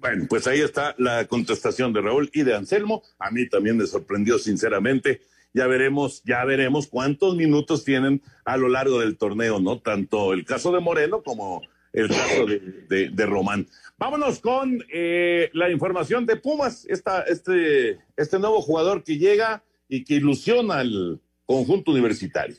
Bueno, 0.00 0.26
pues 0.28 0.46
ahí 0.46 0.60
está 0.60 0.94
la 0.98 1.26
contestación 1.26 1.92
de 1.92 2.00
Raúl 2.00 2.30
y 2.32 2.44
de 2.44 2.54
Anselmo. 2.54 3.02
A 3.18 3.32
mí 3.32 3.48
también 3.48 3.76
me 3.76 3.86
sorprendió 3.86 4.38
sinceramente 4.38 5.20
ya 5.54 5.66
veremos, 5.66 6.22
ya 6.24 6.44
veremos 6.44 6.86
cuántos 6.86 7.36
minutos 7.36 7.84
tienen 7.84 8.22
a 8.44 8.56
lo 8.56 8.68
largo 8.68 9.00
del 9.00 9.16
torneo, 9.16 9.60
¿no? 9.60 9.80
Tanto 9.80 10.32
el 10.32 10.44
caso 10.44 10.72
de 10.72 10.80
Moreno 10.80 11.22
como 11.22 11.62
el 11.92 12.08
caso 12.08 12.46
de, 12.46 13.10
de, 13.10 13.26
Román. 13.26 13.66
Vámonos 13.98 14.38
con 14.38 14.84
eh, 14.92 15.50
la 15.54 15.70
información 15.70 16.24
de 16.24 16.36
Pumas, 16.36 16.86
esta, 16.88 17.22
este, 17.22 17.98
este 18.16 18.38
nuevo 18.38 18.60
jugador 18.62 19.02
que 19.02 19.18
llega 19.18 19.64
y 19.88 20.04
que 20.04 20.14
ilusiona 20.14 20.78
al 20.78 21.20
conjunto 21.44 21.90
universitario. 21.90 22.56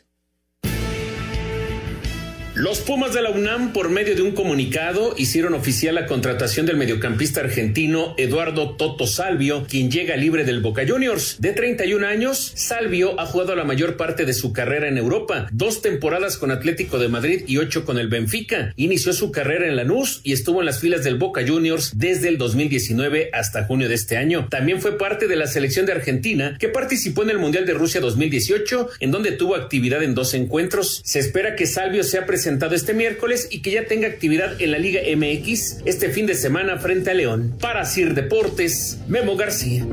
Los 2.59 2.81
Pumas 2.81 3.13
de 3.13 3.21
la 3.21 3.29
UNAM, 3.29 3.71
por 3.71 3.89
medio 3.89 4.15
de 4.15 4.21
un 4.21 4.33
comunicado, 4.33 5.15
hicieron 5.17 5.53
oficial 5.53 5.95
la 5.95 6.05
contratación 6.07 6.65
del 6.65 6.75
mediocampista 6.75 7.39
argentino 7.39 8.15
Eduardo 8.17 8.75
Toto 8.75 9.07
Salvio, 9.07 9.65
quien 9.65 9.89
llega 9.89 10.17
libre 10.17 10.43
del 10.43 10.59
Boca 10.59 10.81
Juniors. 10.85 11.37
De 11.39 11.53
31 11.53 12.05
años, 12.05 12.51
Salvio 12.55 13.17
ha 13.17 13.25
jugado 13.25 13.55
la 13.55 13.63
mayor 13.63 13.95
parte 13.95 14.25
de 14.25 14.33
su 14.33 14.51
carrera 14.51 14.89
en 14.89 14.97
Europa, 14.97 15.47
dos 15.53 15.81
temporadas 15.81 16.35
con 16.35 16.51
Atlético 16.51 16.99
de 16.99 17.07
Madrid 17.07 17.43
y 17.47 17.59
ocho 17.59 17.85
con 17.85 17.97
el 17.97 18.09
Benfica. 18.09 18.73
Inició 18.75 19.13
su 19.13 19.31
carrera 19.31 19.65
en 19.65 19.77
Lanús 19.77 20.19
y 20.25 20.33
estuvo 20.33 20.59
en 20.59 20.65
las 20.65 20.81
filas 20.81 21.05
del 21.05 21.17
Boca 21.17 21.47
Juniors 21.47 21.93
desde 21.95 22.27
el 22.27 22.37
2019 22.37 23.29
hasta 23.31 23.63
junio 23.63 23.87
de 23.87 23.95
este 23.95 24.17
año. 24.17 24.49
También 24.49 24.81
fue 24.81 24.97
parte 24.97 25.29
de 25.29 25.37
la 25.37 25.47
selección 25.47 25.85
de 25.85 25.93
Argentina, 25.93 26.57
que 26.59 26.67
participó 26.67 27.23
en 27.23 27.29
el 27.29 27.39
Mundial 27.39 27.65
de 27.65 27.73
Rusia 27.73 28.01
2018, 28.01 28.89
en 28.99 29.11
donde 29.11 29.31
tuvo 29.31 29.55
actividad 29.55 30.03
en 30.03 30.13
dos 30.13 30.33
encuentros. 30.33 31.01
Se 31.05 31.19
espera 31.19 31.55
que 31.55 31.65
Salvio 31.65 32.03
sea 32.03 32.25
presentado 32.25 32.48
este 32.49 32.93
miércoles 32.93 33.47
y 33.51 33.61
que 33.61 33.71
ya 33.71 33.85
tenga 33.85 34.07
actividad 34.07 34.59
en 34.59 34.71
la 34.71 34.79
Liga 34.79 35.01
MX 35.15 35.81
este 35.85 36.09
fin 36.09 36.25
de 36.25 36.33
semana 36.33 36.79
frente 36.79 37.11
a 37.11 37.13
León. 37.13 37.55
Para 37.61 37.85
Sir 37.85 38.15
Deportes, 38.15 38.97
Memo 39.07 39.35
García. 39.35 39.85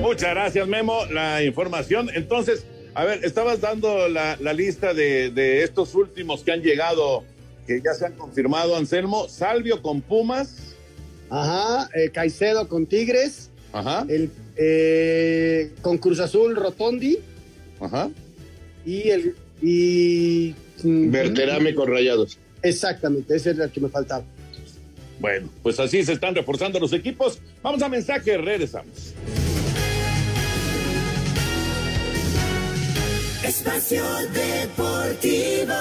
Muchas 0.00 0.30
gracias, 0.30 0.68
Memo. 0.68 1.06
La 1.06 1.42
información. 1.42 2.10
Entonces, 2.14 2.64
a 2.94 3.04
ver, 3.04 3.24
estabas 3.24 3.60
dando 3.60 4.08
la, 4.08 4.36
lista 4.52 4.92
de, 4.92 5.62
estos 5.62 5.94
últimos 5.94 6.42
que 6.42 6.52
han 6.52 6.62
llegado, 6.62 7.24
que 7.66 7.80
ya 7.82 7.94
se 7.94 8.06
han 8.06 8.12
confirmado, 8.12 8.76
Anselmo. 8.76 9.28
Salvio 9.28 9.80
con 9.80 10.02
Pumas. 10.02 10.74
Ajá, 11.30 11.88
eh, 11.94 12.10
Caicedo 12.10 12.68
con 12.68 12.86
Tigres. 12.86 13.50
Ajá. 13.72 14.04
El, 14.08 14.30
eh, 14.56 15.72
con 15.80 15.96
Cruz 15.98 16.20
Azul 16.20 16.54
Rotondi. 16.54 17.18
Ajá 17.80 18.10
y 18.88 19.10
el 19.10 19.36
y 19.60 20.54
Verterame 20.82 21.74
con 21.74 21.88
rayados. 21.90 22.38
Exactamente, 22.62 23.36
ese 23.36 23.50
es 23.50 23.58
el 23.58 23.70
que 23.70 23.80
me 23.80 23.88
faltaba. 23.88 24.24
Bueno, 25.20 25.48
pues 25.62 25.78
así 25.80 26.02
se 26.04 26.12
están 26.12 26.34
reforzando 26.34 26.78
los 26.78 26.92
equipos. 26.92 27.40
Vamos 27.62 27.82
a 27.82 27.88
mensaje, 27.88 28.38
regresamos. 28.38 29.14
Espacio 33.44 34.04
Deportivo. 34.32 35.74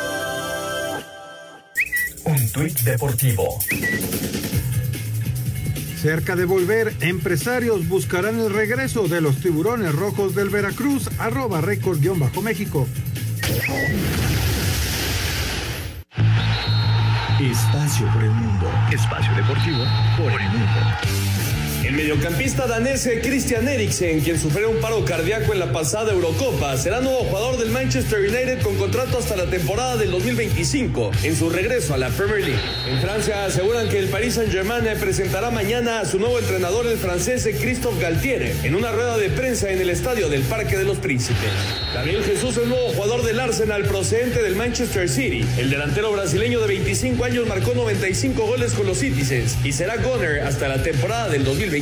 Un 2.25 2.51
tuit 2.51 2.79
deportivo. 2.81 3.59
Cerca 6.01 6.35
de 6.35 6.45
volver, 6.45 6.93
empresarios 7.01 7.87
buscarán 7.87 8.39
el 8.39 8.53
regreso 8.53 9.07
de 9.07 9.19
los 9.19 9.37
tiburones 9.37 9.95
rojos 9.95 10.35
del 10.35 10.49
Veracruz, 10.49 11.09
arroba 11.17 11.59
récord-méxico. 11.59 12.87
Espacio 17.41 18.07
por 18.13 18.23
el 18.23 18.31
mundo. 18.31 18.71
Espacio 18.91 19.33
deportivo 19.35 19.83
por 20.17 20.39
el 20.39 20.49
mundo. 20.49 21.26
El 21.87 21.93
mediocampista 21.93 22.67
danés 22.67 23.09
Christian 23.23 23.65
Eriksen, 23.65 24.19
quien 24.19 24.37
sufrió 24.37 24.69
un 24.69 24.81
paro 24.81 25.05
cardíaco 25.05 25.53
en 25.53 25.59
la 25.59 25.71
pasada 25.71 26.11
Eurocopa, 26.11 26.75
será 26.75 26.99
nuevo 26.99 27.19
jugador 27.19 27.57
del 27.57 27.69
Manchester 27.69 28.19
United 28.19 28.61
con 28.61 28.75
contrato 28.75 29.17
hasta 29.17 29.37
la 29.37 29.45
temporada 29.45 29.95
del 29.95 30.11
2025 30.11 31.11
en 31.23 31.33
su 31.33 31.49
regreso 31.49 31.93
a 31.93 31.97
la 31.97 32.09
Premier 32.09 32.41
League. 32.41 32.59
En 32.89 32.99
Francia 32.99 33.45
aseguran 33.45 33.87
que 33.87 33.99
el 33.99 34.09
Paris 34.09 34.33
Saint-Germain 34.33 34.83
presentará 34.99 35.49
mañana 35.49 36.01
a 36.01 36.05
su 36.05 36.19
nuevo 36.19 36.37
entrenador, 36.39 36.87
el 36.87 36.97
francés 36.97 37.47
Christophe 37.57 38.01
Galtier, 38.01 38.53
en 38.63 38.75
una 38.75 38.91
rueda 38.91 39.17
de 39.17 39.29
prensa 39.29 39.71
en 39.71 39.79
el 39.79 39.89
estadio 39.89 40.27
del 40.27 40.41
Parque 40.41 40.77
de 40.77 40.83
los 40.83 40.97
Príncipes. 40.97 41.37
Gabriel 41.93 42.21
Jesús 42.25 42.57
es 42.57 42.67
nuevo 42.67 42.89
jugador 42.89 43.23
del 43.23 43.39
Arsenal 43.39 43.83
procedente 43.83 44.43
del 44.43 44.57
Manchester 44.57 45.07
City. 45.07 45.45
El 45.57 45.69
delantero 45.69 46.11
brasileño 46.11 46.59
de 46.59 46.67
25 46.67 47.23
años 47.23 47.47
marcó 47.47 47.73
95 47.73 48.45
goles 48.45 48.73
con 48.73 48.87
los 48.87 48.97
Citizens 48.97 49.55
y 49.63 49.71
será 49.71 49.95
goner 49.95 50.41
hasta 50.41 50.67
la 50.67 50.83
temporada 50.83 51.29
del 51.29 51.45
2025. 51.45 51.76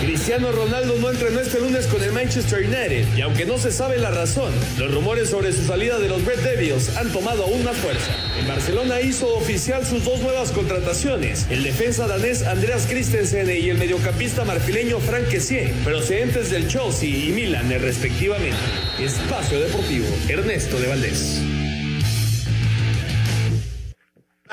Cristiano 0.00 0.52
Ronaldo 0.52 0.96
no 0.98 1.10
entrenó 1.10 1.40
este 1.40 1.60
lunes 1.60 1.86
con 1.86 2.02
el 2.02 2.12
Manchester 2.12 2.66
United 2.66 3.06
y 3.16 3.20
aunque 3.20 3.46
no 3.46 3.56
se 3.56 3.70
sabe 3.70 3.98
la 3.98 4.10
razón, 4.10 4.52
los 4.78 4.92
rumores 4.92 5.30
sobre 5.30 5.52
su 5.52 5.64
salida 5.64 5.98
de 5.98 6.08
los 6.08 6.24
Red 6.24 6.40
Devils 6.40 6.96
han 6.96 7.12
tomado 7.12 7.44
aún 7.44 7.64
más 7.64 7.76
fuerza. 7.76 8.10
En 8.38 8.48
Barcelona 8.48 9.00
hizo 9.00 9.34
oficial 9.36 9.86
sus 9.86 10.04
dos 10.04 10.20
nuevas 10.20 10.50
contrataciones, 10.50 11.46
el 11.50 11.62
defensa 11.62 12.06
danés 12.06 12.42
Andreas 12.46 12.86
Christensen 12.86 13.48
y 13.50 13.70
el 13.70 13.78
mediocampista 13.78 14.44
marfileño 14.44 14.98
Frank 15.00 15.28
Kessié, 15.28 15.72
procedentes 15.84 16.50
del 16.50 16.68
Chelsea 16.68 17.08
y 17.08 17.32
Milan 17.32 17.70
respectivamente. 17.80 18.56
Espacio 18.98 19.60
Deportivo, 19.60 20.06
Ernesto 20.28 20.78
de 20.78 20.88
Valdés. 20.88 21.55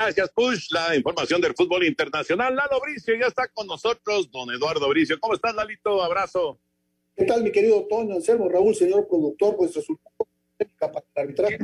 Gracias, 0.04 0.30
Push. 0.34 0.70
La 0.70 0.94
información 0.94 1.40
del 1.40 1.54
fútbol 1.54 1.82
internacional. 1.82 2.54
Lalo 2.54 2.78
Bricio 2.78 3.14
ya 3.18 3.28
está 3.28 3.48
con 3.48 3.66
nosotros, 3.66 4.30
don 4.30 4.50
Eduardo 4.50 4.86
Bricio. 4.90 5.18
¿Cómo 5.18 5.32
estás, 5.32 5.54
Lalito? 5.54 6.02
Abrazo. 6.02 6.58
¿Qué 7.16 7.24
tal, 7.24 7.42
mi 7.42 7.50
querido 7.50 7.86
Toño, 7.88 8.14
Anselmo, 8.14 8.50
Raúl, 8.50 8.74
señor 8.74 9.08
productor? 9.08 9.56
Pues 9.56 9.74
resultó 9.74 10.10
para 10.78 11.02
el 11.14 11.22
arbitraje 11.22 11.58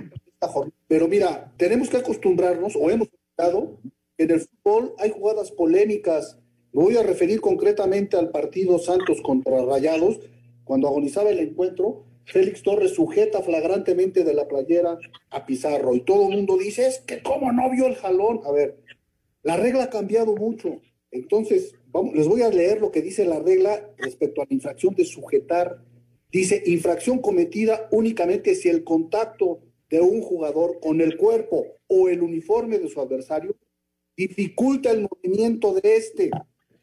Pero 0.88 1.06
mira, 1.06 1.52
tenemos 1.58 1.90
que 1.90 1.98
acostumbrarnos, 1.98 2.76
o 2.76 2.88
hemos 2.88 3.08
estado, 3.28 3.78
en 4.16 4.30
el 4.30 4.40
fútbol 4.40 4.94
hay 4.96 5.10
jugadas 5.10 5.50
polémicas. 5.50 6.38
Me 6.72 6.82
voy 6.82 6.96
a 6.96 7.02
referir 7.02 7.42
concretamente 7.42 8.16
al 8.16 8.30
partido 8.30 8.78
Santos 8.78 9.20
contra 9.20 9.62
Rayados, 9.66 10.18
cuando 10.64 10.88
agonizaba 10.88 11.28
el 11.28 11.40
encuentro 11.40 12.06
Félix 12.30 12.62
Torres 12.62 12.94
sujeta 12.94 13.42
flagrantemente 13.42 14.24
de 14.24 14.34
la 14.34 14.46
playera 14.46 14.98
a 15.30 15.46
Pizarro 15.46 15.94
y 15.94 16.02
todo 16.02 16.28
el 16.28 16.36
mundo 16.36 16.56
dice, 16.56 16.86
es 16.86 17.00
que 17.00 17.22
cómo 17.22 17.52
no 17.52 17.70
vio 17.70 17.86
el 17.86 17.96
jalón. 17.96 18.40
A 18.44 18.52
ver, 18.52 18.78
la 19.42 19.56
regla 19.56 19.84
ha 19.84 19.90
cambiado 19.90 20.34
mucho. 20.36 20.80
Entonces, 21.10 21.74
vamos, 21.88 22.14
les 22.14 22.28
voy 22.28 22.42
a 22.42 22.50
leer 22.50 22.80
lo 22.80 22.92
que 22.92 23.02
dice 23.02 23.24
la 23.24 23.40
regla 23.40 23.90
respecto 23.98 24.42
a 24.42 24.46
la 24.48 24.54
infracción 24.54 24.94
de 24.94 25.04
sujetar. 25.04 25.82
Dice, 26.30 26.62
infracción 26.66 27.18
cometida 27.18 27.88
únicamente 27.90 28.54
si 28.54 28.68
el 28.68 28.84
contacto 28.84 29.60
de 29.88 30.00
un 30.00 30.22
jugador 30.22 30.78
con 30.80 31.00
el 31.00 31.16
cuerpo 31.16 31.78
o 31.88 32.08
el 32.08 32.22
uniforme 32.22 32.78
de 32.78 32.88
su 32.88 33.00
adversario 33.00 33.56
dificulta 34.16 34.92
el 34.92 35.08
movimiento 35.10 35.74
de 35.74 35.96
este. 35.96 36.30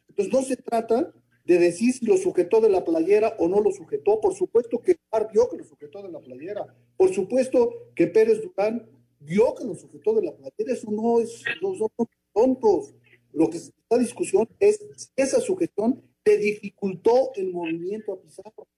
Entonces, 0.08 0.34
no 0.34 0.42
se 0.42 0.56
trata 0.56 1.14
de 1.48 1.58
decir 1.58 1.94
si 1.94 2.04
lo 2.04 2.18
sujetó 2.18 2.60
de 2.60 2.68
la 2.68 2.84
playera 2.84 3.34
o 3.38 3.48
no 3.48 3.62
lo 3.62 3.72
sujetó. 3.72 4.20
Por 4.20 4.34
supuesto 4.34 4.82
que 4.82 4.96
Mar 5.10 5.30
vio 5.32 5.48
que 5.48 5.56
lo 5.56 5.64
sujetó 5.64 6.02
de 6.02 6.10
la 6.10 6.20
playera. 6.20 6.76
Por 6.94 7.12
supuesto 7.14 7.90
que 7.96 8.06
Pérez 8.06 8.42
Durán 8.42 8.86
vio 9.18 9.54
que 9.54 9.64
lo 9.64 9.74
sujetó 9.74 10.14
de 10.14 10.24
la 10.24 10.36
playera. 10.36 10.74
Eso 10.74 10.90
no 10.90 11.20
es, 11.20 11.42
no 11.62 11.74
son 11.74 11.88
tontos. 12.34 12.94
Lo 13.32 13.48
que 13.48 13.56
está 13.56 13.72
en 13.96 14.00
discusión 14.00 14.46
es 14.60 14.78
si 14.94 15.08
esa 15.16 15.40
sujeción 15.40 16.02
le 16.22 16.36
dificultó 16.36 17.32
el 17.34 17.50
movimiento 17.50 18.12
a 18.12 18.20
Pizarro. 18.20 18.68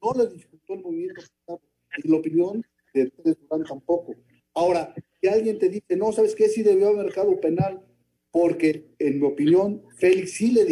no 0.00 0.12
le 0.16 0.28
dificultó 0.28 0.74
el 0.74 0.82
movimiento 0.82 1.22
a 1.22 1.24
Pizarro. 1.24 1.62
Y 2.04 2.08
la 2.08 2.16
opinión 2.18 2.64
de 2.94 3.10
Pérez 3.10 3.36
Durán 3.40 3.64
tampoco. 3.64 4.14
Ahora, 4.54 4.94
si 5.20 5.26
alguien 5.26 5.58
te 5.58 5.68
dice, 5.68 5.96
no, 5.96 6.12
¿sabes 6.12 6.36
qué? 6.36 6.48
Sí 6.48 6.62
debió 6.62 6.86
haber 6.86 7.06
mercado 7.06 7.40
penal 7.40 7.82
porque 8.38 8.84
en 8.98 9.18
mi 9.18 9.26
opinión 9.26 9.80
Félix 9.96 10.32
sí 10.32 10.50
le, 10.50 10.64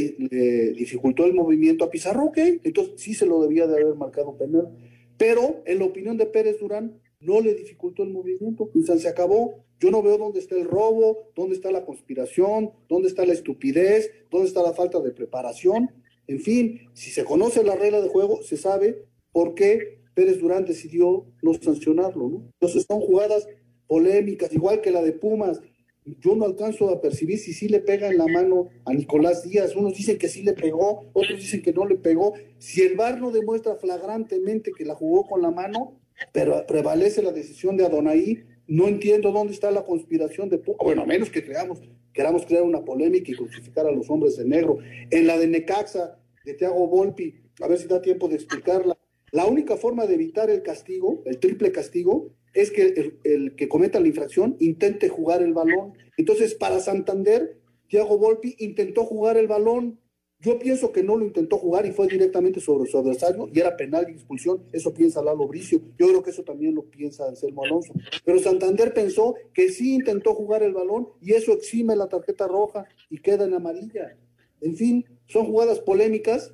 dificultó 0.73 1.25
el 1.25 1.33
movimiento 1.33 1.83
a 1.83 1.91
Pizarro, 1.91 2.25
ok, 2.25 2.37
entonces 2.63 3.01
sí 3.01 3.15
se 3.15 3.25
lo 3.25 3.41
debía 3.41 3.67
de 3.67 3.81
haber 3.81 3.95
marcado 3.95 4.37
penal, 4.37 4.69
pero 5.17 5.63
en 5.65 5.79
la 5.79 5.87
opinión 5.87 6.19
de 6.19 6.27
Pérez 6.27 6.59
Durán 6.61 7.01
no 7.21 7.41
le 7.41 7.55
dificultó 7.55 8.03
el 8.03 8.11
movimiento, 8.11 8.71
sea, 8.85 8.99
se 8.99 9.09
acabó, 9.09 9.65
yo 9.81 9.91
no 9.91 10.03
veo 10.03 10.19
dónde 10.19 10.41
está 10.41 10.57
el 10.57 10.67
robo, 10.67 11.31
dónde 11.35 11.55
está 11.55 11.73
la 11.73 11.87
conspiración, 11.87 12.71
dónde 12.87 13.09
está 13.09 13.25
la 13.25 13.33
estupidez, 13.33 14.11
dónde 14.31 14.49
está 14.49 14.63
la 14.63 14.75
falta 14.75 15.01
de 15.01 15.13
preparación, 15.13 15.91
en 16.27 16.41
fin, 16.41 16.91
si 16.93 17.13
se 17.13 17.25
conoce 17.25 17.65
la 17.65 17.77
regla 17.77 18.03
de 18.03 18.11
juego, 18.11 18.43
se 18.43 18.59
sabe 18.59 19.07
por 19.33 19.55
qué 19.55 20.03
Pérez 20.13 20.39
Durán 20.39 20.67
decidió 20.67 21.25
no 21.41 21.55
sancionarlo, 21.55 22.29
¿no? 22.29 22.51
Entonces 22.61 22.85
son 22.87 23.01
jugadas 23.01 23.49
polémicas, 23.87 24.53
igual 24.53 24.83
que 24.83 24.91
la 24.91 25.01
de 25.01 25.13
Pumas, 25.13 25.63
yo 26.05 26.35
no 26.35 26.45
alcanzo 26.45 26.91
a 26.91 27.01
percibir 27.01 27.39
si 27.39 27.53
sí 27.53 27.69
le 27.69 27.81
pega 27.81 28.09
en 28.09 28.19
la 28.19 28.27
mano 28.27 28.69
a 28.85 28.93
Nicolás 28.93 29.43
Díaz. 29.43 29.75
Unos 29.75 29.95
dicen 29.95 30.19
que 30.19 30.29
sí 30.29 30.43
le 30.43 30.53
pegó, 30.53 31.11
otros 31.13 31.39
dicen 31.39 31.63
que 31.63 31.73
no 31.73 31.87
le 31.87 31.97
pegó. 31.97 32.35
Si 32.59 32.83
el 32.83 32.97
VAR 32.97 33.21
no 33.21 33.31
demuestra 33.31 33.77
flagrantemente 33.77 34.73
que 34.77 34.85
la 34.85 34.95
jugó 34.95 35.27
con 35.27 35.43
la 35.43 35.51
mano, 35.51 36.01
pero 36.33 36.65
prevalece 36.67 37.23
la 37.23 37.33
decisión 37.33 37.77
de 37.77 37.87
Adonai, 37.87 38.45
no 38.67 38.89
entiendo 38.89 39.33
dónde 39.33 39.53
está 39.53 39.71
la 39.71 39.85
conspiración 39.85 40.49
de... 40.49 40.61
Bueno, 40.83 41.03
a 41.03 41.07
menos 41.07 41.31
que 41.31 41.45
creamos, 41.45 41.81
queramos 42.13 42.47
crear 42.47 42.63
una 42.63 42.85
polémica 42.85 43.33
y 43.33 43.35
crucificar 43.35 43.87
a 43.87 43.93
los 43.93 44.09
hombres 44.11 44.37
de 44.37 44.45
negro. 44.45 44.79
En 45.11 45.27
la 45.27 45.39
de 45.39 45.47
Necaxa, 45.47 46.19
de 46.45 46.55
Thiago 46.55 46.87
Volpi, 46.87 47.35
a 47.61 47.69
ver 47.69 47.79
si 47.79 47.89
da 47.89 48.01
tiempo 48.01 48.29
de 48.29 48.37
explicarla. 48.37 48.97
La 49.33 49.47
única 49.47 49.77
forma 49.77 50.07
de 50.07 50.15
evitar 50.15 50.51
el 50.51 50.63
castigo, 50.63 51.23
el 51.25 51.39
triple 51.39 51.73
castigo, 51.73 52.31
es 52.55 52.71
que 52.71 53.13
el, 53.25 53.57
que 53.57 53.69
cometa 53.69 54.01
la 54.01 54.09
infracción 54.09 54.57
intente 54.61 55.09
jugar 55.09 55.43
el 55.43 55.53
balón. 55.53 55.95
Entonces, 56.17 56.55
para 56.55 56.81
Santander, 56.81 57.59
Thiago 57.89 58.17
Volpi 58.17 58.57
intentó 58.59 59.05
jugar 59.05 59.37
el 59.37 59.49
balón, 59.49 59.99
yo 60.41 60.59
pienso 60.59 60.93
que 60.93 61.03
no 61.03 61.17
lo 61.17 61.25
intentó 61.25 61.57
jugar 61.57 61.87
y 61.87 61.93
fue 61.93 62.07
directamente 62.07 62.61
sobre 62.61 62.91
su 62.91 62.99
adversario 62.99 63.49
y 63.53 63.59
era 63.59 63.77
penal 63.77 64.07
y 64.09 64.13
expulsión. 64.13 64.63
Eso 64.73 64.93
piensa 64.93 65.23
Lalo 65.23 65.49
Bricio. 65.49 65.81
Yo 65.99 66.09
creo 66.09 66.23
que 66.23 66.31
eso 66.31 66.43
también 66.43 66.75
lo 66.75 66.85
piensa 66.85 67.27
Anselmo 67.27 67.65
Alonso. 67.65 67.95
Pero 68.25 68.39
Santander 68.39 68.93
pensó 68.93 69.37
que 69.55 69.71
sí 69.71 69.95
intentó 69.95 70.35
jugar 70.35 70.63
el 70.63 70.75
balón 70.75 71.09
y 71.23 71.33
eso 71.33 71.53
exime 71.53 71.97
la 71.97 72.09
tarjeta 72.09 72.47
roja 72.47 72.85
y 73.09 73.19
queda 73.23 73.47
en 73.47 73.55
amarilla. 73.55 74.19
En 74.61 74.77
fin, 74.77 75.07
son 75.27 75.47
jugadas 75.47 75.81
polémicas 75.81 76.53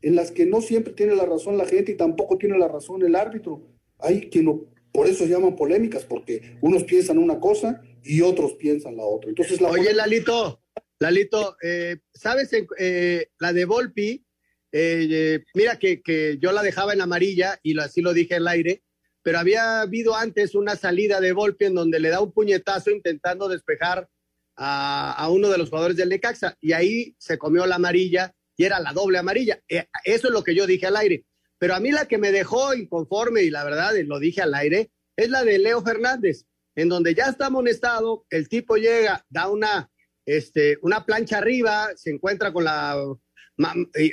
en 0.00 0.14
las 0.14 0.30
que 0.30 0.46
no 0.46 0.60
siempre 0.60 0.92
tiene 0.92 1.16
la 1.16 1.26
razón 1.26 1.58
la 1.58 1.66
gente 1.66 1.92
y 1.92 1.96
tampoco 1.96 2.38
tiene 2.38 2.56
la 2.56 2.68
razón 2.68 3.02
el 3.02 3.16
árbitro. 3.16 3.62
Hay 3.98 4.28
quien 4.28 4.46
por 4.94 5.08
eso 5.08 5.24
se 5.24 5.30
llaman 5.30 5.56
polémicas, 5.56 6.04
porque 6.04 6.56
unos 6.60 6.84
piensan 6.84 7.18
una 7.18 7.40
cosa 7.40 7.82
y 8.04 8.20
otros 8.20 8.52
piensan 8.52 8.96
la 8.96 9.02
otra. 9.02 9.28
Entonces, 9.28 9.60
la 9.60 9.68
Oye, 9.68 9.92
Lalito, 9.92 10.62
Lalito, 11.00 11.56
eh, 11.60 11.96
¿sabes 12.12 12.50
eh, 12.78 13.26
la 13.40 13.52
de 13.52 13.64
Volpi? 13.64 14.24
Eh, 14.70 15.42
mira 15.52 15.80
que, 15.80 16.00
que, 16.00 16.38
yo 16.40 16.52
la 16.52 16.62
dejaba 16.62 16.92
en 16.92 17.00
amarilla 17.00 17.58
y 17.64 17.76
así 17.80 18.02
lo 18.02 18.12
dije 18.12 18.36
al 18.36 18.46
aire, 18.46 18.84
pero 19.20 19.40
había 19.40 19.80
habido 19.80 20.14
antes 20.14 20.54
una 20.54 20.76
salida 20.76 21.20
de 21.20 21.32
Volpi 21.32 21.64
en 21.64 21.74
donde 21.74 21.98
le 21.98 22.10
da 22.10 22.20
un 22.20 22.30
puñetazo 22.30 22.92
intentando 22.92 23.48
despejar 23.48 24.08
a, 24.54 25.12
a 25.12 25.28
uno 25.28 25.50
de 25.50 25.58
los 25.58 25.70
jugadores 25.70 25.96
del 25.96 26.10
Necaxa 26.10 26.56
y 26.60 26.70
ahí 26.70 27.16
se 27.18 27.36
comió 27.36 27.66
la 27.66 27.76
amarilla 27.76 28.32
y 28.56 28.62
era 28.62 28.78
la 28.78 28.92
doble 28.92 29.18
amarilla. 29.18 29.60
eso 30.04 30.28
es 30.28 30.32
lo 30.32 30.44
que 30.44 30.54
yo 30.54 30.68
dije 30.68 30.86
al 30.86 30.96
aire. 30.96 31.24
Pero 31.64 31.76
a 31.76 31.80
mí 31.80 31.92
la 31.92 32.04
que 32.04 32.18
me 32.18 32.30
dejó 32.30 32.74
inconforme 32.74 33.42
y 33.42 33.48
la 33.48 33.64
verdad 33.64 33.94
lo 34.04 34.18
dije 34.18 34.42
al 34.42 34.52
aire 34.52 34.90
es 35.16 35.30
la 35.30 35.44
de 35.44 35.58
Leo 35.58 35.80
Fernández, 35.80 36.44
en 36.74 36.90
donde 36.90 37.14
ya 37.14 37.24
está 37.24 37.46
amonestado, 37.46 38.26
el 38.28 38.50
tipo 38.50 38.76
llega, 38.76 39.24
da 39.30 39.48
una 39.48 39.90
este, 40.26 40.76
una 40.82 41.06
plancha 41.06 41.38
arriba, 41.38 41.88
se 41.96 42.10
encuentra 42.10 42.52
con 42.52 42.64
la 42.64 42.92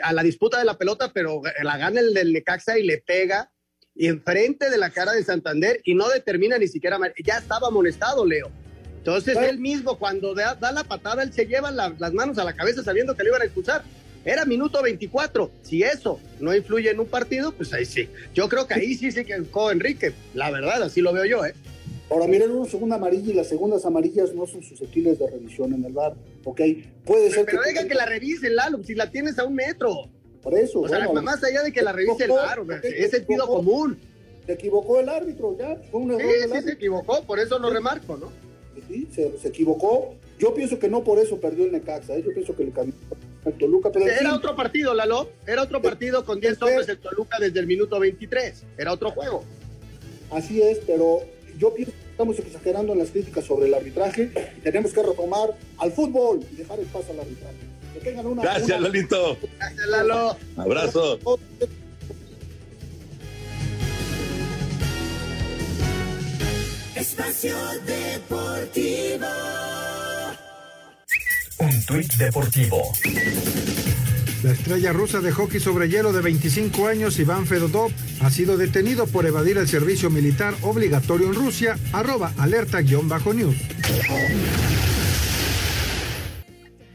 a 0.01 0.13
la 0.13 0.23
disputa 0.23 0.59
de 0.59 0.63
la 0.63 0.77
pelota, 0.77 1.11
pero 1.13 1.41
la 1.61 1.77
gana 1.77 1.99
el 1.99 2.13
del 2.13 2.31
Necaxa 2.31 2.79
y 2.79 2.85
le 2.85 2.99
pega 2.99 3.51
y 3.95 4.07
enfrente 4.07 4.69
de 4.69 4.77
la 4.77 4.89
cara 4.89 5.11
de 5.11 5.25
Santander 5.25 5.81
y 5.83 5.93
no 5.93 6.07
determina 6.07 6.57
ni 6.57 6.69
siquiera, 6.69 6.97
ya 7.21 7.39
estaba 7.39 7.67
amonestado 7.67 8.25
Leo. 8.25 8.49
Entonces 8.99 9.35
él 9.35 9.59
mismo 9.59 9.99
cuando 9.99 10.33
da, 10.33 10.55
la 10.71 10.85
patada, 10.85 11.21
él 11.21 11.33
se 11.33 11.47
lleva 11.47 11.69
las 11.69 12.13
manos 12.13 12.37
a 12.37 12.45
la 12.45 12.53
cabeza 12.53 12.81
sabiendo 12.81 13.13
que 13.13 13.23
le 13.23 13.29
iban 13.29 13.41
a 13.41 13.45
expulsar. 13.45 13.83
Era 14.23 14.45
minuto 14.45 14.81
24. 14.81 15.51
Si 15.63 15.83
eso 15.83 16.19
no 16.39 16.55
influye 16.55 16.91
en 16.91 16.99
un 16.99 17.07
partido, 17.07 17.51
pues 17.51 17.73
ahí 17.73 17.85
sí. 17.85 18.07
Yo 18.33 18.47
creo 18.49 18.67
que 18.67 18.75
ahí 18.75 18.93
sí 18.93 19.11
se 19.11 19.25
quedó 19.25 19.71
Enrique. 19.71 20.13
La 20.33 20.51
verdad, 20.51 20.83
así 20.83 21.01
lo 21.01 21.13
veo 21.13 21.25
yo, 21.25 21.45
¿eh? 21.45 21.53
Ahora, 22.09 22.27
miren, 22.27 22.51
una 22.51 22.69
segunda 22.69 22.97
amarilla 22.97 23.31
y 23.31 23.33
las 23.33 23.47
segundas 23.47 23.85
amarillas 23.85 24.33
no 24.33 24.45
son 24.45 24.61
susceptibles 24.61 25.17
de 25.17 25.29
revisión 25.29 25.73
en 25.73 25.85
el 25.85 25.93
bar, 25.93 26.13
¿ok? 26.43 26.61
Puede 27.05 27.31
ser 27.31 27.45
Pero 27.45 27.61
que... 27.61 27.87
que 27.87 27.95
la 27.95 28.05
revise 28.05 28.49
Lalo, 28.49 28.83
si 28.83 28.95
la 28.95 29.09
tienes 29.09 29.39
a 29.39 29.45
un 29.45 29.55
metro. 29.55 30.09
Por 30.43 30.53
eso. 30.57 30.81
O 30.81 30.89
sea, 30.89 31.07
más 31.09 31.43
allá 31.43 31.63
de 31.63 31.71
que 31.71 31.81
la 31.81 31.93
revise 31.93 32.25
el 32.25 32.31
bar, 32.31 32.63
es 32.83 33.11
sentido 33.11 33.47
común. 33.47 33.97
Se 34.45 34.53
equivocó 34.53 34.99
el 34.99 35.07
árbitro, 35.07 35.55
ya, 35.57 35.77
fue 35.89 36.01
un 36.01 36.11
error 36.11 36.21
sí, 36.21 36.49
sí, 36.51 36.61
se 36.63 36.71
equivocó, 36.73 37.23
por 37.23 37.39
eso 37.39 37.59
lo 37.59 37.69
remarco, 37.69 38.17
¿no? 38.17 38.31
Sí, 38.89 39.07
se, 39.13 39.37
se, 39.37 39.47
equivocó. 39.47 40.15
Yo 40.39 40.53
pienso 40.53 40.79
que 40.79 40.89
no 40.89 41.03
por 41.03 41.19
eso 41.19 41.39
perdió 41.39 41.65
el 41.65 41.71
Necaxa, 41.71 42.15
¿eh? 42.15 42.23
yo 42.25 42.33
pienso 42.33 42.55
que 42.55 42.65
le 42.65 42.71
cambió 42.71 42.95
el 43.45 43.53
Toluca. 43.57 43.91
Pero 43.91 44.05
era 44.07 44.35
otro 44.35 44.55
partido, 44.55 44.93
Lalo, 44.93 45.29
era 45.47 45.63
otro 45.63 45.81
partido 45.81 46.25
con 46.25 46.39
10 46.39 46.61
hombres 46.61 46.89
el 46.89 46.99
Toluca 46.99 47.37
desde 47.39 47.59
el 47.59 47.67
minuto 47.67 47.99
23, 47.99 48.63
era 48.77 48.93
otro 48.93 49.11
juego. 49.11 49.43
Así 50.31 50.61
es, 50.61 50.79
pero 50.87 51.21
yo 51.57 51.73
pienso 51.73 51.91
que 51.91 52.11
estamos 52.11 52.39
exagerando 52.39 52.93
en 52.93 52.99
las 52.99 53.09
críticas 53.09 53.45
sobre 53.45 53.67
el 53.67 53.73
arbitraje 53.73 54.31
y 54.57 54.61
tenemos 54.61 54.93
que 54.93 55.03
retomar 55.03 55.57
al 55.77 55.91
fútbol 55.91 56.45
y 56.51 56.55
dejar 56.55 56.79
el 56.79 56.85
paso 56.85 57.11
al 57.11 57.19
arbitraje. 57.19 57.57
Que 57.93 57.99
tengan 57.99 58.25
una, 58.25 58.41
Gracias, 58.43 58.79
una... 58.79 58.87
Lalito. 58.87 59.37
Gracias, 59.57 59.87
Lalo. 59.87 60.37
Abrazo. 60.55 61.19
Espacio 66.95 67.55
Deportivo. 67.85 69.25
Un 71.61 71.85
tuit 71.85 72.11
deportivo. 72.17 72.81
La 74.43 74.53
estrella 74.53 74.91
rusa 74.93 75.21
de 75.21 75.31
hockey 75.31 75.59
sobre 75.59 75.89
hielo 75.89 76.11
de 76.11 76.23
25 76.23 76.87
años, 76.87 77.19
Iván 77.19 77.45
Fedotov, 77.45 77.91
ha 78.19 78.31
sido 78.31 78.57
detenido 78.57 79.05
por 79.05 79.27
evadir 79.27 79.59
el 79.59 79.67
servicio 79.67 80.09
militar 80.09 80.55
obligatorio 80.63 81.27
en 81.27 81.35
Rusia, 81.35 81.77
arroba 81.93 82.33
alerta-news. 82.39 83.55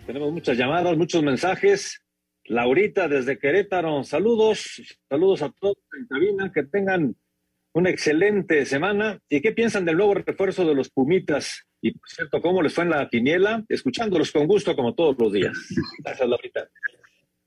Tenemos 0.04 0.32
muchas 0.32 0.58
llamadas, 0.58 0.96
muchos 0.96 1.22
mensajes. 1.22 2.02
Laurita 2.46 3.06
desde 3.06 3.38
Querétaro, 3.38 4.02
saludos, 4.02 4.82
saludos 5.08 5.42
a 5.42 5.52
todos 5.60 5.76
en 5.96 6.06
cabina, 6.08 6.50
que 6.52 6.64
tengan 6.64 7.14
una 7.72 7.90
excelente 7.90 8.66
semana. 8.66 9.20
¿Y 9.28 9.40
qué 9.42 9.52
piensan 9.52 9.84
del 9.84 9.98
nuevo 9.98 10.14
refuerzo 10.14 10.66
de 10.66 10.74
los 10.74 10.90
Pumitas? 10.90 11.66
Y 11.86 11.92
por 11.92 12.08
cierto, 12.08 12.42
¿cómo 12.42 12.62
les 12.62 12.74
fue 12.74 12.82
en 12.82 12.90
la 12.90 13.08
quiniela? 13.08 13.64
Escuchándolos 13.68 14.32
con 14.32 14.48
gusto 14.48 14.74
como 14.74 14.96
todos 14.96 15.14
los 15.20 15.32
días. 15.32 15.56
Gracias, 16.02 16.28
Laurita. 16.28 16.68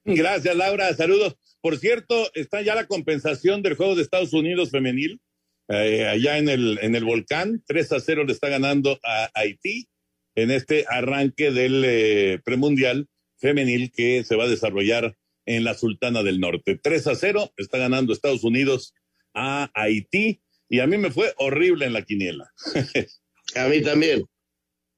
Gracias, 0.05 0.55
Laura. 0.55 0.93
Saludos. 0.93 1.35
Por 1.59 1.77
cierto, 1.77 2.31
está 2.33 2.61
ya 2.61 2.73
la 2.73 2.87
compensación 2.87 3.61
del 3.61 3.75
juego 3.75 3.95
de 3.95 4.03
Estados 4.03 4.31
Unidos 4.31 4.71
femenil, 4.71 5.19
eh, 5.67 6.07
allá 6.07 6.37
en 6.37 6.47
el, 6.47 6.79
en 6.81 6.95
el 6.95 7.03
volcán. 7.03 7.61
3 7.67 7.91
a 7.91 7.99
0 7.99 8.23
le 8.23 8.31
está 8.31 8.47
ganando 8.47 8.97
a 9.03 9.29
Haití 9.33 9.89
en 10.35 10.51
este 10.51 10.85
arranque 10.87 11.51
del 11.51 11.83
eh, 11.85 12.39
premundial 12.45 13.09
femenil 13.39 13.91
que 13.91 14.23
se 14.23 14.37
va 14.37 14.45
a 14.45 14.49
desarrollar 14.49 15.17
en 15.45 15.65
la 15.65 15.73
Sultana 15.73 16.23
del 16.23 16.39
Norte. 16.39 16.79
3 16.81 17.07
a 17.07 17.15
0 17.15 17.51
está 17.57 17.77
ganando 17.77 18.13
Estados 18.13 18.45
Unidos 18.45 18.93
a 19.33 19.69
Haití 19.73 20.41
y 20.69 20.79
a 20.79 20.87
mí 20.87 20.97
me 20.97 21.11
fue 21.11 21.33
horrible 21.35 21.87
en 21.87 21.93
la 21.93 22.03
quiniela. 22.03 22.53
a 23.55 23.67
mí 23.67 23.81
también. 23.81 24.25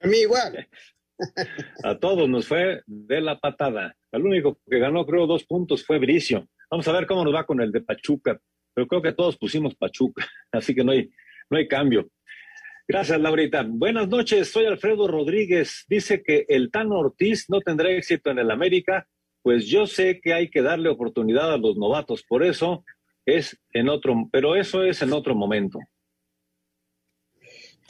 A 0.01 0.07
mí 0.07 0.17
igual. 0.17 0.67
a 1.83 1.97
todos 1.97 2.27
nos 2.27 2.47
fue 2.47 2.81
de 2.85 3.21
la 3.21 3.39
patada. 3.39 3.95
El 4.11 4.25
único 4.25 4.59
que 4.69 4.79
ganó, 4.79 5.05
creo, 5.05 5.27
dos 5.27 5.43
puntos 5.45 5.85
fue 5.85 5.99
Bricio. 5.99 6.47
Vamos 6.69 6.87
a 6.87 6.91
ver 6.91 7.05
cómo 7.05 7.23
nos 7.23 7.33
va 7.33 7.45
con 7.45 7.61
el 7.61 7.71
de 7.71 7.81
Pachuca. 7.81 8.39
Pero 8.73 8.87
creo 8.87 9.01
que 9.01 9.13
todos 9.13 9.37
pusimos 9.37 9.75
Pachuca, 9.75 10.25
así 10.51 10.73
que 10.73 10.83
no 10.83 10.91
hay, 10.91 11.09
no 11.49 11.57
hay 11.57 11.67
cambio. 11.67 12.09
Gracias, 12.87 13.21
Laurita. 13.21 13.63
Buenas 13.67 14.09
noches, 14.09 14.51
soy 14.51 14.65
Alfredo 14.65 15.07
Rodríguez. 15.07 15.85
Dice 15.87 16.23
que 16.23 16.45
el 16.49 16.71
Tano 16.71 16.99
Ortiz 16.99 17.45
no 17.49 17.61
tendrá 17.61 17.89
éxito 17.91 18.31
en 18.31 18.39
el 18.39 18.51
América. 18.51 19.07
Pues 19.43 19.67
yo 19.67 19.87
sé 19.87 20.19
que 20.21 20.33
hay 20.33 20.49
que 20.49 20.61
darle 20.61 20.89
oportunidad 20.89 21.53
a 21.53 21.57
los 21.57 21.77
novatos, 21.77 22.23
por 22.23 22.43
eso 22.43 22.83
es 23.25 23.59
en 23.73 23.89
otro, 23.89 24.29
pero 24.31 24.55
eso 24.55 24.83
es 24.83 25.01
en 25.01 25.13
otro 25.13 25.35
momento. 25.35 25.79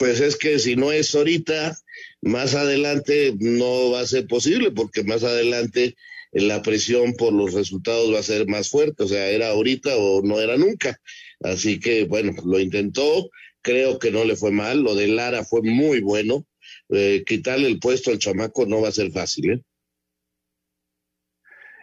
Pues 0.02 0.18
es 0.18 0.36
que 0.36 0.58
si 0.58 0.74
no 0.74 0.90
es 0.90 1.14
ahorita, 1.14 1.76
más 2.22 2.56
adelante 2.56 3.36
no 3.38 3.92
va 3.92 4.00
a 4.00 4.06
ser 4.06 4.26
posible, 4.26 4.72
porque 4.72 5.04
más 5.04 5.22
adelante 5.22 5.94
la 6.32 6.60
presión 6.60 7.12
por 7.12 7.32
los 7.32 7.54
resultados 7.54 8.12
va 8.12 8.18
a 8.18 8.24
ser 8.24 8.48
más 8.48 8.68
fuerte, 8.68 9.04
o 9.04 9.06
sea, 9.06 9.28
era 9.28 9.50
ahorita 9.50 9.96
o 9.96 10.20
no 10.22 10.40
era 10.40 10.56
nunca. 10.56 10.98
Así 11.38 11.78
que, 11.78 12.02
bueno, 12.06 12.32
lo 12.44 12.58
intentó, 12.58 13.30
creo 13.60 14.00
que 14.00 14.10
no 14.10 14.24
le 14.24 14.34
fue 14.34 14.50
mal, 14.50 14.82
lo 14.82 14.96
de 14.96 15.06
Lara 15.06 15.44
fue 15.44 15.62
muy 15.62 16.00
bueno, 16.00 16.48
eh, 16.88 17.22
quitarle 17.24 17.68
el 17.68 17.78
puesto 17.78 18.10
al 18.10 18.18
chamaco 18.18 18.66
no 18.66 18.80
va 18.80 18.88
a 18.88 18.92
ser 18.92 19.12
fácil, 19.12 19.52
¿eh? 19.52 19.60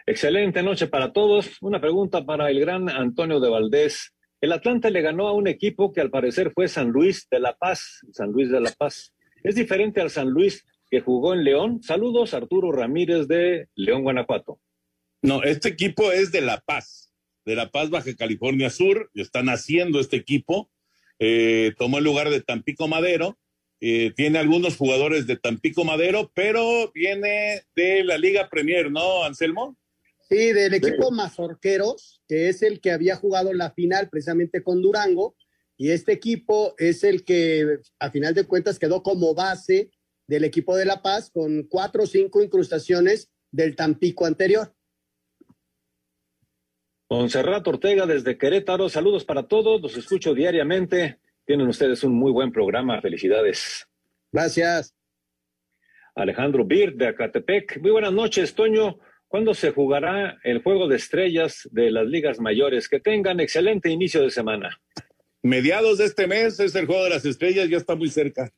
Excelente 0.04 0.62
noche 0.62 0.88
para 0.88 1.10
todos. 1.10 1.56
Una 1.62 1.80
pregunta 1.80 2.22
para 2.26 2.50
el 2.50 2.60
gran 2.60 2.90
Antonio 2.90 3.40
de 3.40 3.48
Valdés. 3.48 4.12
El 4.40 4.52
Atlante 4.52 4.90
le 4.90 5.02
ganó 5.02 5.28
a 5.28 5.32
un 5.32 5.48
equipo 5.48 5.92
que 5.92 6.00
al 6.00 6.10
parecer 6.10 6.50
fue 6.54 6.66
San 6.66 6.88
Luis 6.88 7.28
de 7.30 7.40
La 7.40 7.56
Paz. 7.56 8.00
San 8.12 8.32
Luis 8.32 8.50
de 8.50 8.60
La 8.60 8.72
Paz. 8.72 9.12
¿Es 9.42 9.54
diferente 9.54 10.00
al 10.00 10.10
San 10.10 10.30
Luis 10.30 10.64
que 10.90 11.00
jugó 11.00 11.34
en 11.34 11.44
León? 11.44 11.82
Saludos, 11.82 12.32
Arturo 12.32 12.72
Ramírez 12.72 13.28
de 13.28 13.68
León, 13.74 14.02
Guanajuato. 14.02 14.58
No, 15.22 15.42
este 15.42 15.68
equipo 15.68 16.10
es 16.10 16.32
de 16.32 16.40
La 16.40 16.60
Paz, 16.60 17.12
de 17.44 17.54
La 17.54 17.70
Paz, 17.70 17.90
Baja 17.90 18.14
California 18.16 18.70
Sur. 18.70 19.10
Están 19.14 19.50
haciendo 19.50 20.00
este 20.00 20.16
equipo. 20.16 20.70
Eh, 21.18 21.74
tomó 21.76 21.98
el 21.98 22.04
lugar 22.04 22.30
de 22.30 22.40
Tampico 22.40 22.88
Madero. 22.88 23.38
Eh, 23.82 24.12
tiene 24.16 24.38
algunos 24.38 24.78
jugadores 24.78 25.26
de 25.26 25.36
Tampico 25.36 25.84
Madero, 25.84 26.30
pero 26.34 26.90
viene 26.92 27.62
de 27.74 28.04
la 28.04 28.16
Liga 28.16 28.48
Premier, 28.50 28.90
¿no, 28.90 29.24
Anselmo? 29.24 29.76
Sí, 30.30 30.52
del 30.52 30.74
equipo 30.74 31.10
Mazorqueros, 31.10 32.22
que 32.28 32.48
es 32.48 32.62
el 32.62 32.80
que 32.80 32.92
había 32.92 33.16
jugado 33.16 33.52
la 33.52 33.72
final 33.72 34.08
precisamente 34.08 34.62
con 34.62 34.80
Durango, 34.80 35.34
y 35.76 35.90
este 35.90 36.12
equipo 36.12 36.74
es 36.78 37.02
el 37.02 37.24
que 37.24 37.78
a 37.98 38.10
final 38.12 38.32
de 38.34 38.46
cuentas 38.46 38.78
quedó 38.78 39.02
como 39.02 39.34
base 39.34 39.90
del 40.28 40.44
equipo 40.44 40.76
de 40.76 40.84
La 40.84 41.02
Paz 41.02 41.30
con 41.32 41.64
cuatro 41.64 42.04
o 42.04 42.06
cinco 42.06 42.42
incrustaciones 42.42 43.28
del 43.50 43.74
Tampico 43.74 44.24
anterior. 44.24 44.72
Monserrat 47.08 47.66
Ortega 47.66 48.06
desde 48.06 48.38
Querétaro, 48.38 48.88
saludos 48.88 49.24
para 49.24 49.48
todos, 49.48 49.80
los 49.80 49.96
escucho 49.96 50.32
diariamente. 50.32 51.18
Tienen 51.44 51.66
ustedes 51.66 52.04
un 52.04 52.12
muy 52.12 52.30
buen 52.30 52.52
programa, 52.52 53.00
felicidades. 53.00 53.88
Gracias. 54.30 54.94
Alejandro 56.14 56.64
Bir 56.64 56.94
de 56.94 57.08
Acatepec, 57.08 57.80
muy 57.80 57.90
buenas 57.90 58.12
noches, 58.12 58.54
Toño. 58.54 59.00
¿Cuándo 59.30 59.54
se 59.54 59.70
jugará 59.70 60.40
el 60.42 60.60
juego 60.60 60.88
de 60.88 60.96
estrellas 60.96 61.68
de 61.70 61.92
las 61.92 62.04
ligas 62.04 62.40
mayores? 62.40 62.88
Que 62.88 62.98
tengan 62.98 63.38
excelente 63.38 63.88
inicio 63.88 64.22
de 64.22 64.30
semana. 64.30 64.80
Mediados 65.40 65.98
de 65.98 66.06
este 66.06 66.26
mes 66.26 66.58
es 66.58 66.74
el 66.74 66.86
juego 66.86 67.04
de 67.04 67.10
las 67.10 67.24
estrellas, 67.24 67.68
ya 67.68 67.76
está 67.76 67.94
muy 67.94 68.08
cerca. 68.08 68.50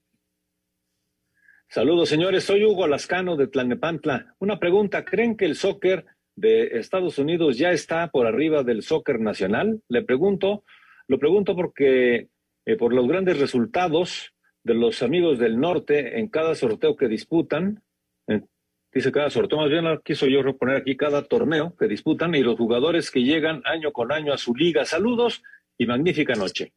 Saludos, 1.68 2.09
señores. 2.09 2.45
Soy 2.45 2.64
Hugo 2.64 2.87
Lascano 2.87 3.37
de 3.37 3.49
Tlanepantla. 3.49 4.35
Una 4.39 4.59
pregunta, 4.59 5.05
¿creen 5.05 5.37
que 5.37 5.45
el 5.45 5.57
soccer 5.57 6.07
de 6.37 6.79
Estados 6.79 7.18
Unidos 7.18 7.59
ya 7.59 7.70
está 7.73 8.09
por 8.11 8.27
arriba 8.27 8.62
del 8.62 8.83
soccer 8.83 9.20
nacional? 9.20 9.83
Le 9.89 10.01
pregunto, 10.01 10.64
lo 11.07 11.18
pregunto 11.18 11.55
porque 11.55 12.29
eh, 12.64 12.77
por 12.79 12.95
los 12.95 13.07
grandes 13.07 13.39
resultados 13.39 14.33
de 14.64 14.73
los 14.73 15.03
amigos 15.03 15.39
del 15.39 15.61
norte 15.61 16.18
en 16.18 16.29
cada 16.29 16.55
sorteo 16.55 16.97
que 16.97 17.09
disputan, 17.09 17.83
dice 18.93 19.12
cada 19.12 19.30
sorteo, 19.30 19.59
más 19.59 19.70
bien 19.70 19.84
quiso 20.05 20.26
yo 20.26 20.43
reponer 20.43 20.76
aquí 20.76 20.97
cada 20.97 21.22
torneo 21.22 21.74
que 21.78 21.88
disputan 21.88 22.34
y 22.34 22.40
los 22.40 22.57
jugadores 22.57 23.11
que 23.11 23.20
llegan 23.20 23.62
año 23.64 23.93
con 23.93 24.12
año 24.12 24.32
a 24.32 24.38
su 24.38 24.55
liga. 24.55 24.84
Saludos 24.84 25.43
y 25.78 25.86
magnífica 25.86 26.34
noche. 26.34 26.72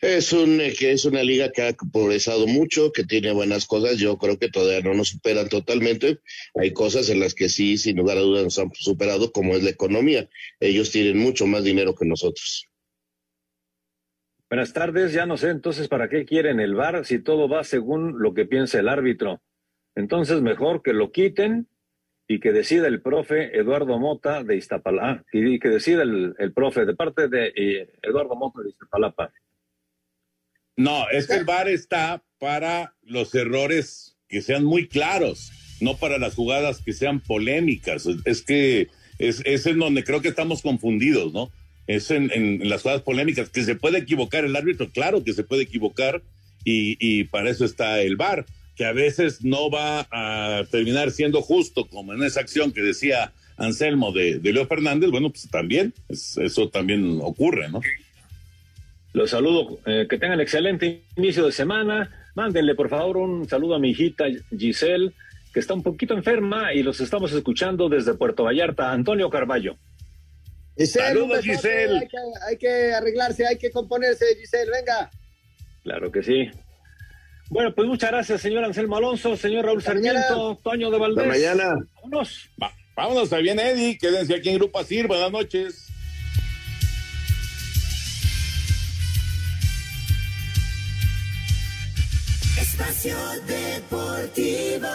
Es, 0.00 0.32
un, 0.32 0.58
que 0.78 0.92
es 0.92 1.04
una 1.04 1.22
liga 1.22 1.52
que 1.52 1.60
ha 1.60 1.74
progresado 1.92 2.46
mucho, 2.46 2.90
que 2.90 3.04
tiene 3.04 3.32
buenas 3.32 3.66
cosas. 3.66 3.98
Yo 3.98 4.16
creo 4.16 4.38
que 4.38 4.48
todavía 4.48 4.80
no 4.80 4.94
nos 4.94 5.08
superan 5.08 5.50
totalmente. 5.50 6.20
Hay 6.54 6.72
cosas 6.72 7.10
en 7.10 7.20
las 7.20 7.34
que 7.34 7.50
sí, 7.50 7.76
sin 7.76 7.98
lugar 7.98 8.16
a 8.16 8.20
dudas, 8.20 8.44
nos 8.44 8.58
han 8.58 8.72
superado, 8.72 9.30
como 9.30 9.56
es 9.56 9.62
la 9.62 9.70
economía. 9.70 10.26
Ellos 10.58 10.90
tienen 10.90 11.18
mucho 11.18 11.46
más 11.46 11.64
dinero 11.64 11.94
que 11.94 12.06
nosotros. 12.06 12.66
Buenas 14.48 14.72
tardes. 14.72 15.12
Ya 15.12 15.26
no 15.26 15.36
sé 15.36 15.50
entonces 15.50 15.86
para 15.86 16.08
qué 16.08 16.24
quieren 16.24 16.60
el 16.60 16.74
VAR 16.74 17.04
si 17.04 17.18
todo 17.18 17.46
va 17.46 17.62
según 17.62 18.22
lo 18.22 18.32
que 18.32 18.46
piensa 18.46 18.80
el 18.80 18.88
árbitro. 18.88 19.42
Entonces, 19.94 20.40
mejor 20.40 20.82
que 20.82 20.92
lo 20.92 21.12
quiten 21.12 21.68
y 22.28 22.38
que 22.38 22.52
decida 22.52 22.86
el 22.86 23.02
profe 23.02 23.58
Eduardo 23.58 23.98
Mota 23.98 24.44
de 24.44 24.56
Iztapalapa, 24.56 25.24
y 25.32 25.58
que 25.58 25.68
decida 25.68 26.02
el, 26.02 26.52
profe 26.54 26.84
de 26.84 26.94
parte 26.94 27.28
de 27.28 27.52
eh, 27.56 27.92
Eduardo 28.02 28.36
Mota 28.36 28.62
de 28.62 28.70
Iztapalapa. 28.70 29.32
No, 30.76 31.08
es 31.10 31.26
que 31.26 31.34
el 31.34 31.44
VAR 31.44 31.68
está 31.68 32.22
para 32.38 32.94
los 33.02 33.34
errores 33.34 34.16
que 34.28 34.42
sean 34.42 34.64
muy 34.64 34.86
claros, 34.86 35.50
no 35.80 35.96
para 35.96 36.18
las 36.18 36.36
jugadas 36.36 36.80
que 36.82 36.92
sean 36.92 37.20
polémicas. 37.20 38.06
Es 38.24 38.42
que 38.42 38.88
es, 39.18 39.42
es 39.44 39.66
en 39.66 39.80
donde 39.80 40.04
creo 40.04 40.22
que 40.22 40.28
estamos 40.28 40.62
confundidos, 40.62 41.32
¿no? 41.32 41.50
Es 41.86 42.12
en, 42.12 42.30
en, 42.32 42.68
las 42.68 42.82
jugadas 42.82 43.02
polémicas, 43.02 43.50
que 43.50 43.64
se 43.64 43.74
puede 43.74 43.98
equivocar 43.98 44.44
el 44.44 44.54
árbitro, 44.54 44.88
claro 44.90 45.24
que 45.24 45.32
se 45.32 45.42
puede 45.42 45.64
equivocar, 45.64 46.22
y, 46.64 46.96
y 47.00 47.24
para 47.24 47.50
eso 47.50 47.64
está 47.64 48.00
el 48.00 48.16
VAR 48.16 48.46
que 48.80 48.86
a 48.86 48.92
veces 48.94 49.44
no 49.44 49.70
va 49.70 50.08
a 50.10 50.64
terminar 50.70 51.10
siendo 51.10 51.42
justo, 51.42 51.86
como 51.86 52.14
en 52.14 52.22
esa 52.22 52.40
acción 52.40 52.72
que 52.72 52.80
decía 52.80 53.30
Anselmo 53.58 54.10
de, 54.10 54.40
Leo 54.42 54.66
Fernández, 54.66 55.10
bueno, 55.10 55.28
pues 55.28 55.50
también, 55.50 55.92
eso 56.08 56.70
también 56.70 57.18
ocurre, 57.20 57.68
¿no? 57.68 57.82
Los 59.12 59.32
saludo, 59.32 59.80
eh, 59.84 60.06
que 60.08 60.16
tengan 60.16 60.40
excelente 60.40 61.02
inicio 61.14 61.44
de 61.44 61.52
semana. 61.52 62.10
Mándenle, 62.34 62.74
por 62.74 62.88
favor, 62.88 63.18
un 63.18 63.46
saludo 63.46 63.74
a 63.74 63.78
mi 63.78 63.90
hijita 63.90 64.24
Giselle, 64.58 65.12
que 65.52 65.60
está 65.60 65.74
un 65.74 65.82
poquito 65.82 66.14
enferma 66.14 66.72
y 66.72 66.82
los 66.82 67.02
estamos 67.02 67.34
escuchando 67.34 67.90
desde 67.90 68.14
Puerto 68.14 68.44
Vallarta. 68.44 68.92
Antonio 68.92 69.28
Carballo. 69.28 69.76
Saludos, 70.78 71.44
Giselle. 71.44 71.98
Hay 71.98 72.08
que, 72.08 72.16
hay 72.48 72.56
que 72.56 72.94
arreglarse, 72.94 73.46
hay 73.46 73.58
que 73.58 73.70
componerse, 73.70 74.24
Giselle, 74.40 74.70
venga. 74.70 75.10
Claro 75.82 76.10
que 76.10 76.22
sí. 76.22 76.50
Bueno, 77.50 77.74
pues 77.74 77.88
muchas 77.88 78.12
gracias, 78.12 78.40
señor 78.40 78.64
Anselmo 78.64 78.96
Alonso, 78.96 79.36
señor 79.36 79.64
Raúl 79.66 79.82
Sarmiento, 79.82 80.58
Toño 80.62 80.88
de 80.88 80.98
Valdés. 80.98 81.26
mañana. 81.26 81.74
Vámonos. 81.96 82.48
vámonos, 82.94 83.32
ahí 83.32 83.42
viene 83.42 83.70
Eddie. 83.70 83.98
Quédense 83.98 84.36
aquí 84.36 84.50
en 84.50 84.54
Grupo 84.54 84.78
Asir. 84.78 85.08
Buenas 85.08 85.32
noches. 85.32 85.88
Espacio 92.60 93.16
Deportivo. 93.46 94.88